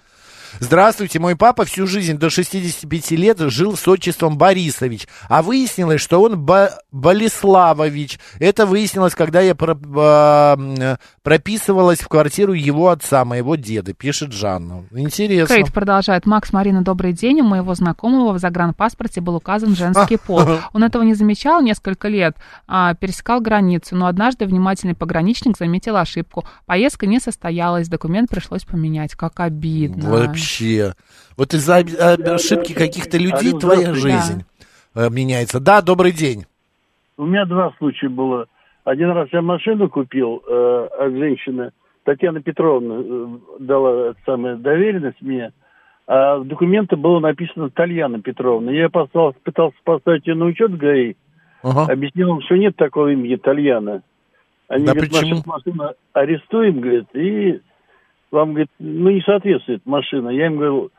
Здравствуйте, 0.60 1.20
мой 1.20 1.36
папа 1.36 1.66
всю 1.66 1.86
жизнь 1.88 2.18
до 2.18 2.30
65 2.30 3.12
лет 3.12 3.38
жил 3.40 3.78
с 3.78 3.88
отчеством 3.88 4.38
Борисович, 4.38 5.08
а 5.30 5.42
выяснилось, 5.44 6.02
что 6.02 6.22
он 6.22 6.40
Ба- 6.40 6.72
Болеславович. 6.92 8.20
Это 8.40 8.66
выяснилось, 8.66 9.14
когда 9.14 9.40
я 9.42 9.54
про- 9.56 9.78
а, 9.98 10.98
прописывалась 11.24 12.00
в 12.00 12.08
квартиру 12.08 12.54
его 12.54 12.90
отца, 12.90 13.24
моего 13.24 13.56
деда, 13.56 13.94
пишет 13.94 14.32
Жанна. 14.34 14.86
Интересно. 14.92 15.56
Кейт 15.56 15.72
продолжает. 15.74 16.26
Макс, 16.26 16.52
Марина, 16.54 16.82
добрый 16.82 17.14
день. 17.14 17.42
У 17.42 17.44
моего 17.46 17.76
знакомого 17.76 18.34
в 18.34 18.40
загранпаспорте 18.40 19.22
был 19.22 19.36
указан 19.36 19.76
женский 19.76 20.18
пол. 20.26 20.42
Он 20.74 20.84
этого 20.84 21.04
не 21.04 21.14
замечал 21.14 21.62
несколько 21.62 22.08
лет, 22.08 22.36
а, 22.68 22.94
пересекал 22.96 23.42
границу, 23.42 23.96
но 23.96 24.08
однажды 24.08 24.46
внимательный 24.46 24.96
пограничник 24.96 25.58
заметил 25.58 25.98
ошибку. 25.98 26.46
Поездка 26.66 27.06
не 27.06 27.20
состоялась, 27.20 27.88
документ 27.88 28.30
пришлось 28.30 28.64
поменять. 28.64 29.14
Как 29.16 29.40
обидно. 29.40 30.10
Вообще. 30.10 30.47
Вот 31.38 31.54
из-за 31.54 31.78
об- 31.78 32.28
ошибки 32.28 32.74
каких-то 32.74 33.18
людей 33.18 33.52
твоя 33.54 33.94
жизнь 33.94 34.46
э, 34.96 35.10
меняется. 35.10 35.60
Да, 35.60 35.82
добрый 35.82 36.12
день. 36.12 36.46
У 37.18 37.26
меня 37.26 37.46
два 37.46 37.74
случая 37.78 38.10
было. 38.10 38.46
Один 38.84 39.10
раз 39.12 39.28
я 39.32 39.42
машину 39.42 39.90
купил 39.90 40.42
э, 40.48 40.88
от 41.00 41.12
женщины, 41.14 41.72
Татьяна 42.06 42.42
Петровна 42.42 42.96
э, 43.04 43.28
дала 43.60 44.14
самую 44.26 44.58
доверенность 44.58 45.22
мне, 45.22 45.52
а 46.08 46.38
в 46.38 46.48
документы 46.48 46.96
было 46.96 47.20
написано 47.20 47.70
Тальяна 47.70 48.22
Петровна. 48.22 48.72
Я 48.72 48.90
послал, 48.90 49.34
пытался 49.44 49.76
поставить 49.84 50.26
ее 50.26 50.36
на 50.36 50.46
учет 50.46 50.72
в 50.72 50.78
ГАИ, 50.78 51.16
Ага. 51.64 51.92
объяснил 51.92 52.36
им, 52.36 52.42
что 52.42 52.56
нет 52.56 52.76
такого 52.78 53.12
имени 53.12 53.36
Тальяна. 53.36 54.04
Они 54.70 54.86
Да 54.86 54.94
говорят, 54.94 55.12
почему? 55.12 55.36
нашу 55.36 55.44
машину 55.46 55.92
арестуем, 56.14 56.80
говорит, 56.82 57.08
и 57.14 57.60
вам, 58.32 58.50
говорит, 58.52 58.70
ну 58.80 59.10
не 59.10 59.22
соответствует 59.22 59.86
машина. 59.86 60.30
Я 60.30 60.48
им 60.48 60.58
говорю, 60.58 60.92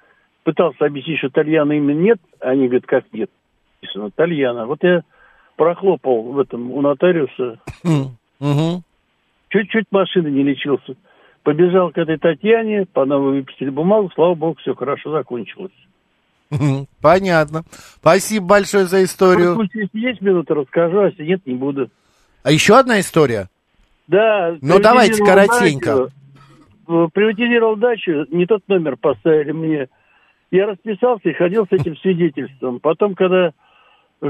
пытался 0.44 0.86
объяснить, 0.86 1.18
что 1.18 1.30
Тальяна 1.30 1.72
имени 1.72 2.02
нет, 2.02 2.18
они 2.40 2.66
говорят, 2.66 2.86
как 2.86 3.04
нет, 3.12 3.30
написано 3.80 4.10
Тальяна. 4.10 4.66
Вот 4.66 4.82
я 4.82 5.02
прохлопал 5.56 6.22
в 6.22 6.38
этом 6.38 6.70
у 6.70 6.80
нотариуса, 6.80 7.58
чуть-чуть 9.50 9.86
машины 9.90 10.28
не 10.28 10.42
лечился. 10.42 10.94
Побежал 11.42 11.90
к 11.92 11.98
этой 11.98 12.18
Татьяне, 12.18 12.86
по 12.92 13.04
новой 13.04 13.40
выписали 13.40 13.70
бумагу, 13.70 14.10
слава 14.14 14.34
богу, 14.34 14.56
все 14.60 14.74
хорошо 14.74 15.12
закончилось. 15.12 15.72
Понятно. 17.00 17.62
Спасибо 18.00 18.46
большое 18.46 18.86
за 18.86 19.04
историю. 19.04 19.54
Может, 19.54 19.74
если 19.74 19.98
есть 19.98 20.20
минута, 20.20 20.54
расскажу, 20.54 21.00
а 21.00 21.06
если 21.06 21.24
нет, 21.24 21.46
не 21.46 21.54
буду. 21.54 21.90
А 22.42 22.50
еще 22.50 22.78
одна 22.78 23.00
история? 23.00 23.48
Да. 24.06 24.56
Ну, 24.62 24.78
давайте 24.78 25.22
коротенько. 25.24 25.96
дачу. 25.96 26.12
Э, 26.88 27.08
Приватизировал 27.12 27.76
дачу, 27.76 28.26
не 28.30 28.46
тот 28.46 28.66
номер 28.66 28.96
поставили 28.96 29.52
мне. 29.52 29.88
Я 30.50 30.66
расписался 30.66 31.28
и 31.28 31.34
ходил 31.34 31.66
с 31.66 31.72
этим 31.72 31.96
свидетельством. 31.98 32.80
Потом, 32.80 33.14
когда 33.14 33.52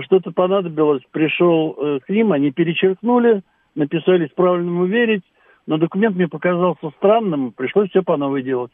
что-то 0.02 0.32
понадобилось, 0.32 1.02
пришел 1.12 1.76
э, 1.78 2.00
к 2.04 2.08
ним, 2.08 2.32
они 2.32 2.50
перечеркнули, 2.50 3.42
написали 3.76 4.26
«исправленному 4.26 4.86
верить», 4.86 5.22
но 5.66 5.78
документ 5.78 6.16
мне 6.16 6.26
показался 6.26 6.90
странным, 6.96 7.52
пришлось 7.52 7.90
все 7.90 8.02
по 8.02 8.16
новой 8.16 8.42
делать. 8.42 8.72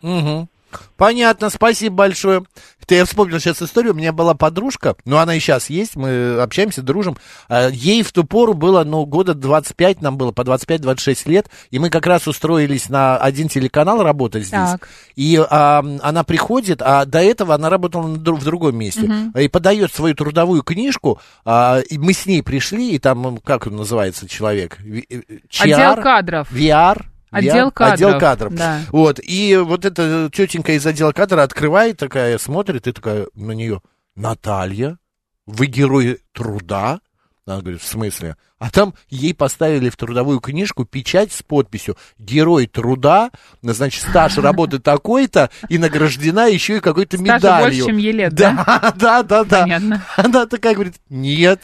Мгм. 0.00 0.48
Понятно, 0.96 1.50
спасибо 1.50 1.96
большое. 1.96 2.44
Это 2.82 2.94
я 2.94 3.04
вспомнил 3.04 3.40
сейчас 3.40 3.62
историю. 3.62 3.92
У 3.92 3.96
меня 3.96 4.12
была 4.12 4.34
подружка, 4.34 4.94
ну 5.04 5.16
она 5.16 5.34
и 5.34 5.40
сейчас 5.40 5.70
есть, 5.70 5.96
мы 5.96 6.40
общаемся, 6.40 6.82
дружим. 6.82 7.16
А, 7.48 7.68
Ей 7.68 8.02
в 8.02 8.12
ту 8.12 8.24
пору 8.24 8.54
было, 8.54 8.84
ну, 8.84 9.04
года 9.06 9.34
25, 9.34 10.02
нам 10.02 10.18
было 10.18 10.32
по 10.32 10.42
25-26 10.42 11.28
лет, 11.30 11.48
и 11.70 11.78
мы 11.78 11.90
как 11.90 12.06
раз 12.06 12.28
устроились 12.28 12.88
на 12.88 13.16
один 13.16 13.48
телеканал 13.48 14.02
работать 14.02 14.44
здесь. 14.44 14.70
Так. 14.70 14.88
И 15.16 15.36
а, 15.36 15.84
она 16.02 16.24
приходит, 16.24 16.82
а 16.82 17.04
до 17.04 17.20
этого 17.20 17.54
она 17.54 17.70
работала 17.70 18.02
в 18.06 18.44
другом 18.44 18.76
месте, 18.76 19.10
и 19.36 19.48
подает 19.48 19.92
свою 19.92 20.14
трудовую 20.14 20.62
книжку, 20.62 21.20
а, 21.44 21.80
и 21.80 21.98
мы 21.98 22.12
с 22.12 22.26
ней 22.26 22.42
пришли, 22.42 22.92
и 22.92 22.98
там, 22.98 23.38
как 23.38 23.66
он 23.66 23.76
называется 23.76 24.28
человек? 24.28 24.78
Э, 24.80 25.20
Отдел 25.60 25.78
HR? 25.78 26.02
кадров. 26.02 26.52
VR? 26.52 27.04
Отдел 27.34 27.70
кадров, 27.70 27.94
Отдел 27.94 28.18
кадров. 28.20 28.54
да. 28.54 28.80
Вот, 28.90 29.20
и 29.22 29.56
вот 29.56 29.84
эта 29.84 30.30
тетенька 30.32 30.72
из 30.72 30.86
отдела 30.86 31.12
кадра 31.12 31.42
открывает 31.42 31.98
такая, 31.98 32.38
смотрит, 32.38 32.86
и 32.86 32.92
такая 32.92 33.26
на 33.34 33.52
нее, 33.52 33.80
Наталья, 34.14 34.98
вы 35.46 35.66
герой 35.66 36.20
труда? 36.32 37.00
Она 37.46 37.60
говорит, 37.60 37.82
в 37.82 37.86
смысле? 37.86 38.36
А 38.58 38.70
там 38.70 38.94
ей 39.10 39.34
поставили 39.34 39.90
в 39.90 39.96
трудовую 39.96 40.40
книжку 40.40 40.86
печать 40.86 41.30
с 41.30 41.42
подписью 41.42 41.96
«Герой 42.18 42.66
труда», 42.66 43.30
значит, 43.60 44.02
стаж 44.02 44.38
работы 44.38 44.78
такой-то, 44.78 45.50
и 45.68 45.76
награждена 45.76 46.46
еще 46.46 46.78
и 46.78 46.80
какой-то 46.80 47.18
Стажа 47.18 47.34
медалью. 47.34 47.64
больше, 47.66 47.86
чем 47.86 47.96
ей 47.98 48.12
лет, 48.12 48.32
да? 48.32 48.94
Да, 48.96 49.22
да, 49.22 49.44
да. 49.44 49.62
Понятно. 49.62 50.02
Она 50.16 50.46
такая 50.46 50.74
говорит, 50.74 50.94
нет. 51.10 51.60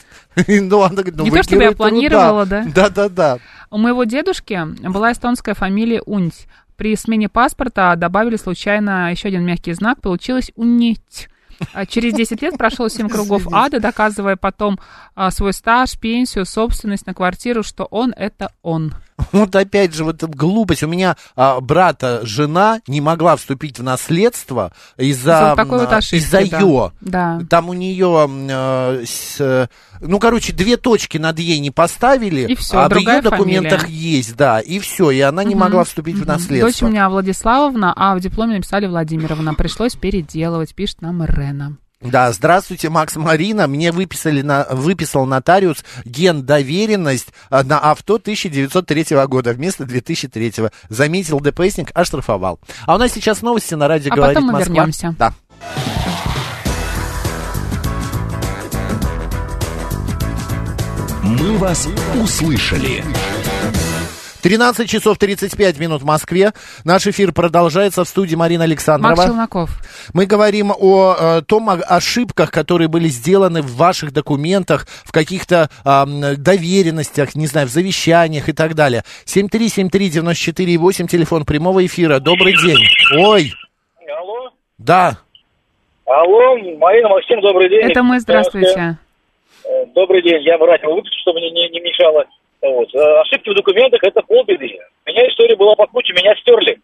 Ну, 0.47 0.83
она 0.83 0.97
говорит, 0.97 1.16
ну, 1.16 1.25
Не 1.25 1.31
то, 1.31 1.43
чтобы 1.43 1.62
я 1.62 1.73
планировала, 1.73 2.45
да? 2.45 2.64
Да, 2.75 2.90
да, 2.90 3.09
да. 3.09 3.38
У 3.71 3.79
моего 3.79 4.05
дедушки 4.05 4.61
была 4.87 5.12
эстонская 5.12 5.55
фамилия 5.55 6.03
Унть. 6.05 6.47
При 6.77 6.95
смене 6.97 7.29
паспорта 7.29 7.95
добавили 7.97 8.37
случайно 8.37 9.11
еще 9.11 9.29
один 9.29 9.45
мягкий 9.45 9.73
знак, 9.73 10.01
получилось 10.03 10.51
Унить. 10.57 11.29
А 11.73 11.87
Через 11.87 12.14
10 12.14 12.42
лет 12.42 12.59
прошел 12.59 12.88
7 12.88 13.09
кругов 13.09 13.46
ада, 13.53 13.81
доказывая 13.81 14.37
потом 14.37 14.79
а, 15.14 15.31
свой 15.31 15.53
стаж, 15.53 15.99
пенсию, 15.99 16.46
собственность 16.46 17.07
на 17.07 17.14
квартиру, 17.14 17.62
что 17.62 17.85
он 17.85 18.12
это 18.16 18.53
он. 18.62 18.94
Вот 19.33 19.55
опять 19.57 19.95
же, 19.95 20.05
вот 20.05 20.23
глупость. 20.25 20.83
У 20.83 20.89
меня 20.89 21.17
а, 21.37 21.61
брата 21.61 22.21
жена 22.25 22.81
не 22.87 23.01
могла 23.01 23.37
вступить 23.37 23.79
в 23.79 23.83
наследство 23.83 24.73
из-за 24.97 25.55
вот 25.57 25.67
вот 25.69 25.93
ошибки, 25.93 26.17
из-за 26.23 26.39
да. 26.51 26.59
ее. 26.59 26.93
Да. 27.01 27.41
Там 27.49 27.69
у 27.69 27.73
нее, 27.73 28.29
э, 28.29 29.05
с, 29.07 29.37
э, 29.41 29.69
ну, 30.01 30.19
короче, 30.19 30.53
две 30.53 30.77
точки 30.77 31.19
над 31.19 31.39
ей 31.39 31.59
не 31.61 31.71
поставили, 31.71 32.47
И 32.47 32.55
всё, 32.55 32.81
а 32.81 32.89
в 32.89 32.97
ее 32.97 33.21
документах 33.23 33.83
фамилия. 33.83 34.17
есть, 34.17 34.37
да, 34.37 34.61
и 34.61 34.79
все, 34.79 35.11
и 35.11 35.21
она 35.21 35.45
не 35.45 35.55
Мгм. 35.55 35.61
могла 35.61 35.85
вступить 35.85 36.17
в 36.17 36.21
Дочь 36.21 36.27
наследство. 36.29 36.87
у 36.87 36.89
меня 36.91 37.09
Владиславовна, 37.09 37.93
а 37.97 38.15
в 38.15 38.21
дипломе 38.21 38.57
написали 38.57 38.87
Владимировна. 38.87 39.55
Пришлось 39.55 39.95
переделывать, 39.95 40.75
пишет 40.75 41.03
нам 41.03 41.25
Ирена. 41.25 41.77
Да, 42.01 42.33
здравствуйте, 42.33 42.89
Макс 42.89 43.15
Марина. 43.17 43.67
Мне 43.67 43.93
выписали 43.93 44.41
на, 44.41 44.67
выписал 44.71 45.27
нотариус 45.27 45.85
гендоверенность 46.07 47.29
а, 47.51 47.63
на 47.63 47.79
авто 47.79 48.15
1903 48.15 49.27
года 49.27 49.53
вместо 49.53 49.85
2003. 49.85 50.71
Заметил 50.89 51.41
ДПСник, 51.41 51.91
оштрафовал. 51.93 52.59
А 52.87 52.95
у 52.95 52.99
нас 52.99 53.13
сейчас 53.13 53.43
новости 53.43 53.75
на 53.75 53.87
радио 53.87 54.13
А 54.13 54.17
«Говорит 54.17 54.35
потом 54.35 54.47
мы 54.47 54.53
Москва». 54.55 54.75
вернемся. 54.75 55.15
Да. 55.19 55.35
«Мы 61.23 61.59
вас 61.59 61.87
услышали». 62.19 63.05
13 64.42 64.88
часов 64.88 65.18
35 65.18 65.79
минут 65.79 66.03
в 66.03 66.05
Москве. 66.05 66.53
Наш 66.85 67.07
эфир 67.07 67.33
продолжается 67.33 68.05
в 68.05 68.09
студии 68.09 68.35
Марина 68.35 68.64
Александрова. 68.64 69.14
Макс 69.14 69.24
Челноков. 69.26 69.70
Мы 70.14 70.26
говорим 70.26 70.72
о 70.76 71.16
э, 71.18 71.42
том 71.46 71.68
о- 71.70 71.74
ошибках, 71.74 72.50
которые 72.50 72.88
были 72.88 73.09
сделаны 73.09 73.62
в 73.62 73.76
ваших 73.76 74.12
документах, 74.12 74.87
в 75.05 75.12
каких-то 75.12 75.68
ам, 75.85 76.35
доверенностях, 76.37 77.35
не 77.35 77.46
знаю, 77.46 77.66
в 77.66 77.70
завещаниях 77.70 78.48
и 78.48 78.53
так 78.53 78.74
далее. 78.74 79.05
7373948, 79.26 81.07
телефон 81.09 81.44
прямого 81.44 81.85
эфира. 81.85 82.18
Добрый 82.20 82.55
день. 82.57 82.79
Ой, 83.18 83.53
Алло. 84.18 84.50
да. 84.79 85.18
Алло, 86.07 86.57
Марина, 86.79 87.09
Максим, 87.09 87.40
добрый 87.40 87.68
день. 87.68 87.83
Это 87.83 88.03
мы, 88.03 88.18
здравствуйте. 88.20 88.98
Э, 89.64 89.87
Добрый 89.94 90.22
день. 90.22 90.42
Я 90.42 90.59
бы 90.59 90.66
радио 90.66 90.92
выключил, 90.94 91.18
чтобы 91.22 91.38
мне 91.40 91.50
не, 91.50 91.68
не 91.68 91.81
мешало. 91.81 92.24
Вот. 92.62 92.94
Э, 92.94 93.20
Ошибки 93.20 93.51
в 93.51 93.55
документах– 93.55 94.01
это 94.03 94.23
полбеды. 94.23 94.79
У 95.07 95.11
меня 95.11 95.27
история 95.29 95.57
была 95.57 95.75
покруче, 95.75 96.12
меня 96.12 96.35
стерли. 96.37 96.79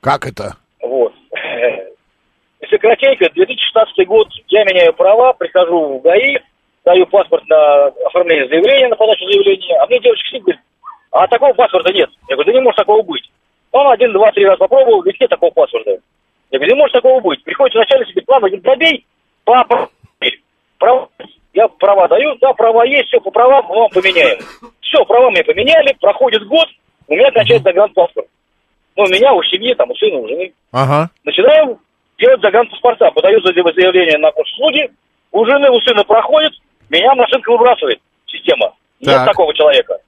Как 0.00 0.26
это? 0.26 0.56
Вот. 0.80 1.12
Если 2.60 2.76
кратенько, 2.78 3.28
2016 3.30 4.06
год, 4.06 4.28
я 4.48 4.64
меняю 4.64 4.94
права, 4.94 5.32
прихожу 5.32 5.98
в 5.98 6.02
ГАИ, 6.02 6.38
даю 6.84 7.06
паспорт 7.06 7.46
на 7.48 7.86
оформление 8.06 8.48
заявления, 8.48 8.88
на 8.88 8.96
подачу 8.96 9.24
заявления, 9.24 9.76
а 9.80 9.86
мне 9.86 9.98
девочка 10.00 10.28
сидит, 10.28 10.42
говорит, 10.42 10.62
а 11.10 11.26
такого 11.26 11.52
паспорта 11.52 11.92
нет. 11.92 12.10
Я 12.28 12.36
говорю, 12.36 12.52
да 12.52 12.58
не 12.58 12.64
может 12.64 12.76
такого 12.76 13.02
быть. 13.02 13.30
Он 13.72 13.88
один, 13.88 14.12
два, 14.12 14.30
три 14.32 14.44
раза 14.44 14.58
попробовал, 14.58 15.00
говорит, 15.00 15.20
нет 15.20 15.30
такого 15.30 15.50
паспорта. 15.50 15.98
Я 16.50 16.58
говорю, 16.58 16.74
не 16.74 16.78
может 16.78 16.94
такого 16.94 17.20
быть. 17.20 17.42
Приходит 17.42 17.74
начальник, 17.74 18.06
говорит, 18.08 18.28
ладно, 18.28 18.48
говорит, 18.48 18.64
добей, 18.64 19.06
папа, 19.44 19.90
права. 20.78 21.08
Я 21.52 21.68
права 21.68 22.08
даю, 22.08 22.34
да, 22.40 22.52
права 22.52 22.84
есть, 22.84 23.08
все, 23.08 23.20
по 23.20 23.30
правам 23.30 23.64
мы 23.68 23.76
вам 23.76 23.90
поменяем. 23.90 24.38
Все, 24.94 25.04
права 25.06 25.28
мне 25.30 25.42
поменяли, 25.42 25.92
проходит 26.00 26.46
год, 26.46 26.68
у 27.08 27.14
меня 27.14 27.30
кончается 27.32 27.64
загранпаспорт. 27.64 28.28
Ну, 28.96 29.02
у 29.02 29.08
меня, 29.08 29.32
у 29.32 29.42
семьи, 29.42 29.74
там, 29.74 29.90
у 29.90 29.96
сына, 29.96 30.18
у 30.18 30.28
жены. 30.28 30.52
Ага. 30.70 31.10
Начинаем 31.24 31.78
делать 32.16 32.40
загранпаспорта, 32.40 33.10
подаю 33.10 33.40
заявление 33.40 34.18
на 34.18 34.30
госуслуги, 34.30 34.88
у 35.32 35.44
жены, 35.46 35.68
у 35.70 35.80
сына 35.80 36.04
проходит, 36.04 36.52
меня 36.90 37.12
машинка 37.16 37.50
выбрасывает, 37.50 38.00
система. 38.26 38.72
Нет 39.00 39.16
Так. 39.16 39.26
такого 39.30 39.52
человека. 39.54 39.98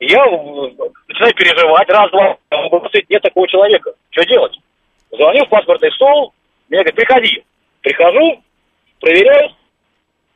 Я 0.00 0.24
начинаю 0.24 1.34
переживать, 1.34 1.88
раз-два, 1.88 2.36
выбрасывает, 2.50 3.08
нет 3.08 3.22
такого 3.22 3.46
человека. 3.46 3.92
Что 4.10 4.24
делать? 4.24 4.58
Звоню 5.12 5.44
в 5.44 5.48
паспортный 5.48 5.92
стол, 5.92 6.32
мне 6.68 6.80
говорят, 6.80 6.96
приходи. 6.96 7.44
Прихожу, 7.82 8.42
проверяю, 9.00 9.50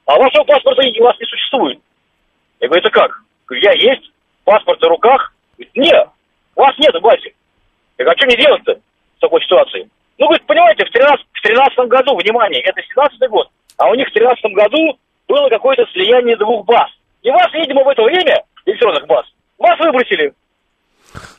а 0.07 0.17
вашего 0.19 0.45
паспорта 0.45 0.83
у 0.87 1.03
вас 1.03 1.19
не 1.19 1.27
существует. 1.27 1.81
Я 2.61 2.69
говорю, 2.69 2.87
это 2.87 2.91
как? 2.91 3.23
Говорю, 3.51 3.65
Я 3.65 3.73
есть, 3.93 4.11
паспорт 4.45 4.81
на 4.81 4.89
руках. 4.89 5.33
Говорит, 5.59 5.73
нет, 5.77 6.09
вас 6.57 6.73
нет 6.79 6.95
в 6.95 7.01
базе. 7.01 7.35
Я 7.99 8.05
говорю, 8.05 8.13
а 8.17 8.17
что 8.17 8.27
мне 8.27 8.37
делать-то 8.37 8.75
в 8.75 9.21
такой 9.21 9.43
ситуации? 9.43 9.91
Ну, 10.19 10.27
говорит, 10.27 10.47
понимаете, 10.47 10.85
в 10.87 10.91
13, 10.91 11.27
в 11.33 11.43
13 11.43 11.79
году, 11.89 12.17
внимание, 12.17 12.61
это 12.63 12.81
17 12.83 13.29
год, 13.29 13.49
а 13.77 13.89
у 13.91 13.95
них 13.95 14.09
в 14.09 14.13
13 14.13 14.45
году 14.55 14.99
было 15.29 15.49
какое-то 15.49 15.85
слияние 15.93 16.37
двух 16.37 16.65
баз. 16.65 16.89
И 17.23 17.31
вас, 17.31 17.53
видимо, 17.53 17.83
в 17.85 17.89
это 17.89 18.03
время, 18.03 18.43
электронных 18.67 19.07
баз, 19.07 19.27
вас 19.59 19.79
выбросили. 19.81 20.33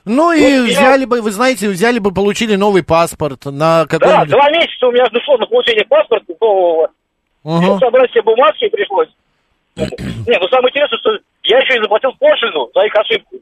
Ну 0.04 0.32
и 0.34 0.42
Вот 0.42 0.68
я- 0.68 0.80
взяли 0.82 1.06
бы, 1.06 1.22
вы 1.22 1.32
знаете, 1.32 1.70
взяли 1.70 2.00
бы, 2.00 2.12
получили 2.14 2.56
новый 2.56 2.84
паспорт 2.84 3.46
на 3.46 3.86
Да, 3.86 3.88
каком-нибудь... 3.88 4.30
два 4.30 4.50
месяца 4.50 4.88
у 4.88 4.92
меня 4.92 5.06
ушло 5.06 5.38
на 5.38 5.46
получение 5.46 5.86
паспорта 5.86 6.34
нового. 6.42 6.90
Ага. 7.46 7.80
Собрать 7.80 8.12
все 8.12 8.22
бумажки 8.22 8.68
пришлось. 8.70 9.08
Не, 9.76 10.38
ну 10.40 10.48
самое 10.50 10.70
интересное, 10.70 11.00
что 11.00 11.12
я 11.44 11.60
еще 11.60 11.78
и 11.78 11.82
заплатил 11.82 12.12
пошлину 12.20 12.70
за 12.74 12.86
их 12.86 12.96
ошибку. 12.96 13.38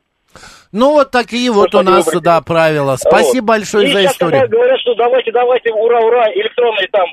Ну 0.72 0.92
вот 0.92 1.12
такие 1.12 1.52
вот 1.52 1.74
у 1.74 1.82
нас, 1.82 2.06
да, 2.22 2.42
правила. 2.42 2.96
Спасибо 2.98 3.48
большое 3.48 3.90
за 3.90 4.06
историю. 4.06 4.48
говорят, 4.48 4.80
что 4.82 4.94
давайте, 4.96 5.32
давайте, 5.32 5.72
ура, 5.74 6.00
ура, 6.00 6.32
электронные 6.34 6.88
там 6.92 7.08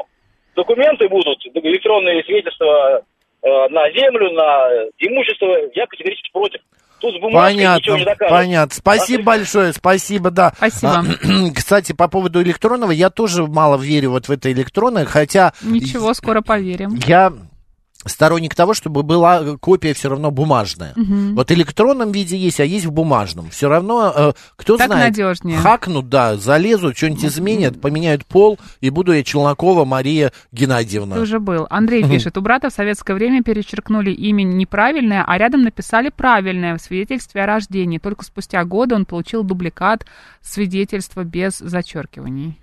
документы 0.54 1.08
будут, 1.08 1.38
электронные 1.54 2.22
свидетельства 2.24 3.02
э, 3.42 3.68
на 3.70 3.90
землю, 3.92 4.32
на 4.32 4.68
имущество, 4.98 5.46
я 5.74 5.86
категорически 5.86 6.30
против. 6.32 6.60
Тут 6.98 7.20
бумажкой 7.20 7.56
ничего 7.56 7.96
Понятно, 7.96 8.26
понятно. 8.28 8.74
Спасибо 8.74 9.22
большое, 9.22 9.72
спасибо, 9.74 10.30
да. 10.30 10.52
Спасибо. 10.56 10.92
А, 10.92 11.50
Кстати, 11.54 11.92
по 11.92 12.08
поводу 12.08 12.42
электронного, 12.42 12.90
я 12.90 13.10
тоже 13.10 13.46
мало 13.46 13.76
верю 13.76 14.12
вот 14.12 14.28
в 14.28 14.30
это 14.30 14.50
электронное, 14.50 15.04
хотя 15.04 15.52
Ничего, 15.62 16.14
скоро 16.14 16.40
поверим. 16.40 16.98
я 17.06 17.32
сторонник 18.06 18.54
того, 18.54 18.74
чтобы 18.74 19.02
была 19.02 19.56
копия 19.58 19.94
все 19.94 20.08
равно 20.08 20.30
бумажная. 20.30 20.94
Вот 20.96 21.50
в 21.50 21.52
электронном 21.52 22.12
виде 22.12 22.36
есть, 22.36 22.60
а 22.60 22.64
есть 22.64 22.86
в 22.86 22.92
бумажном. 22.92 23.50
Все 23.50 23.68
равно, 23.68 24.12
э, 24.14 24.32
кто 24.56 24.76
Так 24.76 24.88
знает, 24.88 25.10
надежнее. 25.10 25.58
хакнут, 25.58 26.08
да, 26.08 26.36
залезут, 26.36 26.96
что-нибудь 26.96 27.24
изменят, 27.24 27.80
поменяют 27.80 28.24
пол, 28.26 28.58
и 28.80 28.90
буду 28.90 29.12
я 29.12 29.22
Челнокова 29.22 29.84
Мария 29.84 30.32
Геннадьевна. 30.52 31.16
Ты 31.16 31.22
уже 31.22 31.40
был. 31.40 31.66
Андрей 31.70 32.08
пишет, 32.08 32.36
у 32.38 32.40
брата 32.40 32.70
в 32.70 32.72
советское 32.72 33.14
время 33.14 33.42
перечеркнули 33.42 34.10
имя 34.10 34.42
неправильное, 34.42 35.24
а 35.26 35.38
рядом 35.38 35.62
написали 35.62 36.10
правильное 36.10 36.76
в 36.76 36.80
свидетельстве 36.80 37.42
о 37.42 37.46
рождении. 37.46 37.98
Только 37.98 38.24
спустя 38.24 38.64
годы 38.64 38.94
он 38.94 39.04
получил 39.04 39.42
дубликат 39.42 40.06
свидетельства 40.42 41.24
без 41.24 41.58
зачеркиваний. 41.58 42.58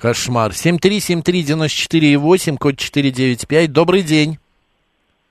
Кошмар. 0.00 0.52
7373948, 0.52 2.56
код 2.56 2.76
495. 2.76 3.72
Добрый 3.72 4.02
день. 4.02 4.38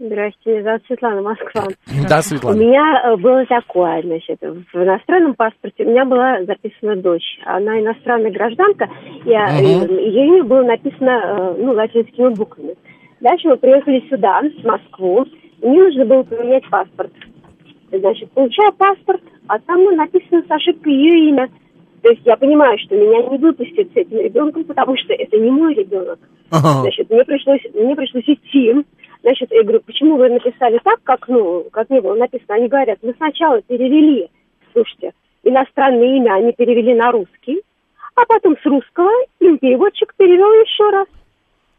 Здравствуйте, 0.04 0.64
зовут 0.64 0.82
Светлана 0.88 1.22
Москва. 1.22 1.64
Да, 2.10 2.20
У 2.20 2.22
Светлана. 2.24 2.58
меня 2.58 3.04
э, 3.06 3.18
было 3.18 3.46
такое, 3.46 4.02
значит, 4.02 4.40
в 4.42 4.76
иностранном 4.84 5.36
паспорте 5.36 5.86
у 5.86 5.90
меня 5.90 6.06
была 6.06 6.44
записана 6.44 6.96
дочь. 6.96 7.38
Она 7.46 7.80
иностранная 7.80 8.32
гражданка, 8.32 8.90
и 9.26 9.30
э, 9.30 9.86
Мгм. 9.86 9.96
ее 9.96 10.26
имя 10.28 10.44
было 10.44 10.64
написано, 10.64 11.12
э, 11.12 11.56
ну, 11.60 11.74
латинскими 11.74 12.34
буквами. 12.34 12.74
Дальше 13.20 13.48
мы 13.50 13.58
приехали 13.58 14.04
сюда, 14.10 14.42
в 14.42 14.66
Москву, 14.66 15.24
и 15.62 15.68
мне 15.68 15.84
нужно 15.84 16.06
было 16.06 16.24
поменять 16.24 16.68
паспорт. 16.72 17.12
Значит, 17.92 18.32
получаю 18.32 18.74
паспорт, 18.74 19.22
а 19.48 19.60
там 19.60 19.84
ну, 19.84 19.96
написано 19.96 20.42
с 20.48 20.50
ошибкой 20.52 20.94
ее 20.94 21.30
имя. 21.30 21.48
То 22.02 22.10
есть 22.10 22.24
я 22.26 22.36
понимаю, 22.38 22.76
что 22.80 22.96
меня 22.96 23.22
не 23.30 23.38
выпустят 23.38 23.90
с 23.94 23.96
этим 23.96 24.18
ребенком, 24.18 24.64
потому 24.64 24.98
что 24.98 25.14
это 25.14 25.38
не 25.38 25.52
мой 25.52 25.76
ребенок. 25.76 26.18
Ага. 26.50 26.82
Значит, 26.82 27.08
мне 27.12 27.24
пришлось, 27.24 27.62
мне 27.76 27.96
пришлось 27.96 28.24
идти. 28.26 28.74
Значит, 29.24 29.52
я 29.52 29.64
говорю, 29.64 29.82
почему 29.86 30.18
вы 30.18 30.30
написали 30.30 30.80
так, 30.84 31.00
как, 31.04 31.28
ну, 31.28 31.66
как 31.72 31.90
не 31.90 32.02
было 32.02 32.16
написано? 32.16 32.56
Они 32.56 32.68
говорят, 32.68 33.00
мы 33.04 33.14
сначала 33.18 33.62
перевели, 33.62 34.30
слушайте, 34.74 35.12
иностранное 35.44 36.18
имя 36.18 36.34
они 36.36 36.54
перевели 36.54 36.96
на 36.96 37.12
русский, 37.12 37.62
а 38.16 38.26
потом 38.28 38.56
с 38.62 38.66
русского 38.66 39.12
им 39.40 39.58
переводчик 39.60 40.14
перевел 40.18 40.52
еще 40.64 40.90
раз. 40.90 41.08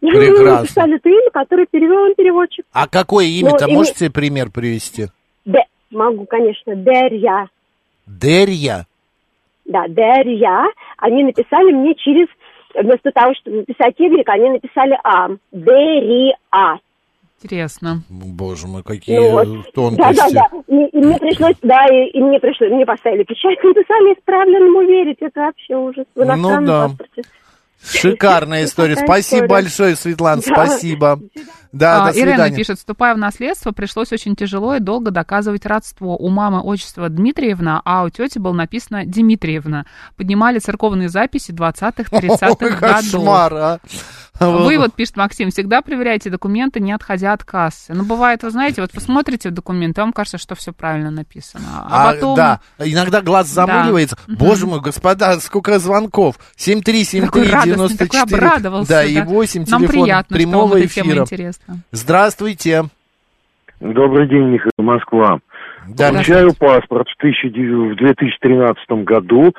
И 0.02 0.06
они 0.08 0.18
Прекрасно. 0.18 0.60
написали 0.60 0.98
то 0.98 1.08
имя, 1.08 1.30
которое 1.32 1.66
перевел 1.66 2.06
им 2.06 2.14
переводчик. 2.14 2.64
А 2.72 2.88
какое 2.88 3.26
имя-то? 3.26 3.64
Ну, 3.64 3.70
имя- 3.70 3.78
Можете 3.78 4.10
пример 4.10 4.50
привести? 4.50 5.06
Д, 5.44 5.64
могу, 5.90 6.26
конечно, 6.26 6.74
Дерья. 6.76 7.48
Дерья. 8.06 8.86
Да, 9.64 9.86
Дерья. 9.88 10.66
Они 10.96 11.22
написали 11.24 11.72
мне 11.72 11.94
через, 11.94 12.26
вместо 12.74 13.10
того, 13.12 13.32
чтобы 13.34 13.58
написать 13.58 13.94
Y, 13.98 14.22
они 14.26 14.50
написали 14.50 14.98
А. 15.04 15.28
Дерья. 15.52 16.36
Интересно. 17.40 18.02
Боже 18.08 18.66
мой, 18.68 18.82
какие 18.84 19.16
Ну 19.18 19.30
вот. 19.32 19.48
Да, 19.48 19.62
тонкости. 19.74 20.16
да, 20.34 20.48
да. 20.48 20.48
И, 20.68 20.86
и 20.90 20.96
мне 20.98 21.18
пришлось, 21.18 21.56
да, 21.62 21.84
и, 21.88 22.10
и 22.10 22.20
мне 22.22 22.38
пришлось, 22.38 22.70
мне 22.70 22.86
поставили 22.86 23.24
печать, 23.24 23.58
написали 23.64 24.14
исправленному 24.18 24.82
верить. 24.82 25.16
Это 25.20 25.40
вообще 25.40 25.74
ужас. 25.76 26.04
В 26.14 26.18
иностранном 26.22 26.60
Ну 26.60 26.66
да. 26.66 26.88
паспорте. 26.88 27.22
Шикарная 27.84 28.62
история. 28.64 28.94
Спасибо 28.94 29.44
история. 29.46 29.48
большое, 29.48 29.96
Светлана, 29.96 30.40
Да. 30.46 30.54
спасибо. 30.66 31.18
Да, 31.72 32.04
А, 32.06 32.12
до 32.12 32.16
Ирена 32.18 32.32
свидания. 32.34 32.56
пишет, 32.56 32.78
вступая 32.78 33.14
в 33.14 33.18
наследство, 33.18 33.72
пришлось 33.72 34.12
очень 34.12 34.36
тяжело 34.36 34.76
и 34.76 34.78
долго 34.78 35.10
доказывать 35.10 35.66
родство. 35.66 36.16
У 36.16 36.28
мамы 36.28 36.60
отчество 36.60 37.08
Дмитриевна, 37.08 37.82
а 37.84 38.04
у 38.04 38.08
тети 38.10 38.38
было 38.38 38.52
написано 38.52 39.02
Дмитриевна. 39.04 39.86
Поднимали 40.16 40.60
церковные 40.60 41.08
записи 41.08 41.50
20-х, 41.50 42.04
30-х 42.04 42.46
Ой, 42.60 42.70
годов. 42.70 42.78
кошмар, 42.78 43.54
а. 43.54 43.78
Вы 44.50 44.78
вот, 44.78 44.94
пишет 44.94 45.16
Максим, 45.16 45.50
всегда 45.50 45.82
проверяйте 45.82 46.30
документы, 46.30 46.80
не 46.80 46.92
отходя 46.92 47.32
от 47.32 47.44
кассы. 47.44 47.92
Ну, 47.94 48.04
бывает, 48.04 48.42
вы 48.42 48.50
знаете, 48.50 48.80
вот 48.80 48.90
посмотрите 48.92 49.50
в 49.50 49.52
документы, 49.52 50.00
вам 50.00 50.12
кажется, 50.12 50.38
что 50.38 50.54
все 50.54 50.72
правильно 50.72 51.10
написано. 51.10 51.64
А, 51.88 52.10
А, 52.10 52.12
потом... 52.12 52.36
Да, 52.36 52.60
иногда 52.78 53.20
глаз 53.20 53.48
замыливается. 53.48 54.16
Боже 54.28 54.66
мой, 54.66 54.80
господа, 54.80 55.38
сколько 55.40 55.78
звонков. 55.78 56.36
7373948. 56.56 57.20
Такой 57.20 57.50
радостный, 57.50 57.98
такой 57.98 58.20
обрадовался. 58.20 58.88
Да, 58.88 59.04
и 59.04 59.20
8 59.20 59.64
Нам 59.68 59.80
телефон 59.80 59.88
приятно, 59.88 60.38
что 60.38 60.48
вам 60.48 60.52
прямого 60.52 60.84
эфира. 60.84 61.26
Здравствуйте. 61.90 62.84
Добрый 63.80 64.28
день, 64.28 64.44
Михаил, 64.44 64.70
Москва. 64.78 65.40
Да, 65.88 66.10
Получаю 66.10 66.54
паспорт 66.54 67.08
в, 67.08 67.16
1900 67.18 67.92
в 67.92 67.96
2013 67.96 69.04
году. 69.04 69.52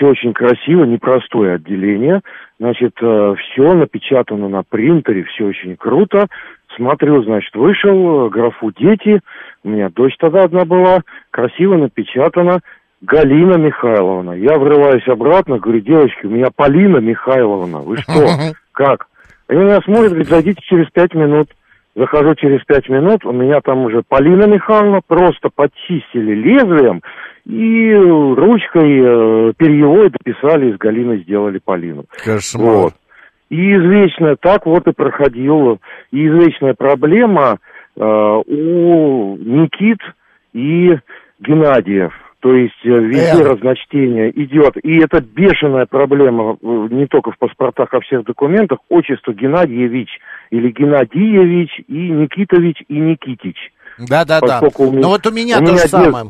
Все 0.00 0.08
очень 0.08 0.32
красиво, 0.32 0.84
непростое 0.84 1.56
отделение. 1.56 2.22
Значит, 2.58 2.94
все 2.96 3.74
напечатано 3.74 4.48
на 4.48 4.62
принтере, 4.62 5.24
все 5.24 5.44
очень 5.44 5.76
круто. 5.76 6.26
Смотрю, 6.74 7.22
значит, 7.22 7.54
вышел, 7.54 8.26
э, 8.26 8.30
графу 8.30 8.72
«Дети». 8.72 9.20
У 9.62 9.68
меня 9.68 9.90
дочь 9.90 10.16
тогда 10.18 10.44
одна 10.44 10.64
была. 10.64 11.00
Красиво 11.30 11.76
напечатано. 11.76 12.60
Галина 13.02 13.58
Михайловна. 13.58 14.32
Я 14.32 14.58
врываюсь 14.58 15.06
обратно, 15.06 15.58
говорю, 15.58 15.80
девочки, 15.80 16.24
у 16.24 16.30
меня 16.30 16.46
Полина 16.54 16.96
Михайловна. 16.96 17.80
Вы 17.80 17.98
что? 17.98 18.12
Как? 18.72 19.06
Они 19.48 19.60
меня 19.60 19.82
смотрят, 19.82 20.12
говорят, 20.12 20.28
зайдите 20.28 20.62
через 20.64 20.88
пять 20.92 21.12
минут. 21.12 21.50
Захожу 21.94 22.34
через 22.36 22.64
пять 22.64 22.88
минут, 22.88 23.26
у 23.26 23.32
меня 23.32 23.60
там 23.60 23.80
уже 23.80 24.02
Полина 24.08 24.46
Михайловна 24.46 25.00
просто 25.06 25.50
подчистили 25.54 26.34
лезвием 26.34 27.02
и 27.46 27.94
ручкой 27.94 29.00
э, 29.00 29.52
перьевой 29.56 30.10
дописали, 30.10 30.70
из 30.70 30.76
Галины 30.78 31.18
сделали 31.18 31.58
Полину. 31.64 32.04
Кошмар. 32.24 32.74
Вот. 32.74 32.94
И 33.48 33.56
извечная, 33.74 34.36
так 34.36 34.66
вот 34.66 34.86
и 34.86 34.92
проходила, 34.92 35.78
и 36.12 36.26
извечная 36.28 36.74
проблема 36.74 37.58
э, 37.96 38.00
у 38.00 39.36
Никит 39.38 39.98
и 40.52 40.96
Геннадиев. 41.40 42.12
То 42.40 42.54
есть 42.54 42.74
э, 42.84 42.88
везде 42.88 43.42
Эх. 43.42 43.50
разночтение 43.50 44.30
идет. 44.30 44.76
И 44.82 44.98
это 44.98 45.20
бешеная 45.20 45.86
проблема 45.86 46.56
э, 46.62 46.88
не 46.90 47.06
только 47.06 47.32
в 47.32 47.38
паспортах, 47.38 47.92
а 47.92 48.00
в 48.00 48.04
всех 48.04 48.24
документах. 48.24 48.78
Отчество 48.88 49.32
Геннадьевич 49.32 50.08
или 50.50 50.70
Геннадьевич 50.70 51.70
и 51.88 52.08
Никитович 52.10 52.82
и 52.88 52.94
Никитич. 52.98 53.56
Да-да-да. 53.98 54.60
Поскольку 54.60 54.84
у 54.84 54.92
меня- 54.92 55.02
Ну 55.02 55.08
вот 55.08 55.26
у 55.26 55.30
меня 55.32 55.56
у 55.58 55.60
то 55.60 55.66
же 55.66 55.72
меня 55.72 55.82
дед- 55.82 55.90
самое. 55.90 56.24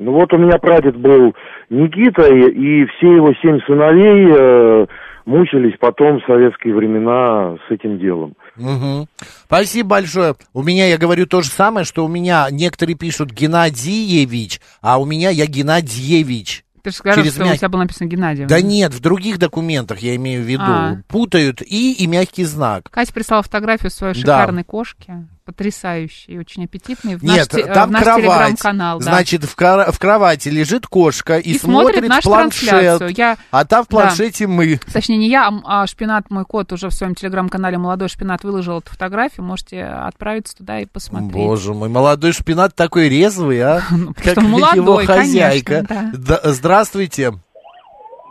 Ну 0.00 0.12
вот 0.12 0.32
у 0.32 0.38
меня 0.38 0.56
прадед 0.58 0.96
был 0.96 1.34
Никита, 1.68 2.22
и, 2.26 2.40
и 2.50 2.86
все 2.86 3.16
его 3.16 3.34
семь 3.42 3.60
сыновей 3.66 4.32
э, 4.34 4.86
мучились 5.26 5.74
потом 5.78 6.20
в 6.20 6.24
советские 6.24 6.74
времена 6.74 7.56
с 7.68 7.70
этим 7.70 7.98
делом. 7.98 8.34
Мгм. 8.56 9.06
Спасибо 9.44 9.90
большое. 9.90 10.36
У 10.54 10.62
меня, 10.62 10.86
я 10.86 10.96
говорю 10.96 11.26
то 11.26 11.42
же 11.42 11.50
самое, 11.50 11.84
что 11.84 12.02
у 12.04 12.08
меня 12.08 12.46
некоторые 12.50 12.96
пишут 12.96 13.30
Геннадьевич, 13.32 14.60
а 14.80 14.98
у 14.98 15.04
меня 15.04 15.28
я 15.28 15.44
Геннадьевич. 15.44 16.64
Ты 16.82 16.90
же 16.92 16.96
сказал, 16.96 17.22
Через 17.22 17.34
что 17.34 17.44
мяг- 17.44 17.54
у 17.54 17.56
тебя 17.58 17.68
было 17.68 17.80
написано 17.82 18.08
Геннадий. 18.08 18.46
Да 18.46 18.62
нет, 18.62 18.94
в 18.94 19.02
других 19.02 19.38
документах 19.38 19.98
я 19.98 20.16
имею 20.16 20.42
в 20.42 20.46
виду. 20.46 20.62
А. 20.66 20.96
Путают 21.08 21.60
и 21.60 21.92
и 21.92 22.06
мягкий 22.06 22.44
знак. 22.44 22.84
Катя 22.90 23.12
прислала 23.12 23.42
фотографию 23.42 23.90
своей 23.90 24.14
Да. 24.14 24.20
шикарной 24.40 24.64
кошки, 24.64 25.12
потрясающей, 25.52 26.38
очень 26.38 26.64
аппетитной, 26.64 27.16
в 27.16 27.22
Нет, 27.22 27.52
наш, 27.52 27.62
там 27.74 27.88
в 27.88 27.92
наш 27.92 28.02
кровать. 28.02 28.22
телеграм-канал. 28.24 28.98
да. 28.98 29.04
Значит, 29.04 29.44
в, 29.44 29.54
кра- 29.54 29.90
в 29.92 29.98
кровати 29.98 30.48
лежит 30.48 30.86
кошка 30.86 31.38
и, 31.38 31.52
И 31.52 31.58
смотрит 31.58 32.06
нашу 32.08 32.28
планшет. 32.28 32.68
трансляцию. 32.68 33.10
Я- 33.16 33.36
А 33.50 33.64
там 33.64 33.84
в 33.84 33.88
Да. 33.88 33.96
планшете 33.96 34.46
мы. 34.46 34.78
Точнее, 34.92 35.16
не 35.18 35.28
я, 35.28 35.50
а 35.64 35.86
Шпинат, 35.86 36.30
мой 36.30 36.44
кот, 36.44 36.72
уже 36.72 36.88
в 36.88 36.92
своем 36.92 37.14
телеграм-канале 37.14 37.78
«Молодой 37.78 38.08
Шпинат» 38.08 38.44
выложил 38.44 38.78
эту 38.78 38.90
фотографию. 38.90 39.44
Можете 39.44 39.82
отправиться 39.84 40.56
туда 40.56 40.80
и 40.80 40.86
посмотреть. 40.86 41.32
Боже 41.32 41.74
мой, 41.74 41.88
молодой 41.88 42.32
шпинат 42.32 42.74
такой 42.74 43.08
резвый, 43.08 43.60
а? 43.62 43.80
как 44.16 44.32
что 44.32 44.40
молодой, 44.40 44.76
его 44.76 44.96
хозяйка. 45.04 45.86
Да, 46.12 46.40
здравствуйте. 46.44 47.32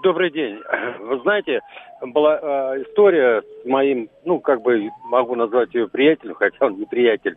Добрый 0.04 0.32
день. 0.32 0.56
Вы 1.10 1.20
знаете, 1.24 1.60
была 2.02 2.40
э, 2.42 2.84
история 2.84 3.42
с 3.42 3.66
моим, 3.66 4.10
ну, 4.26 4.40
как 4.40 4.62
бы 4.62 4.90
могу 5.06 5.36
назвать 5.36 5.74
ее 5.74 5.88
приятелем, 5.88 6.34
хотя 6.40 6.66
он 6.66 6.78
не 6.78 6.86
приятель. 6.86 7.36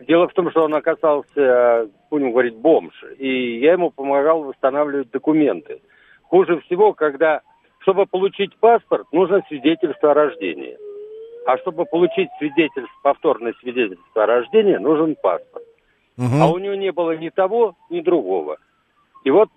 Дело 0.00 0.28
в 0.28 0.32
том, 0.32 0.50
что 0.50 0.62
он 0.62 0.74
оказался, 0.74 1.88
будем 2.10 2.32
говорить, 2.32 2.56
бомж, 2.56 2.92
и 3.18 3.58
я 3.58 3.72
ему 3.72 3.90
помогал 3.90 4.42
восстанавливать 4.42 5.10
документы. 5.10 5.80
Хуже 6.24 6.60
всего, 6.60 6.92
когда, 6.92 7.42
чтобы 7.80 8.06
получить 8.06 8.56
паспорт, 8.56 9.06
нужно 9.12 9.42
свидетельство 9.48 10.10
о 10.10 10.14
рождении. 10.14 10.76
А 11.46 11.58
чтобы 11.58 11.84
получить 11.84 12.28
свидетельство, 12.38 12.88
повторное 13.02 13.52
свидетельство 13.60 14.24
о 14.24 14.26
рождении, 14.26 14.76
нужен 14.76 15.16
паспорт. 15.22 15.64
А 16.18 16.50
у 16.50 16.58
него 16.58 16.74
не 16.74 16.92
было 16.92 17.16
ни 17.16 17.30
того, 17.30 17.74
ни 17.90 18.00
другого. 18.00 18.58
И 19.24 19.30
вот, 19.30 19.48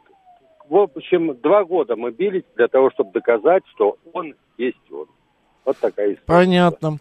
в 0.70 0.78
общем, 0.78 1.36
два 1.42 1.64
года 1.64 1.96
мы 1.96 2.12
бились 2.12 2.44
для 2.56 2.68
того, 2.68 2.92
чтобы 2.92 3.12
доказать, 3.12 3.64
что 3.74 3.98
он 4.14 4.36
есть 4.58 4.78
он. 4.92 5.08
Вот 5.64 5.78
такая 5.78 6.14
история. 6.14 6.26
Понятно. 6.26 6.98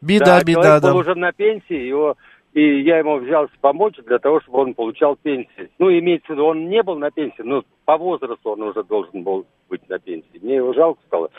Беда, 0.00 0.38
да, 0.38 0.44
беда, 0.44 0.62
человек 0.62 0.82
да. 0.82 0.92
был 0.92 0.98
уже 0.98 1.14
на 1.14 1.32
пенсии, 1.32 1.74
его, 1.74 2.16
и 2.54 2.80
я 2.82 2.98
ему 2.98 3.16
взялся 3.18 3.52
помочь 3.60 3.96
для 4.06 4.18
того, 4.18 4.40
чтобы 4.40 4.58
он 4.58 4.74
получал 4.74 5.16
пенсию. 5.16 5.68
Ну, 5.78 5.90
имеется 5.90 6.28
в 6.28 6.30
виду, 6.30 6.46
он 6.46 6.68
не 6.68 6.82
был 6.82 6.96
на 6.96 7.10
пенсии, 7.10 7.42
но 7.42 7.64
по 7.84 7.96
возрасту 7.96 8.50
он 8.50 8.62
уже 8.62 8.82
должен 8.84 9.22
был 9.22 9.46
быть 9.68 9.86
на 9.88 9.98
пенсии. 9.98 10.40
Мне 10.40 10.56
его 10.56 10.72
жалко 10.72 11.00
стало. 11.06 11.30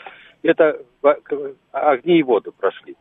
Это 0.42 0.80
а, 1.02 1.12
огни 1.92 2.18
и 2.18 2.22
воды 2.22 2.50
прошли. 2.52 2.96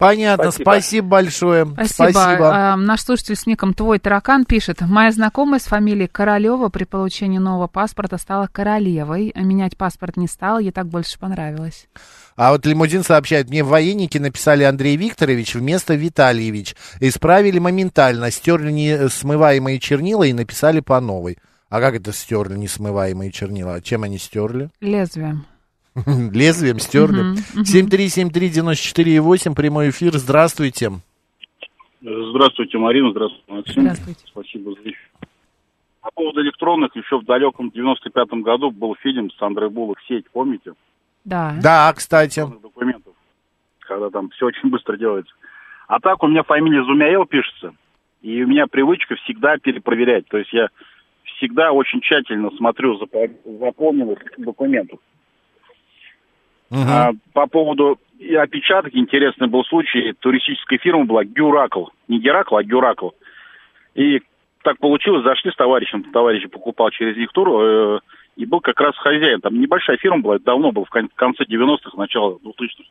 Понятно, 0.00 0.50
Спасибо. 0.50 0.70
спасибо, 0.70 1.06
большое. 1.08 1.66
Спасибо. 1.84 2.72
А, 2.72 2.76
наш 2.76 3.02
слушатель 3.02 3.36
с 3.36 3.44
ником 3.44 3.74
«Твой 3.74 3.98
таракан» 3.98 4.46
пишет. 4.46 4.80
Моя 4.80 5.12
знакомая 5.12 5.60
с 5.60 5.64
фамилией 5.64 6.08
Королева 6.08 6.70
при 6.70 6.84
получении 6.84 7.36
нового 7.36 7.66
паспорта 7.66 8.16
стала 8.16 8.48
королевой. 8.50 9.30
а 9.34 9.40
Менять 9.42 9.76
паспорт 9.76 10.16
не 10.16 10.26
стала, 10.26 10.58
ей 10.58 10.72
так 10.72 10.86
больше 10.86 11.18
понравилось. 11.18 11.86
А 12.34 12.52
вот 12.52 12.64
Лимузин 12.64 13.04
сообщает, 13.04 13.50
мне 13.50 13.62
в 13.62 13.68
военнике 13.68 14.20
написали 14.20 14.64
Андрей 14.64 14.96
Викторович 14.96 15.56
вместо 15.56 15.94
Витальевич. 15.94 16.74
Исправили 17.00 17.58
моментально, 17.58 18.30
стерли 18.30 18.72
несмываемые 18.72 19.78
чернила 19.80 20.22
и 20.22 20.32
написали 20.32 20.80
по 20.80 20.98
новой. 21.02 21.36
А 21.68 21.78
как 21.80 21.94
это 21.94 22.14
стерли 22.14 22.56
несмываемые 22.56 23.30
чернила? 23.30 23.74
А 23.74 23.80
Чем 23.82 24.04
они 24.04 24.16
стерли? 24.16 24.70
Лезвием. 24.80 25.44
Лезвием 26.32 26.78
стерли. 26.78 27.34
7373948, 27.62 29.54
прямой 29.54 29.90
эфир. 29.90 30.12
Здравствуйте. 30.14 30.90
Здравствуйте, 32.00 32.78
Марина, 32.78 33.10
здравствуйте, 33.10 33.52
Максим. 33.52 33.82
Здравствуйте. 33.82 34.20
Спасибо 34.26 34.72
за 34.72 34.80
эфир. 34.82 35.10
По 36.00 36.10
поводу 36.14 36.40
электронных, 36.40 36.96
еще 36.96 37.18
в 37.18 37.24
далеком 37.26 37.70
95-м 37.74 38.42
году 38.42 38.70
был 38.70 38.96
фильм 39.02 39.30
с 39.30 39.42
Андрей 39.42 39.68
Буллок 39.68 39.98
«Сеть», 40.08 40.24
помните? 40.32 40.72
Да. 41.24 41.54
Да, 41.62 41.92
кстати. 41.92 42.40
Документов, 42.62 43.12
когда 43.80 44.08
там 44.08 44.30
все 44.30 44.46
очень 44.46 44.70
быстро 44.70 44.96
делается. 44.96 45.34
А 45.88 46.00
так 46.00 46.22
у 46.22 46.28
меня 46.28 46.42
фамилия 46.42 46.84
Зумяел 46.84 47.26
пишется, 47.26 47.74
и 48.22 48.42
у 48.42 48.46
меня 48.46 48.66
привычка 48.66 49.16
всегда 49.16 49.58
перепроверять. 49.58 50.26
То 50.28 50.38
есть 50.38 50.52
я 50.54 50.68
всегда 51.36 51.72
очень 51.72 52.00
тщательно 52.00 52.50
смотрю 52.56 52.98
запо- 52.98 53.58
заполненных 53.58 54.20
документов. 54.38 55.00
А, 56.72 57.10
по 57.32 57.46
поводу 57.46 57.98
и 58.18 58.34
опечаток, 58.34 58.94
интересный 58.94 59.48
был 59.48 59.64
случай. 59.64 60.12
Туристическая 60.20 60.78
фирма 60.78 61.04
была 61.04 61.24
Гюракл. 61.24 61.86
Не 62.08 62.18
Геракл, 62.20 62.56
а 62.56 62.62
Гюракл. 62.62 63.10
И 63.94 64.20
так 64.62 64.78
получилось, 64.78 65.24
зашли 65.24 65.50
с 65.50 65.56
товарищем, 65.56 66.04
товарищ 66.12 66.48
покупал 66.50 66.90
через 66.90 67.16
них 67.16 67.32
тур, 67.32 67.48
э, 67.62 68.00
и 68.36 68.44
был 68.46 68.60
как 68.60 68.78
раз 68.80 68.94
хозяин. 68.98 69.40
Там 69.40 69.58
небольшая 69.58 69.96
фирма 69.96 70.20
была, 70.22 70.36
это 70.36 70.44
давно 70.44 70.70
было, 70.70 70.84
в 70.84 70.90
кон- 70.90 71.10
конце 71.16 71.44
90-х, 71.44 71.96
начало 71.96 72.38
2000-х. 72.44 72.84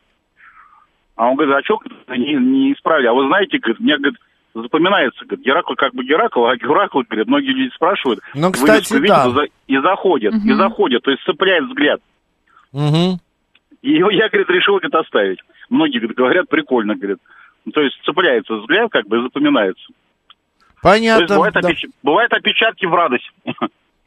А 1.16 1.28
он 1.28 1.36
говорит, 1.36 1.54
а 1.54 1.62
что 1.62 1.78
не, 2.16 2.34
не 2.34 2.72
исправили? 2.72 3.06
А 3.06 3.12
вы 3.14 3.26
знаете, 3.28 3.58
говорит, 3.58 3.78
мне, 3.80 3.96
говорит, 3.96 4.18
запоминается, 4.54 5.24
говорит, 5.24 5.44
Геракл 5.46 5.74
как 5.74 5.94
бы 5.94 6.04
Геракл, 6.04 6.44
а 6.46 6.56
Геракл, 6.56 7.02
говорит, 7.08 7.28
многие 7.28 7.50
люди 7.52 7.72
спрашивают, 7.74 8.20
Ну, 8.34 8.50
кстати, 8.50 8.92
вывеску 8.92 8.94
видят 8.98 9.16
да. 9.16 9.28
и 9.28 9.32
за- 9.32 9.52
и 9.68 9.78
заходят, 9.78 10.34
и 10.34 10.48
Мгм. 10.50 10.56
заходят, 10.56 11.02
то 11.04 11.10
есть 11.12 11.22
цепляет 11.24 11.64
взгляд. 11.66 12.00
Мгм. 12.72 13.18
И 13.82 13.92
его 13.92 14.10
я, 14.10 14.28
говорит, 14.28 14.50
решил, 14.50 14.74
говорит, 14.74 14.94
оставить. 14.94 15.38
Многие, 15.68 15.98
говорит, 15.98 16.16
говорят, 16.16 16.48
прикольно, 16.48 16.96
говорит. 16.96 17.18
Ну, 17.64 17.72
то 17.72 17.80
есть 17.80 17.96
цепляется 18.04 18.54
взгляд, 18.54 18.90
как 18.90 19.06
бы, 19.06 19.22
запоминается. 19.22 19.84
Понятно. 20.82 21.26
то 21.26 21.34
есть 21.34 21.34
бывают, 21.34 21.54
да. 21.54 21.70
опеч- 21.70 21.90
бывают 22.02 22.32
опечатки 22.32 22.86
в 22.86 22.94
радость. 22.94 23.30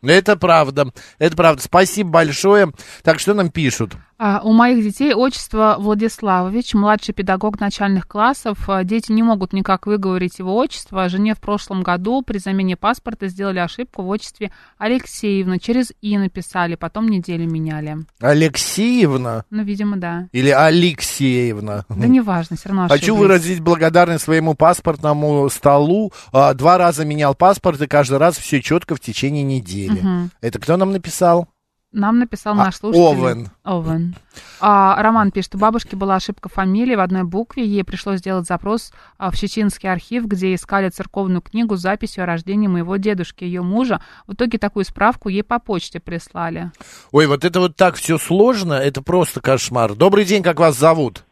Это 0.04 0.36
правда. 0.36 0.88
Это 1.18 1.36
правда. 1.36 1.62
Спасибо 1.62 2.10
большое. 2.10 2.68
Так, 3.04 3.20
что 3.20 3.34
нам 3.34 3.50
пишут? 3.50 3.94
А, 4.20 4.42
У 4.44 4.54
моих 4.54 4.84
детей 4.84 5.14
отчество 5.14 5.76
Владиславович, 5.80 6.74
младший 6.76 7.14
педагог 7.14 7.60
начальных 7.60 8.08
классов. 8.08 8.58
А, 8.70 8.84
Дети 8.84 9.12
не 9.12 9.24
могут 9.24 9.54
никак 9.54 9.86
выговорить 9.88 10.40
его 10.40 10.56
отчество. 10.56 11.10
Жене 11.10 11.36
в 11.36 11.40
прошлом 11.42 11.84
году 11.84 12.22
при 12.22 12.38
замене 12.38 12.76
паспорта 12.78 13.28
сделали 13.28 13.60
ошибку 13.60 14.04
в 14.04 14.10
отчестве 14.10 14.52
Алексеевна. 14.78 15.60
Через 15.60 15.92
«и» 16.02 16.18
написали, 16.18 16.76
потом 16.76 17.08
неделю 17.08 17.50
меняли. 17.50 17.98
Алексеевна? 18.22 19.46
Ну, 19.50 19.64
видимо, 19.64 19.98
да. 19.98 20.28
Или 20.32 20.50
Алексеевна? 20.50 21.86
Да 21.90 22.08
неважно, 22.08 22.56
все 22.56 22.70
равно 22.70 22.88
Хочу 22.88 22.96
ошиблись. 23.14 23.20
выразить 23.20 23.60
благодарность 23.62 24.24
своему 24.26 24.54
паспортному 24.54 25.50
столу. 25.50 26.12
А, 26.32 26.54
Два 26.54 26.78
раза 26.78 27.04
менял 27.06 27.36
паспорт, 27.36 27.82
и 27.82 27.88
каждый 27.88 28.18
раз 28.20 28.38
все 28.38 28.62
четко 28.62 28.96
в 28.96 29.00
течение 29.00 29.44
недели. 29.44 30.00
Мгм. 30.02 30.32
Это 30.42 30.60
кто 30.60 30.78
нам 30.78 30.92
написал? 30.92 31.48
Нам 31.94 32.18
написал 32.18 32.54
А, 32.54 32.66
наш 32.66 32.78
слушатель. 32.78 33.04
Овен. 33.04 33.50
Овен. 33.64 34.16
А, 34.60 35.02
Роман 35.02 35.30
пишет, 35.30 35.54
у 35.54 35.60
бабушки 35.60 35.94
была 35.94 36.16
ошибка 36.16 36.50
фамилии 36.50 36.96
в 36.96 37.00
одной 37.00 37.24
букве. 37.24 37.66
Ей 37.66 37.84
пришлось 37.84 38.20
сделать 38.20 38.48
запрос 38.48 38.92
а, 39.20 39.30
в 39.30 39.38
Чеченский 39.38 39.92
архив, 39.92 40.26
где 40.26 40.56
искали 40.56 40.90
церковную 40.90 41.42
книгу 41.42 41.76
с 41.78 41.82
записью 41.82 42.24
о 42.24 42.26
рождении 42.26 42.68
моего 42.68 42.96
дедушки, 42.98 43.44
ее 43.44 43.62
мужа. 43.62 44.02
В 44.26 44.34
итоге 44.34 44.58
такую 44.58 44.86
справку 44.86 45.30
ей 45.30 45.44
по 45.44 45.60
почте 45.60 46.00
прислали. 46.00 46.72
Ой, 47.12 47.28
вот 47.28 47.46
это 47.46 47.60
вот 47.60 47.76
так 47.76 47.94
все 47.96 48.18
сложно, 48.18 48.74
это 48.74 49.04
просто 49.04 49.40
кошмар. 49.40 49.94
Добрый 49.94 50.26
день, 50.26 50.42
как 50.42 50.60
вас 50.60 50.76
зовут? 50.76 51.24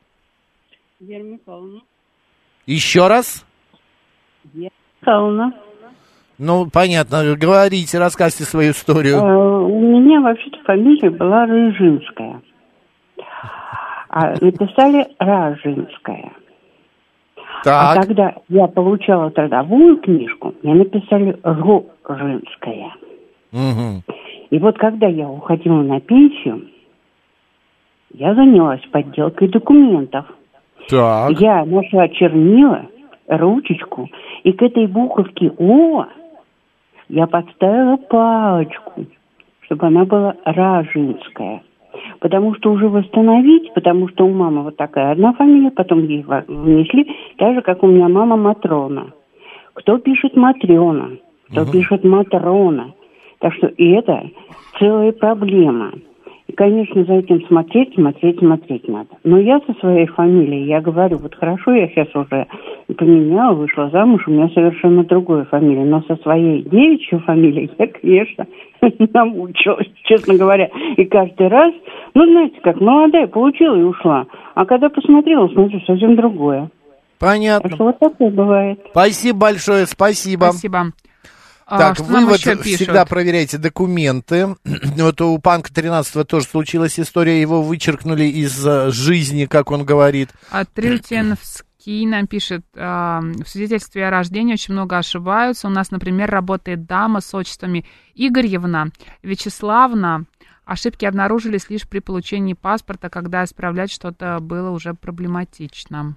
Вера 1.00 1.24
Михайловна. 1.24 1.82
Еще 2.67 3.08
раз? 3.08 3.43
Вера 4.54 4.69
Михайловна. 5.02 5.54
Ну, 6.38 6.67
понятно, 6.72 7.36
говорите, 7.36 8.00
рассказывайте 8.00 8.44
свою 8.46 8.72
историю. 8.72 9.17
Э, 9.17 9.60
У 9.60 9.80
меня 9.80 10.22
вообще-то 10.22 10.58
фамилия 10.63 11.10
была 11.10 11.46
Рыжинская. 11.46 12.41
А 14.10 14.32
написали 14.41 15.08
Ражинская. 15.20 16.32
Так. 17.63 17.98
А 17.98 18.02
когда 18.02 18.36
я 18.50 18.67
получала 18.67 19.32
трудовую 19.32 20.02
книжку, 20.02 20.54
мне 20.63 20.74
написали 20.74 21.39
Рожинская. 21.44 22.94
Мгм. 23.52 24.04
И 24.50 24.60
вот 24.60 24.78
когда 24.78 25.08
я 25.08 25.30
уходила 25.30 25.82
на 25.82 26.02
пенсию, 26.02 26.67
я 28.13 28.36
занялась 28.36 28.82
подделкой 28.91 29.48
документов. 29.48 30.26
Так. 30.89 31.39
Я 31.39 31.63
нашла 31.63 32.10
чернила, 32.10 32.88
ручечку, 33.28 34.10
и 34.44 34.52
к 34.52 34.62
этой 34.62 34.88
буковке 34.88 35.52
О 35.58 36.06
я 37.12 37.28
подставила 37.28 37.97
палочку, 37.97 39.06
чтобы 39.62 39.88
она 39.88 40.06
была 40.06 40.36
ражинская. 40.45 41.62
Потому 42.19 42.56
что 42.56 42.71
уже 42.71 42.88
восстановить, 42.88 43.74
потому 43.74 44.08
что 44.08 44.26
у 44.26 44.31
мамы 44.31 44.63
вот 44.63 44.77
такая 44.77 45.12
одна 45.12 45.33
фамилия, 45.33 45.71
потом 45.71 46.06
ей 46.06 46.23
внесли, 46.23 47.13
так 47.38 47.56
же, 47.56 47.62
как 47.62 47.83
у 47.83 47.88
меня 47.88 48.08
мама 48.08 48.38
Матрона. 48.38 49.12
Кто 49.73 49.98
пишет 49.98 50.38
Матрена, 50.38 51.17
кто 51.50 51.65
пишет 51.69 52.06
Матрона. 52.06 52.94
Так 53.40 53.54
что 53.56 53.67
и 53.67 53.90
это 53.90 54.29
целая 54.79 55.12
проблема. 55.12 55.92
И, 56.52 56.54
конечно, 56.54 57.06
за 57.06 57.13
этим 57.13 57.47
смотреть, 57.47 57.93
смотреть, 57.93 58.39
смотреть 58.39 58.85
надо. 58.85 59.08
Но 59.23 59.39
я 59.39 59.62
со 59.62 59.73
своей 59.79 60.06
фамилией, 60.08 60.67
я 60.67 60.81
говорю, 60.81 61.17
вот 61.19 61.33
хорошо, 61.33 61.71
я 61.71 61.87
сейчас 61.87 62.13
уже 62.13 62.45
поменяла, 62.97 63.54
вышла 63.54 63.89
замуж, 63.89 64.27
у 64.27 64.31
меня 64.31 64.49
совершенно 64.49 65.06
другая 65.06 65.45
фамилия. 65.45 65.85
Но 65.85 66.02
со 66.02 66.17
своей 66.17 66.63
девичьей 66.63 67.21
фамилией 67.21 67.71
я, 67.79 67.87
конечно, 67.87 68.47
намучилась, 69.13 69.87
честно 70.04 70.35
говоря. 70.35 70.69
И 70.97 71.06
каждый 71.06 71.47
раз, 71.47 71.73
ну, 72.15 72.25
знаете, 72.25 72.60
как 72.62 72.81
молодая, 72.81 73.27
получила 73.27 73.77
и 73.77 73.83
ушла. 73.83 74.25
А 74.54 74.65
когда 74.65 74.89
посмотрела, 74.89 75.47
смотрю, 75.47 75.79
совсем 75.87 76.17
другое. 76.17 76.69
Понятно. 77.17 77.69
Так 77.69 77.75
что 77.75 77.85
вот 77.85 77.99
такое 77.99 78.29
бывает. 78.29 78.77
Спасибо 78.91 79.39
большое, 79.39 79.85
спасибо. 79.85 80.47
Спасибо. 80.47 80.91
А, 81.72 81.78
Так, 81.78 81.96
что 81.96 82.04
вывод, 82.04 82.42
всегда 82.42 83.06
проверяйте 83.06 83.58
документы. 83.58 84.58
Вот 84.98 85.22
у 85.22 85.40
Панка 85.40 85.74
13 85.74 86.28
тоже 86.28 86.46
случилась 86.46 87.00
история, 87.00 87.40
его 87.40 87.62
вычеркнули 87.62 88.26
из 88.26 88.65
э, 88.65 88.92
жизни, 88.92 89.46
как 89.46 89.72
он 89.72 89.86
говорит. 89.86 90.30
А 90.52 90.65
нам 92.06 92.28
пишет, 92.28 92.65
а, 92.76 93.22
в 93.22 93.48
свидетельстве 93.48 94.06
о 94.06 94.12
рождении 94.12 94.54
очень 94.54 94.74
много 94.74 94.98
ошибаются. 94.98 95.67
У 95.67 95.72
нас, 95.72 95.92
например, 95.92 96.30
работает 96.30 96.86
дама 96.86 97.22
с 97.22 97.34
отчествами 97.34 97.86
Игоревна, 98.15 98.90
Вячеславна. 99.24 100.26
Ошибки 100.72 101.04
обнаружились 101.04 101.69
лишь 101.69 101.86
при 101.86 102.00
получении 102.00 102.54
паспорта, 102.54 103.10
когда 103.10 103.44
исправлять 103.44 103.92
что-то 103.92 104.40
было 104.40 104.69
уже 104.72 104.94
проблематично. 104.94 106.15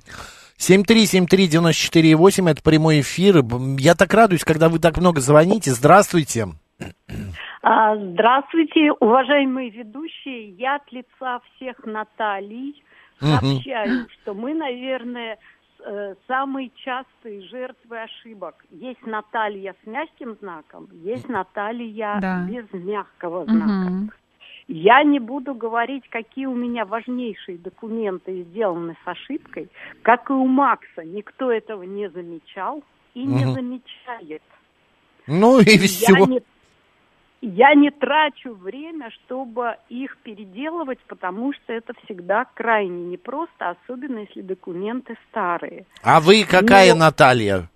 7373948, 0.59 2.49
это 2.51 2.63
прямой 2.63 3.01
эфир. 3.01 3.43
Я 3.79 3.95
так 3.97 4.15
радуюсь, 4.15 4.45
когда 4.45 4.69
вы 4.69 4.79
так 4.79 4.97
много 4.99 5.21
звоните. 5.21 5.73
Здравствуйте. 5.73 6.47
А, 7.63 7.97
Здравствуйте, 7.97 8.93
уважаемые 9.01 9.71
ведущие. 9.71 10.51
Я 10.51 10.77
от 10.77 10.93
лица 10.93 11.41
всех 11.57 11.77
Наталий 11.85 12.81
сообщаю, 13.19 14.07
что 14.23 14.35
мы, 14.35 14.55
наверное, 14.55 15.37
с- 15.37 15.85
э, 15.85 16.15
самые 16.29 16.71
частые 16.85 17.43
жертвы 17.49 18.03
ошибок. 18.03 18.55
Есть 18.71 19.05
Наталья 19.07 19.75
с 19.83 19.87
мягким 19.87 20.37
знаком, 20.41 20.89
есть 20.93 21.29
Наталья 21.29 22.19
Да. 22.21 22.47
без 22.49 22.67
мягкого 22.73 23.45
знака. 23.47 23.91
Мгм. 23.91 24.11
Я 24.67 25.03
не 25.03 25.19
буду 25.19 25.55
говорить, 25.55 26.05
какие 26.09 26.47
у 26.47 26.55
меня 26.55 26.87
важнейшие 26.87 27.59
документы 27.59 28.43
сделаны 28.45 28.97
с 29.05 29.09
ошибкой. 29.09 29.69
Как 30.03 30.31
и 30.31 30.33
у 30.33 30.47
Макса, 30.47 31.05
никто 31.05 31.53
этого 31.53 31.83
не 31.83 32.09
замечал 32.09 32.83
и 33.13 33.25
не 33.25 33.45
Мгм. 33.45 33.55
замечает. 33.55 34.43
Ну 35.27 35.61
и 35.61 35.79
все. 35.79 36.13
Я 36.15 36.27
не, 36.27 36.43
я 37.43 37.75
не 37.75 37.91
трачу 37.91 38.55
время, 38.55 39.11
чтобы 39.11 39.77
их 39.91 40.17
переделывать, 40.19 40.99
потому 41.09 41.53
что 41.53 41.73
это 41.75 41.93
всегда 42.05 42.47
крайне 42.55 43.05
непросто, 43.05 43.71
особенно 43.71 44.21
если 44.21 44.41
документы 44.41 45.17
старые. 45.29 45.85
А 46.03 46.21
вы 46.21 46.45
какая 46.45 46.95
Ну, 46.95 47.01
Наталья? 47.01 47.69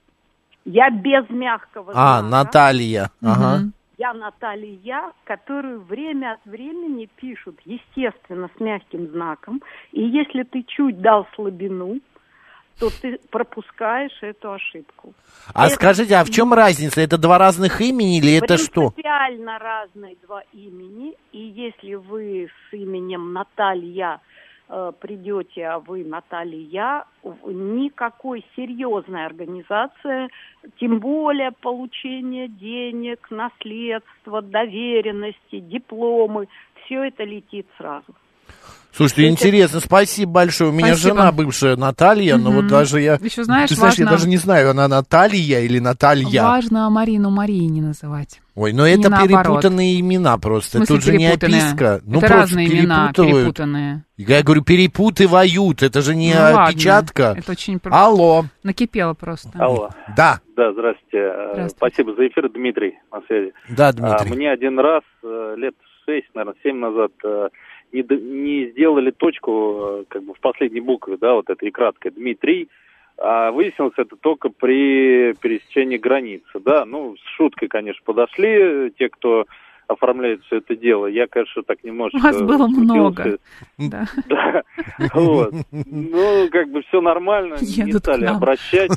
Я 0.64 0.91
без 0.91 1.28
мягкого 1.28 1.93
А, 1.95 2.20
знака. 2.20 2.45
Наталья. 2.45 3.11
Ага. 3.22 3.70
Я 3.99 4.14
Наталья, 4.14 5.12
которую 5.24 5.80
время 5.80 6.34
от 6.34 6.44
времени 6.44 7.09
пишут, 7.16 7.59
естественно, 7.64 8.49
с 8.57 8.61
мягким 8.61 9.09
знаком. 9.09 9.61
И 9.90 10.03
если 10.03 10.44
ты 10.44 10.62
чуть 10.62 11.01
дал 11.01 11.26
слабину, 11.34 11.99
то 12.78 12.90
ты 12.90 13.18
пропускаешь 13.30 14.16
эту 14.22 14.53
ошибку. 14.53 15.14
А 15.53 15.66
Это 15.66 15.74
скажите, 15.74 16.14
а 16.14 16.24
в 16.24 16.30
чем 16.30 16.55
разница? 16.55 17.01
Это 17.01 17.18
два 17.18 17.38
разных 17.38 17.80
имени 17.80 18.18
или 18.18 18.36
это 18.36 18.57
что? 18.57 18.90
Принципиально 18.90 19.59
разные 19.59 20.16
два 20.22 20.42
имени. 20.53 21.14
И 21.32 21.40
если 21.40 21.94
вы 21.94 22.49
с 22.70 22.72
именем 22.72 23.32
Наталья 23.32 24.20
э, 24.69 24.93
придете, 25.01 25.64
а 25.66 25.79
вы 25.79 26.05
Наталья, 26.05 27.05
в- 27.23 27.51
никакой 27.51 28.45
серьезной 28.57 29.27
организация, 29.27 30.29
тем 30.79 30.99
более 31.01 31.53
получение 31.53 32.49
денег, 32.49 33.27
наследства, 33.31 34.43
доверенности, 34.43 35.61
дипломы, 35.61 36.49
все 36.85 37.05
это 37.05 37.25
летит 37.25 37.66
сразу. 37.77 38.07
Слушайте, 38.93 39.23
Это- 39.25 39.31
интересно, 39.33 39.81
спасибо 39.81 40.33
большое. 40.33 40.71
У 40.71 40.73
меня 40.73 40.95
Спасибо. 40.97 41.14
жена 41.16 41.33
бывшая 41.33 41.77
Наталья, 41.77 42.37
но 42.37 42.51
вот 42.51 42.66
даже 42.66 43.01
я... 43.01 43.14
Еще 43.14 43.45
знаешь, 43.45 43.69
Ты 43.69 43.77
знаешь, 43.77 43.95
я 43.99 44.07
важно- 44.07 44.16
даже 44.16 44.29
не 44.29 44.39
знаю, 44.39 44.71
она 44.71 44.89
Наталья 44.89 45.61
или 45.61 45.79
Наталья. 45.79 46.43
Важно 46.43 46.89
Марину 46.91 47.31
Марии 47.31 47.64
не 47.66 47.81
называть. 47.83 48.41
Ой, 48.61 48.72
но 48.72 48.86
это 48.86 49.09
наоборот. 49.09 49.28
перепутанные 49.44 50.00
имена 50.00 50.36
В 50.36 50.40
просто. 50.40 50.78
смысле 50.78 50.96
Тут 50.96 51.04
же 51.04 51.16
не 51.16 51.26
описка. 51.26 52.00
Ну, 52.04 52.18
это 52.18 52.26
просто 52.26 52.34
разные 52.36 52.66
имена, 52.66 53.12
перепутанные. 53.14 54.04
Я 54.16 54.42
говорю, 54.42 54.62
перепутывают. 54.62 55.82
Это 55.82 56.00
же 56.00 56.16
не 56.16 56.34
Ну, 56.34 56.40
ладно. 56.40 56.64
опечатка. 56.66 57.34
Это 57.38 57.52
очень... 57.52 57.78
про- 57.78 57.92
Алло. 57.94 58.44
Накипело 58.64 59.14
просто. 59.14 59.50
Алло. 59.59 59.90
Да. 60.16 60.40
Да, 60.56 60.72
здравствуйте. 60.72 61.18
Э, 61.18 61.50
Здравствуйте. 61.52 61.76
Спасибо 61.76 62.14
за 62.16 62.26
эфир, 62.26 62.48
Дмитрий, 62.50 62.98
на 63.12 63.20
связи. 63.28 63.52
Да, 63.70 63.88
А, 63.88 63.92
Дмитрий. 63.92 64.36
мне 64.36 64.50
один 64.50 64.78
раз, 64.80 65.02
э, 65.22 65.54
лет 65.56 65.74
шесть, 66.04 66.26
наверное, 66.34 66.59
семь 66.64 66.78
назад, 66.78 67.12
э, 67.24 67.48
не, 67.92 68.02
не 68.02 68.70
сделали 68.72 69.12
точку 69.12 70.04
как 70.09 70.24
бы 70.24 70.34
в 70.34 70.40
последней 70.40 70.80
букве, 70.80 71.16
да, 71.20 71.34
вот 71.34 71.48
этой 71.48 71.70
краткой 71.70 72.11
Дмитрий, 72.11 72.68
а 73.21 73.51
выяснилось 73.51 73.95
это 73.97 74.16
только 74.16 74.49
при 74.49 75.35
пересечении 75.35 75.97
границы, 75.97 76.61
да, 76.64 76.85
ну, 76.85 77.16
с 77.16 77.37
шуткой, 77.37 77.69
конечно, 77.69 78.01
подошли 78.05 78.93
те, 78.97 79.09
кто 79.09 79.47
оформляет 79.89 80.43
все 80.45 80.59
это 80.59 80.77
дело. 80.77 81.07
Я, 81.07 81.27
конечно, 81.27 81.62
так 81.62 81.83
немножко... 81.83 82.19
Вас 82.19 82.41
было 82.43 82.69
смутился. 82.69 82.85
много. 82.85 83.39
Да. 83.79 84.07
Да, 84.29 84.62
вот. 85.14 85.55
Ну, 85.71 86.49
как 86.51 86.69
бы 86.71 86.83
все 86.83 87.01
нормально, 87.01 87.57
не 87.61 87.66
Едут 87.66 88.03
стали 88.03 88.27
обращать, 88.27 88.93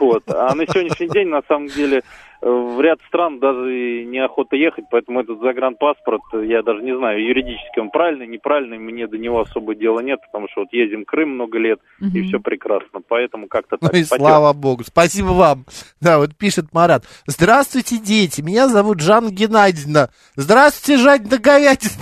вот. 0.00 0.24
А 0.28 0.54
на 0.54 0.66
сегодняшний 0.66 1.08
день, 1.08 1.28
на 1.28 1.42
самом 1.46 1.68
деле, 1.68 2.02
в 2.42 2.80
ряд 2.80 2.98
стран 3.06 3.38
даже 3.38 3.72
и 4.02 4.04
неохота 4.04 4.56
ехать, 4.56 4.86
поэтому 4.90 5.20
этот 5.20 5.40
загранпаспорт, 5.40 6.22
я 6.44 6.62
даже 6.62 6.82
не 6.82 6.96
знаю, 6.96 7.24
юридически 7.24 7.78
он 7.78 7.90
правильный, 7.90 8.26
неправильный, 8.26 8.78
мне 8.78 9.06
до 9.06 9.16
него 9.16 9.40
особо 9.40 9.76
дела 9.76 10.00
нет, 10.00 10.18
потому 10.26 10.48
что 10.50 10.62
вот 10.62 10.72
ездим 10.72 11.02
в 11.02 11.06
Крым 11.06 11.30
много 11.34 11.58
лет, 11.58 11.78
и 12.00 12.04
Мгм. 12.04 12.24
все 12.28 12.40
прекрасно, 12.40 13.00
поэтому 13.06 13.46
как-то 13.46 13.78
Ну 13.80 13.88
так. 13.88 13.96
и 13.96 14.02
Спасибо. 14.04 14.26
слава 14.28 14.52
богу. 14.52 14.82
Спасибо 14.84 15.28
вам. 15.28 15.64
Да, 16.00 16.18
вот 16.18 16.36
пишет 16.36 16.66
Марат. 16.72 17.04
Здравствуйте, 17.26 17.98
дети. 17.98 18.40
Меня 18.40 18.68
зовут 18.68 19.00
Жанна 19.00 19.30
Геннадьевна. 19.30 20.08
Здравствуйте, 20.34 21.00
Жанна 21.00 21.38
Говядина. 21.38 21.92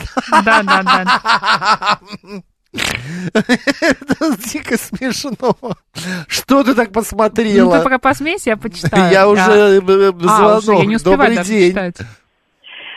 Да, 0.44 0.62
да, 0.62 0.82
да. 0.82 2.00
Это 2.72 4.36
дико 4.38 4.76
смешно. 4.76 5.54
Что 6.28 6.62
ты 6.62 6.74
так 6.74 6.88
Ну, 6.88 6.94
посмотрела? 6.94 7.78
ты 7.78 7.84
пока 7.84 7.98
посмейся, 7.98 8.50
я 8.50 8.56
почитаю. 8.56 9.12
Я 9.12 9.28
уже 9.28 9.40
э, 9.40 9.80
э, 9.80 10.12
А, 10.28 10.60
звонок. 10.60 11.02
Добрый 11.02 11.42
день. 11.44 11.76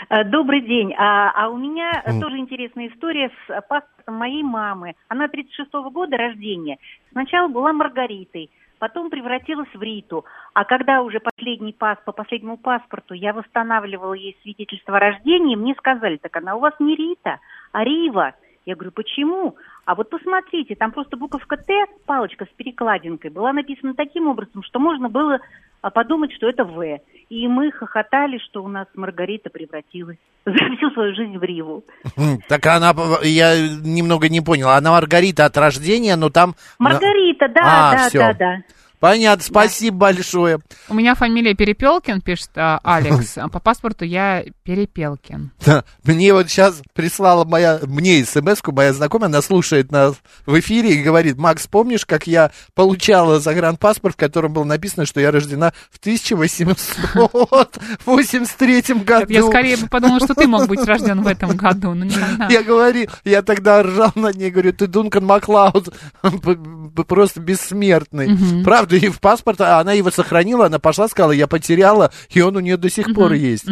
Э, 0.10 0.24
Добрый 0.26 0.62
день. 0.62 0.94
А, 0.98 1.32
а 1.36 1.50
у 1.50 1.58
меня 1.58 2.04
тоже 2.22 2.38
интересная 2.38 2.90
история 2.90 3.32
с 3.48 3.62
паспортом 3.68 4.16
моей 4.16 4.44
мамы. 4.44 4.94
Она 5.08 5.26
36-го 5.26 5.90
года 5.90 6.18
рождения. 6.18 6.78
Сначала 7.12 7.48
была 7.48 7.74
Маргаритой, 7.74 8.52
потом 8.80 9.10
превратилась 9.10 9.70
в 9.74 9.82
Риту. 9.82 10.26
А 10.54 10.66
когда 10.66 11.02
уже 11.02 11.20
последний 11.20 11.74
пас, 11.74 11.98
по 12.06 12.12
последнему 12.12 12.58
паспорту 12.58 13.14
я 13.16 13.34
восстанавливала 13.34 14.14
ей 14.14 14.38
свидетельство 14.44 14.98
о 14.98 15.00
рождении, 15.00 15.56
мне 15.56 15.74
сказали, 15.76 16.18
так 16.18 16.36
она 16.36 16.56
у 16.56 16.60
вас 16.60 16.74
не 16.80 16.96
Рита, 16.96 17.40
а 17.72 17.84
Рива. 17.84 18.34
Я 18.66 18.76
говорю, 18.76 18.92
почему? 18.92 19.56
А 19.86 19.94
вот 19.96 20.10
посмотрите, 20.10 20.76
там 20.76 20.92
просто 20.92 21.18
буковка 21.18 21.58
Т, 21.58 21.74
палочка 22.06 22.46
с 22.46 22.56
перекладинкой, 22.56 23.30
была 23.30 23.52
написана 23.52 23.94
таким 23.94 24.28
образом, 24.28 24.64
что 24.64 24.80
можно 24.80 25.10
было 25.10 25.40
а, 25.82 25.90
подумать, 25.90 26.32
что 26.34 26.48
это 26.48 26.64
В. 26.64 27.00
И 27.30 27.48
мы 27.48 27.72
хохотали, 27.72 28.38
что 28.38 28.64
у 28.64 28.70
нас 28.70 28.88
Маргарита 28.96 29.50
превратилась 29.50 30.18
за 30.46 30.54
всю 30.54 30.92
свою 30.92 31.14
жизнь 31.14 31.38
в 31.38 31.44
Риву. 31.44 31.84
М, 32.18 32.40
Так 32.48 32.66
она, 32.68 32.94
я 33.24 33.54
немного 33.84 34.30
не 34.30 34.40
понял. 34.40 34.70
Она 34.70 34.92
Маргарита 34.92 35.46
от 35.46 35.58
рождения, 35.58 36.16
но 36.16 36.30
там... 36.30 36.56
Маргарита, 36.80 37.50
да, 37.50 37.62
А, 37.64 37.92
да, 37.92 38.10
всё. 38.10 38.20
да, 38.20 38.34
да. 38.34 38.58
Понятно, 39.04 39.44
спасибо 39.44 39.98
большое. 39.98 40.60
У 40.88 40.94
меня 40.94 41.14
фамилия 41.14 41.54
Перепелкин, 41.54 42.22
пишет 42.22 42.52
а, 42.56 42.80
Алекс. 42.86 43.34
По 43.52 43.60
паспорту 43.60 44.06
я 44.06 44.46
Перепелкин. 44.64 45.52
Да, 45.66 45.84
мне 46.06 46.34
вот 46.34 46.48
сейчас 46.48 46.82
прислала 46.94 47.44
моя, 47.44 47.82
мне 47.84 48.24
смс 48.24 48.62
моя 48.66 48.94
знакомая, 48.94 49.28
она 49.28 49.42
слушает 49.42 49.92
нас 49.92 50.16
в 50.46 50.58
эфире 50.58 50.94
и 50.94 51.04
говорит, 51.04 51.38
Макс, 51.38 51.68
помнишь, 51.68 52.06
как 52.06 52.28
я 52.28 52.52
получала 52.76 53.42
загранпаспорт, 53.42 54.16
в 54.16 54.18
котором 54.18 54.54
было 54.54 54.64
написано, 54.64 55.06
что 55.06 55.20
я 55.20 55.32
рождена 55.32 55.74
в 55.92 56.00
1883 56.00 58.82
году? 59.04 59.34
Я 59.34 59.44
скорее 59.44 59.76
бы 59.76 59.88
подумала, 59.88 60.22
что 60.22 60.34
ты 60.34 60.48
мог 60.48 60.68
быть 60.68 60.86
рожден 60.86 61.24
в 61.24 61.28
этом 61.28 61.58
году, 61.58 61.94
но 61.94 62.06
не 62.06 62.16
она. 62.16 62.48
Я 62.50 62.64
говорю, 62.64 63.10
я 63.26 63.42
тогда 63.42 63.84
ржал 63.84 64.14
над 64.16 64.38
ней, 64.38 64.50
говорю, 64.50 64.72
ты 64.72 64.88
Дункан 64.88 65.26
Маклауд, 65.26 65.94
просто 67.06 67.42
бессмертный. 67.42 68.64
Правда, 68.64 68.93
и 68.96 69.10
в 69.10 69.20
паспорт, 69.20 69.62
а 69.62 69.80
она 69.80 69.94
его 69.94 70.12
сохранила, 70.12 70.68
она 70.68 70.80
пошла, 70.80 71.08
сказала, 71.08 71.32
я 71.32 71.48
потеряла, 71.48 72.12
и 72.30 72.42
он 72.42 72.56
у 72.56 72.60
нее 72.60 72.78
до 72.78 72.90
сих 72.90 73.14
пор 73.14 73.34
есть. 73.34 73.66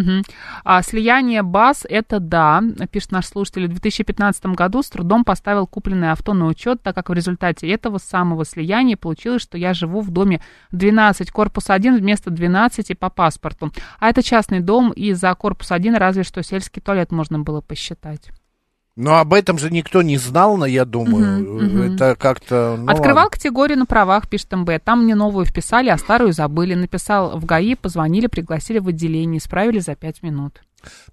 А, 0.63 0.81
слияние 0.81 1.43
БАС– 1.43 1.85
это 1.89 2.19
да, 2.19 2.61
пишет 2.91 3.11
наш 3.11 3.27
слушатель. 3.27 3.65
В 3.65 3.71
2015 3.71 4.45
году 4.47 4.81
с 4.81 4.89
трудом 4.89 5.23
поставил 5.23 5.67
купленное 5.67 6.11
авто 6.11 6.33
на 6.33 6.45
учет, 6.47 6.81
так 6.81 6.95
как 6.95 7.09
в 7.09 7.13
результате 7.13 7.69
этого 7.69 7.97
самого 7.97 8.45
слияния 8.45 8.97
получилось, 8.97 9.41
что 9.41 9.57
я 9.57 9.73
живу 9.73 10.01
в 10.01 10.11
доме 10.11 10.41
12, 10.71 11.31
корпус 11.31 11.69
1 11.69 11.97
вместо 11.97 12.29
12 12.29 12.97
по 12.97 13.09
паспорту. 13.09 13.71
А 13.99 14.09
это 14.09 14.23
частный 14.23 14.59
дом, 14.59 14.91
и 14.91 15.13
за 15.13 15.33
корпус 15.35 15.71
1 15.71 15.95
разве 15.95 16.23
что 16.23 16.43
сельский 16.43 16.81
туалет 16.81 17.11
можно 17.11 17.39
было 17.39 17.61
посчитать. 17.61 18.31
Но 18.97 19.17
об 19.19 19.33
этом 19.33 19.57
же 19.57 19.69
никто 19.71 20.01
не 20.01 20.17
знал, 20.17 20.57
но 20.57 20.65
я 20.65 20.83
думаю, 20.83 21.41
Мгм, 21.43 21.65
мгм. 21.65 21.93
это 21.93 22.15
как-то... 22.15 22.75
ну, 22.77 22.91
Открывал 22.91 23.23
ладно. 23.23 23.29
категорию 23.31 23.77
на 23.79 23.85
правах, 23.85 24.27
пишет 24.27 24.51
МБ. 24.51 24.69
Там 24.83 25.03
мне 25.05 25.15
новую 25.15 25.45
вписали, 25.45 25.89
а 25.89 25.97
старую 25.97 26.33
забыли. 26.33 26.73
Написал 26.73 27.37
в 27.39 27.45
ГАИ, 27.45 27.75
позвонили, 27.75 28.27
пригласили 28.27 28.79
в 28.79 28.89
отделение, 28.89 29.37
исправили 29.39 29.79
за 29.79 29.95
пять 29.95 30.21
минут. 30.23 30.61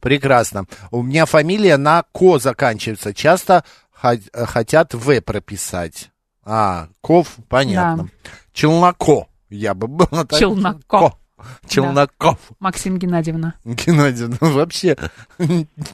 Прекрасно. 0.00 0.64
У 0.90 1.02
меня 1.02 1.24
фамилия 1.26 1.76
на 1.76 2.02
Ко 2.12 2.38
заканчивается. 2.38 3.14
Часто 3.14 3.64
хо- 3.92 4.16
хотят 4.32 4.94
В 4.94 5.20
прописать. 5.20 6.10
А, 6.44 6.88
Ков, 7.00 7.36
понятно. 7.48 8.08
Челноко. 8.52 9.26
Я 9.50 9.74
бы 9.74 9.86
был 9.86 10.06
Челноко. 10.36 11.14
Ко. 11.38 11.44
Челноков. 11.68 12.50
Максим 12.60 12.98
Геннадьевна. 12.98 13.54
Геннадьевна, 13.64 14.36
ну, 14.40 14.52
вообще 14.52 14.96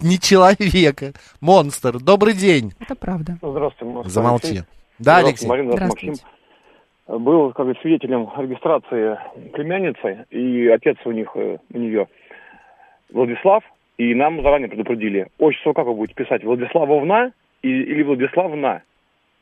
не 0.03 0.19
человека, 0.19 1.13
монстр. 1.41 1.99
Добрый 1.99 2.35
день. 2.35 2.73
Это 2.81 2.95
правда. 2.95 3.37
Здравствуйте, 3.43 3.95
Москва, 3.95 4.11
Замолчи. 4.11 4.47
Алексей. 4.47 4.65
Да, 4.99 5.17
Алексей. 5.19 5.47
Марина, 5.49 5.73
здравствуйте, 5.73 6.07
Максим. 6.09 7.25
Был 7.25 7.53
как 7.53 7.67
бы 7.67 7.75
свидетелем 7.83 8.31
регистрации 8.39 9.19
племянницы, 9.53 10.25
и 10.31 10.69
отец 10.69 10.97
у 11.05 11.11
них, 11.13 11.29
э, 11.35 11.59
у 11.73 11.79
нее 11.79 12.09
Владислав, 13.13 13.63
и 13.99 14.15
нам 14.15 14.43
заранее 14.43 14.69
предупредили. 14.69 15.27
Отчество 15.39 15.75
как 15.75 15.87
вы 15.87 15.95
будете 15.95 16.15
писать, 16.15 16.43
Владиславовна 16.45 17.33
или 17.63 18.03
Владиславна? 18.03 18.83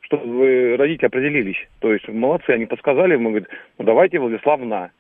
Чтобы 0.01 0.27
вы, 0.27 0.77
родители 0.77 1.07
определились. 1.07 1.69
То 1.79 1.93
есть 1.93 2.09
молодцы, 2.09 2.51
они 2.51 2.67
подсказали, 2.67 3.15
мы 3.17 3.31
говорим, 3.31 3.49
ну 3.79 3.85
давайте 3.85 4.19
Владиславна. 4.19 4.91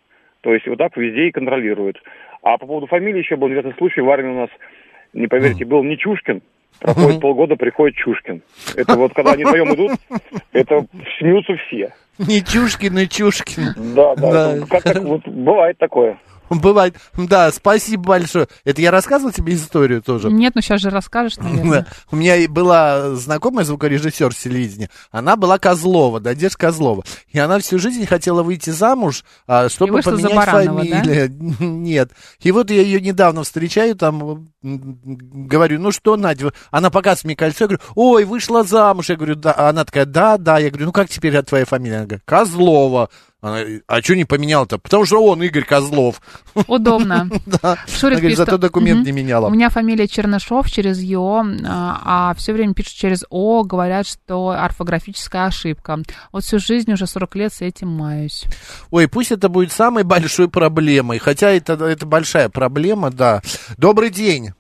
То 0.43 0.53
есть 0.53 0.67
вот 0.67 0.79
так 0.79 0.97
везде 0.97 1.29
и 1.29 1.33
контролируют. 1.33 2.03
А 2.43 2.59
по 2.59 2.67
поводу 2.67 2.87
фамилии 2.87 3.19
еще 3.19 3.37
был 3.37 3.49
интересный 3.49 3.75
случай. 3.79 4.01
В 4.01 4.11
армии 4.11 4.31
у 4.31 4.41
нас, 4.41 4.51
не 5.13 5.29
поверите, 5.29 5.65
был 5.65 5.83
не 5.85 5.97
Чушкин, 5.97 6.43
проходит 6.81 7.21
полгода, 7.21 7.57
приходит 7.57 7.97
Чушкин. 7.97 8.43
Это 8.77 8.97
вот 8.97 9.15
когда 9.15 9.33
они 9.33 9.45
вдвоем 9.45 9.75
идут, 9.75 9.93
это 10.53 10.85
смеются 11.19 11.55
все. 11.67 11.95
Не 12.19 12.43
Чушкин 12.43 12.99
и 12.99 13.09
Чушкин. 13.09 13.95
Да, 13.95 14.15
да, 14.17 14.57
это 14.57 14.67
как 14.67 14.83
так 14.83 15.03
вот 15.03 15.27
бывает 15.27 15.79
такое. 15.79 16.19
Бывает. 16.61 16.97
Да, 17.17 17.51
спасибо 17.53 18.03
большое. 18.03 18.49
Это 18.65 18.81
я 18.81 18.91
рассказывал 18.91 19.33
тебе 19.33 19.55
историю 19.55 20.03
тоже? 20.03 20.31
Нет, 20.31 20.55
ну 20.55 20.61
сейчас 20.61 20.81
же 20.81 20.91
расскажешь, 20.91 21.39
наверное. 21.39 21.83
Да. 21.83 21.87
У 22.11 22.17
меня 22.17 22.49
была 22.49 23.15
знакомая 23.15 23.65
звукорежиссер 23.65 24.33
с 24.33 24.37
телевидения. 24.37 24.91
Она 25.11 25.37
была 25.37 25.59
Козлова, 25.59 26.21
Надежда 26.21 26.59
Козлова. 26.59 27.05
И 27.29 27.39
она 27.39 27.59
всю 27.59 27.79
жизнь 27.79 28.07
хотела 28.07 28.43
выйти 28.43 28.71
замуж, 28.71 29.25
а, 29.47 29.69
чтобы 29.69 30.01
поменять 30.03 30.35
Баранова, 30.35 30.85
да? 30.85 30.99
фамилию. 30.99 31.57
Нет. 31.61 32.13
И 32.41 32.53
вот 32.53 32.71
я 32.71 32.83
ее 32.83 33.01
недавно 33.01 33.45
встречаю, 33.45 33.97
там 33.97 34.49
говорю, 34.63 35.81
ну 35.81 35.93
что, 35.93 36.17
Надя, 36.17 36.53
она 36.71 36.91
показывает 36.91 37.25
мне 37.25 37.37
кольцо, 37.37 37.65
я 37.65 37.69
говорю, 37.69 37.83
ой, 37.95 38.25
вышла 38.25 38.65
замуж. 38.65 39.09
Я 39.09 39.17
говорю, 39.17 39.35
да. 39.35 39.53
А 39.53 39.69
Она 39.71 39.85
такая, 39.85 40.07
да, 40.07 40.39
да. 40.39 40.59
Я 40.59 40.71
говорю, 40.71 40.87
ну 40.87 40.93
как 40.93 41.09
теперь 41.09 41.41
твоя 41.43 41.65
фамилия? 41.65 41.97
Она 41.97 42.07
говорит, 42.07 42.25
Козлова. 42.25 43.09
Она, 43.43 43.65
а 43.89 44.01
что 44.01 44.15
не 44.15 44.25
поменял-то? 44.25 44.79
Потому 44.79 45.05
что 45.05 45.21
он 45.21 45.43
Игорь 45.43 45.65
Козлов. 45.65 46.23
Удобно. 46.69 47.29
Да. 47.45 47.77
Шурик 47.89 48.13
Она 48.13 48.21
говорит, 48.21 48.39
зато 48.39 48.57
документ 48.57 49.05
не 49.05 49.11
меняла. 49.11 49.49
У 49.49 49.51
меня 49.51 49.69
фамилия 49.69 50.07
Чернышов 50.07 50.71
через 50.71 51.01
Ё, 51.01 51.45
а, 51.67 52.31
а 52.31 52.35
все 52.35 52.53
время 52.53 52.73
пишут 52.73 52.95
через 52.95 53.25
О, 53.31 53.65
говорят, 53.65 54.07
что 54.07 54.51
орфографическая 54.51 55.47
ошибка. 55.47 55.99
Вот 56.31 56.45
всю 56.45 56.61
жизнь, 56.61 56.93
уже 56.93 57.07
40 57.07 57.35
лет 57.35 57.53
с 57.53 57.63
этим 57.63 57.89
маюсь. 57.89 58.45
Ой, 58.93 59.09
пусть 59.09 59.33
это 59.33 59.49
будет 59.49 59.73
самой 59.73 60.05
большой 60.05 60.49
проблемой. 60.49 61.19
Хотя 61.19 61.51
это, 61.51 61.73
это 61.85 62.07
большая 62.07 62.49
проблема, 62.49 63.11
да. 63.11 63.43
Добрый 63.77 64.11
день. 64.11 64.53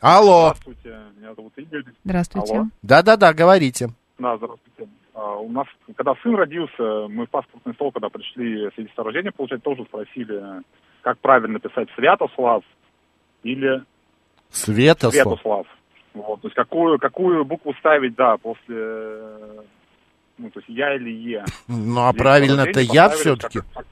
Алло. 0.00 0.54
Здравствуйте, 0.56 0.98
меня 1.16 1.34
зовут 1.34 1.52
Игорь. 1.56 1.84
Здравствуйте. 2.04 2.54
Алло. 2.54 2.66
Да-да-да, 2.82 3.32
говорите. 3.32 3.90
Да, 4.18 4.36
здравствуйте. 4.36 4.67
А, 5.20 5.36
У 5.38 5.50
нас, 5.50 5.66
когда 5.96 6.14
сын 6.22 6.34
родился, 6.36 7.08
мы 7.08 7.26
в 7.26 7.30
паспортный 7.30 7.74
стол, 7.74 7.90
когда 7.90 8.08
пришли 8.08 8.70
свидетельство 8.70 9.02
о 9.02 9.06
рождении 9.06 9.30
получать, 9.30 9.62
тоже 9.64 9.84
спросили, 9.84 10.40
как 11.02 11.18
правильно 11.18 11.58
писать 11.58 11.88
Святослав 11.96 12.62
или 13.42 13.82
Светослав. 14.50 15.12
Святослав. 15.12 15.66
Вот, 16.14 16.40
то 16.40 16.46
есть 16.48 16.54
какую, 16.54 16.98
какую 17.00 17.44
букву 17.44 17.74
ставить, 17.80 18.14
да, 18.14 18.36
после, 18.36 18.76
ну, 20.38 20.50
то 20.50 20.60
есть 20.60 20.68
я 20.68 20.94
или 20.94 21.10
е. 21.10 21.44
Ну, 21.66 22.00
а 22.00 22.12
правильно-то 22.12 22.80
я 22.80 23.08
все-таки. 23.08 23.58
как- 23.58 23.72
как 23.74 23.86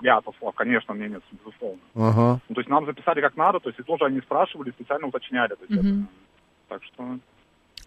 Святослав, 0.00 0.54
конечно, 0.56 0.94
мне 0.94 1.08
нет, 1.08 1.22
безусловно. 1.32 1.78
Ага. 1.94 2.40
Ну, 2.48 2.54
то 2.54 2.60
есть 2.60 2.68
нам 2.68 2.86
записали 2.86 3.20
как 3.20 3.36
надо, 3.36 3.60
то 3.60 3.68
есть 3.70 3.78
и 3.78 3.82
тоже 3.84 4.04
они 4.04 4.20
спрашивали, 4.20 4.70
специально 4.72 5.06
уточняли. 5.06 5.54
То 5.54 5.62
есть 5.68 5.72
это- 5.72 5.82
Мгм. 5.88 6.08
так 6.68 6.82
что... 6.84 7.18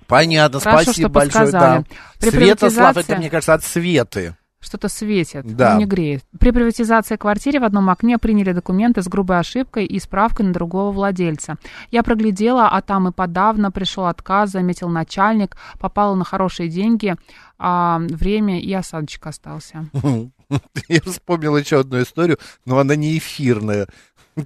Понятно, 0.10 0.60
Хорошо, 0.60 0.84
спасибо 0.84 1.10
большое. 1.10 1.46
подсказали. 1.46 1.80
Да. 1.84 1.86
При 2.20 2.30
Светослав, 2.32 2.94
приватизации- 2.96 3.00
это, 3.14 3.16
мне 3.18 3.30
кажется, 3.30 3.54
от 3.54 3.64
Светы. 3.64 4.36
Что-то 4.62 4.90
светит, 4.90 5.46
Да. 5.56 5.78
не 5.78 5.86
греет. 5.86 6.22
При 6.38 6.52
приватизации 6.52 7.16
квартиры 7.16 7.62
в 7.62 7.64
одном 7.64 7.90
окне 7.90 8.18
приняли 8.18 8.52
документы 8.52 9.02
с 9.02 9.08
грубой 9.08 9.40
ошибкой 9.40 9.86
и 9.86 9.98
справкой 10.02 10.48
на 10.48 10.52
другого 10.52 10.92
владельца. 10.92 11.56
Я 11.92 12.04
проглядела, 12.04 12.68
а 12.68 12.82
там 12.82 13.08
и 13.08 13.14
подавно 13.14 13.72
пришел 13.72 14.06
отказ, 14.08 14.50
заметил 14.50 14.90
начальник, 14.90 15.56
попала 15.80 16.14
на 16.14 16.26
хорошие 16.26 16.68
деньги, 16.68 17.16
а 17.58 18.00
время 18.00 18.60
и 18.60 18.74
осадочек 18.74 19.28
остался. 19.28 19.86
Я 20.90 21.02
вспомнил 21.06 21.56
еще 21.56 21.80
одну 21.80 22.02
историю, 22.02 22.38
но 22.66 22.80
она 22.80 22.98
не 22.98 23.18
эфирная. 23.18 23.88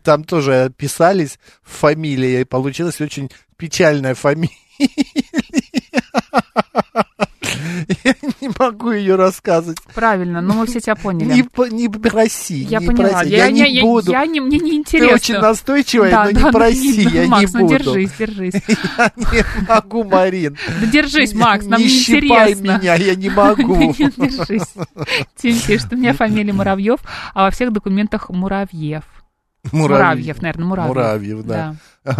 Там 0.04 0.26
тоже 0.26 0.72
писались 0.78 1.40
фамилия, 1.64 2.42
и 2.42 2.46
получилась 2.46 3.02
очень 3.02 3.32
печальная 3.58 4.14
фамилия. 4.14 4.52
Я 8.04 8.14
не 8.42 8.50
могу 8.60 8.92
ее 8.92 9.16
рассказывать. 9.16 9.78
Правильно, 9.94 10.42
но 10.42 10.54
мы 10.54 10.66
все 10.66 10.80
тебя 10.80 10.96
поняли. 10.96 11.34
Не, 11.34 11.44
по- 11.44 11.68
не 11.70 11.88
проси, 11.90 12.56
Я 12.56 12.80
не 12.80 12.88
поняла. 12.88 13.10
проси. 13.20 13.30
Я, 13.30 13.46
Я, 13.46 13.52
не 13.52 13.74
я- 13.76 13.82
буду. 13.84 14.12
я 14.12 14.26
не, 14.26 14.40
мне 14.42 14.58
не 14.60 14.72
Ты 14.72 14.76
интересно. 14.78 15.16
очень 15.16 15.38
настойчивая, 15.38 16.12
Да, 16.12 16.26
но 16.26 16.32
да, 16.32 16.40
не 16.40 16.46
ну, 16.46 16.52
проси, 16.52 17.02
я 17.12 17.28
Макс, 17.28 17.54
не 17.54 17.60
ну 17.60 17.68
буду. 17.68 17.78
держись, 17.78 18.12
держись. 18.18 18.54
Я 18.98 19.12
не 19.16 19.68
могу, 19.68 20.04
Марин. 20.04 20.58
Да 20.82 20.88
держись, 20.88 21.34
Макс, 21.34 21.66
нам 21.66 21.80
не 21.80 21.88
не 21.88 22.00
интересно. 22.00 22.78
меня, 22.80 22.96
я 22.96 23.16
не 23.16 23.30
могу. 23.30 23.94
Держись. 23.98 24.74
Тим 25.38 25.60
пишет, 25.60 25.94
у 25.94 25.98
меня 25.98 26.14
фамилия 26.14 26.54
Муравьев, 26.54 27.00
а 27.34 27.44
во 27.46 27.52
всех 27.52 27.72
документах 27.72 28.30
Муравьев. 28.30 29.04
Муравьев, 29.72 30.42
наверное, 30.42 30.66
Муравьев. 30.66 30.90
Муравьев, 30.90 31.44
да. 31.44 31.76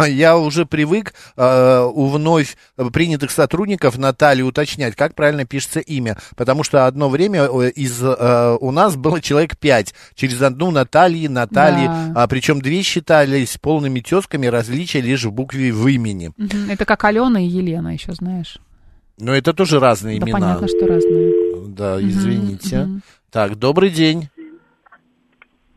Я 0.06 0.38
уже 0.38 0.64
привык 0.64 1.12
э, 1.36 1.80
у 1.92 2.06
вновь 2.06 2.56
принятых 2.92 3.30
сотрудников 3.30 3.98
Натальи 3.98 4.40
уточнять, 4.42 4.96
как 4.96 5.14
правильно 5.14 5.44
пишется 5.44 5.80
имя. 5.80 6.16
Потому 6.36 6.62
что 6.64 6.86
одно 6.86 7.10
время 7.10 7.42
э, 7.42 7.70
из, 7.70 8.02
э, 8.02 8.56
у 8.58 8.70
нас 8.70 8.96
было 8.96 9.20
человек 9.20 9.58
пять. 9.58 9.94
Через 10.14 10.40
одну 10.40 10.70
Натальи, 10.70 11.26
Натальи. 11.26 11.86
Да. 11.86 12.12
А, 12.22 12.28
причем 12.28 12.62
две 12.62 12.80
считались 12.82 13.58
полными 13.60 14.00
тезками, 14.00 14.46
различия 14.46 15.02
лишь 15.02 15.24
в 15.24 15.32
букве 15.32 15.70
в 15.70 15.86
имени. 15.86 16.32
Это 16.70 16.86
как 16.86 17.04
Алена 17.04 17.40
и 17.42 17.46
Елена, 17.46 17.88
еще 17.92 18.12
знаешь. 18.14 18.58
Но 19.18 19.34
это 19.34 19.52
тоже 19.52 19.78
разные 19.80 20.18
Да 20.18 20.26
имена. 20.26 20.38
понятно, 20.40 20.66
что 20.68 20.86
разные. 20.86 21.32
Да, 21.68 22.00
извините. 22.00 22.78
мгм. 22.84 23.02
Так, 23.30 23.56
добрый 23.56 23.90
день. 23.90 24.30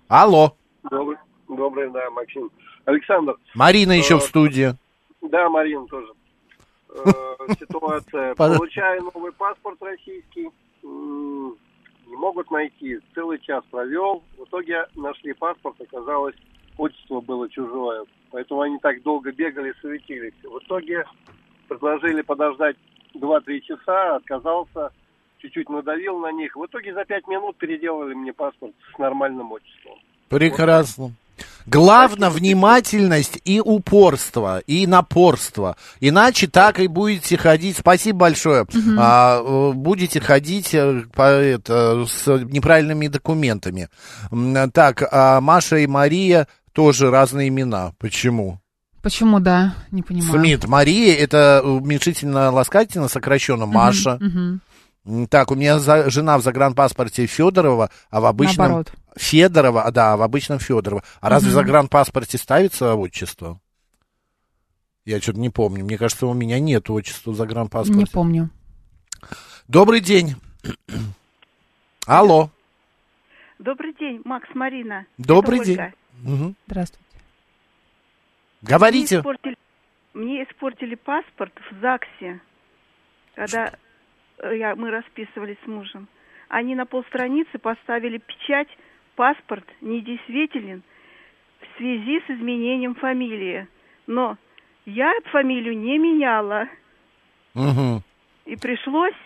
Алло. 0.08 0.56
Добрый, 1.58 1.90
да, 1.90 2.10
Максим. 2.12 2.52
Александр. 2.86 3.36
Марина 3.56 3.92
еще 3.92 4.14
э, 4.14 4.18
в 4.18 4.22
студии. 4.22 4.76
Да, 5.24 5.50
Марина 5.50 5.86
тоже. 5.88 6.14
Э, 6.90 7.54
Ситуация. 7.60 8.36
Получаю 8.36 9.04
новый 9.04 9.32
паспорт 9.32 9.82
российский. 9.82 10.50
Не 10.84 12.16
могут 12.16 12.52
найти. 12.52 13.00
Целый 13.16 13.40
час 13.40 13.64
провел. 13.72 14.24
В 14.38 14.44
итоге 14.44 14.86
нашли 14.96 15.34
паспорт, 15.34 15.82
оказалось, 15.82 16.36
отчество 16.78 17.22
было 17.22 17.50
чужое. 17.50 18.06
Поэтому 18.32 18.62
они 18.62 18.78
так 18.78 19.02
долго 19.02 19.32
бегали, 19.32 19.74
суетились. 19.82 20.34
В 20.44 20.60
итоге 20.60 21.06
предложили 21.68 22.22
подождать 22.22 22.78
2-3 23.16 23.62
часа, 23.62 24.18
отказался, 24.18 24.92
чуть-чуть 25.40 25.70
надавил 25.70 26.20
на 26.20 26.32
них. 26.32 26.56
В 26.56 26.66
итоге 26.66 26.94
за 26.94 27.04
5 27.04 27.28
минут 27.28 27.58
переделали 27.58 28.14
мне 28.14 28.32
паспорт 28.32 28.74
с 28.94 29.00
нормальным 29.00 29.52
отчеством. 29.52 29.98
Прекрасно. 30.30 31.14
Главное 31.66 32.30
внимательность 32.30 33.40
и 33.44 33.60
упорство, 33.60 34.60
и 34.60 34.88
напорство. 34.88 35.76
Иначе 36.00 36.48
так 36.48 36.80
и 36.80 36.88
будете 36.88 37.38
ходить. 37.38 37.78
Спасибо 37.78 38.20
большое. 38.20 38.66
А, 38.98 39.42
э, 39.42 39.72
будете 39.74 40.20
ходить 40.20 40.74
э, 40.74 41.04
по, 41.14 41.24
это, 41.24 42.06
с 42.08 42.26
неправильными 42.28 43.08
документами. 43.08 43.90
Так, 44.74 45.04
а 45.12 45.42
Маша 45.42 45.78
и 45.78 45.88
Мария 45.88 46.48
тоже 46.74 47.10
разные 47.10 47.50
имена. 47.50 47.94
Почему? 48.00 48.60
Почему, 49.02 49.40
да? 49.40 49.74
Не 49.92 50.04
понимаю. 50.04 50.32
Смит. 50.32 50.68
Мария 50.68 51.16
это 51.16 51.62
уменьшительно 51.64 52.52
ласкательно 52.52 53.08
сокращенно 53.08 53.66
Маша. 53.66 54.18
Мгм. 54.20 54.38
М, 54.38 54.62
Так, 55.30 55.52
у 55.52 55.56
меня 55.56 55.80
за- 55.80 56.10
жена 56.10 56.38
в 56.38 56.42
загранпаспорте 56.42 57.26
Федорова, 57.26 57.90
а 58.10 58.20
в 58.20 58.26
обычном... 58.26 58.68
Наоборот. 58.68 58.94
Федорова, 59.16 59.84
а, 59.84 59.92
да, 59.92 60.14
а 60.14 60.18
в 60.18 60.22
обычном 60.22 60.60
Федорова. 60.60 61.04
А 61.22 61.30
разве 61.30 61.50
в 61.50 61.54
загранпаспорте 61.54 62.38
ставится 62.38 62.94
отчество? 62.96 63.60
Я 65.06 65.22
что-то 65.22 65.40
не 65.40 65.50
помню. 65.50 65.86
Мне 65.86 65.98
кажется, 65.98 66.28
у 66.28 66.34
меня 66.34 66.60
нет 66.60 66.90
отчества 66.90 67.32
в 67.32 67.36
загранпаспорте. 67.36 68.00
Не 68.00 68.06
помню. 68.06 68.50
Добрый 69.68 70.02
день. 70.02 70.36
Алло. 72.06 72.50
Добрый 73.60 73.94
день, 73.94 74.22
Макс, 74.26 74.48
Марина. 74.54 75.06
Добрый 75.18 75.60
Это 75.60 75.66
день. 75.66 75.80
Мгм. 76.22 76.56
Здравствуйте. 76.68 77.06
Говорите. 78.62 79.16
Мне 79.16 79.22
испортили, 79.22 79.58
мне 80.14 80.44
испортили 80.44 80.96
паспорт 80.96 81.54
в 81.72 81.82
ЗАГСе, 81.82 82.42
когда 83.36 83.68
э, 83.68 83.72
я, 84.44 84.76
мы 84.76 84.92
расписывались 84.92 85.58
с 85.64 85.68
мужем. 85.68 86.08
Они 86.48 86.76
на 86.76 86.86
полстраницы 86.86 87.58
поставили 87.58 88.18
печать 88.20 88.70
«Паспорт 89.16 89.66
недействителен 89.82 90.84
в 91.60 91.78
связи 91.78 92.22
с 92.22 92.30
изменением 92.30 92.96
фамилии». 92.96 93.68
Но 94.06 94.38
я 94.86 95.12
фамилию 95.32 95.78
не 95.78 95.98
меняла. 95.98 96.68
Мгм. 97.54 98.02
И 98.46 98.56
пришлось 98.56 99.18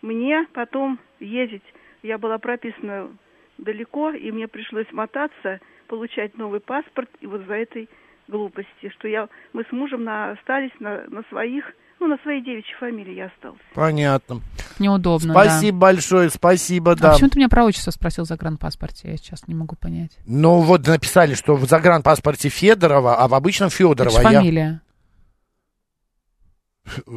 мне 0.00 0.46
потом 0.54 0.98
ездить. 1.20 1.64
Я 2.02 2.16
была 2.16 2.38
прописана 2.38 3.10
далеко, 3.58 4.10
и 4.10 4.30
мне 4.30 4.48
пришлось 4.48 4.90
мотаться, 4.92 5.60
получать 5.88 6.36
новый 6.38 6.60
паспорт, 6.60 7.10
и 7.20 7.26
вот 7.26 7.42
за 7.42 7.54
этой 7.54 7.88
глупости, 8.28 8.88
что 8.90 9.08
я, 9.08 9.28
мы 9.52 9.64
с 9.64 9.72
мужем 9.72 10.04
на, 10.04 10.32
остались 10.32 10.72
на, 10.80 11.04
на 11.08 11.22
своих, 11.24 11.74
ну, 11.98 12.08
на 12.08 12.18
своей 12.18 12.42
девичьей 12.42 12.76
фамилии 12.78 13.14
я 13.14 13.26
остался. 13.26 13.58
Понятно. 13.74 14.42
Неудобно, 14.78 15.32
Спасибо 15.32 15.78
большое, 15.78 16.30
спасибо, 16.30 16.94
да. 16.94 17.02
да. 17.02 17.08
А 17.10 17.12
почему 17.14 17.30
ты 17.30 17.38
меня 17.38 17.48
про 17.48 17.64
отчество 17.64 17.90
спросил 17.90 18.24
в 18.24 18.28
загранпаспорте? 18.28 19.10
Я 19.10 19.16
сейчас 19.16 19.48
не 19.48 19.54
могу 19.54 19.76
понять. 19.76 20.12
Ну 20.26 20.60
вот 20.60 20.86
написали, 20.86 21.34
что 21.34 21.56
в 21.56 21.66
загранпаспорте 21.66 22.48
Федорова, 22.48 23.16
а 23.16 23.28
в 23.28 23.34
обычном 23.34 23.68
Это 23.68 23.76
Федорова. 23.76 24.10
ж 24.20 24.22
фамилия. 24.22 24.80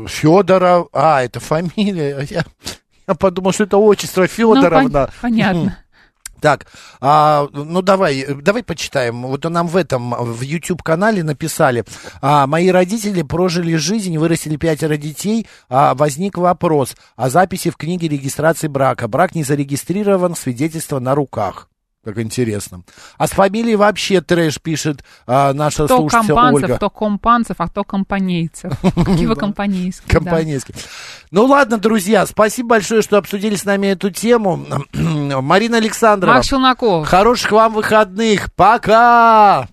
Федоров, 0.07 0.88
а, 0.93 1.23
это 1.23 1.39
фамилия. 1.39 2.25
Я, 2.30 2.43
я 3.07 3.13
подумал, 3.15 3.51
что 3.51 3.65
это 3.65 3.77
отчество 3.77 4.25
Федоровна. 4.27 4.82
Ну, 4.82 5.05
пон- 5.05 5.09
понятно. 5.21 5.77
Так, 6.41 6.67
а, 7.01 7.47
ну 7.53 7.81
давай, 7.81 8.25
давай 8.41 8.63
почитаем. 8.63 9.23
Вот 9.23 9.43
нам 9.43 9.67
в 9.67 9.75
этом, 9.75 10.11
в 10.11 10.41
YouTube-канале 10.41 11.23
написали. 11.23 11.83
А, 12.21 12.47
мои 12.47 12.69
родители 12.69 13.21
прожили 13.21 13.75
жизнь, 13.75 14.17
вырастили 14.17 14.55
пятеро 14.55 14.97
детей. 14.97 15.47
А, 15.69 15.95
возник 15.95 16.37
вопрос 16.37 16.95
о 17.15 17.29
записи 17.29 17.69
в 17.69 17.77
книге 17.77 18.07
регистрации 18.07 18.67
брака. 18.67 19.07
Брак 19.07 19.35
не 19.35 19.43
зарегистрирован, 19.43 20.35
свидетельство 20.35 20.99
на 20.99 21.15
руках. 21.15 21.67
Как 22.04 22.18
интересно. 22.18 22.84
А 23.18 23.28
с 23.28 23.32
фамилией 23.32 23.76
вообще 23.76 24.22
трэш 24.22 24.62
пишет 24.62 25.04
а, 25.28 25.54
наша 25.54 25.84
Кто 25.86 25.97
слушательница 25.97 26.34
компанцев, 26.34 26.64
Ольга. 26.64 26.76
кто 26.78 26.89
компанцев, 26.89 27.56
а 27.60 27.68
кто 27.68 27.84
компанейцев. 27.84 28.72
Какие 28.82 29.26
вы 29.26 29.36
компанейские. 29.36 30.08
да. 30.08 30.14
Компанейский. 30.14 30.76
Ну 31.32 31.45
ладно, 31.45 31.78
друзья, 31.78 32.26
спасибо 32.26 32.70
большое, 32.70 33.02
что 33.02 33.18
обсудили 33.18 33.56
с 33.56 33.66
нами 33.66 33.88
эту 33.88 34.12
тему. 34.12 34.66
Марина 34.93 35.78
Александрова. 35.78 36.36
Макс 36.36 36.47
Челноков. 36.47 37.08
Хороших 37.08 37.52
вам 37.52 37.74
выходных. 37.74 38.52
Пока! 38.54 39.68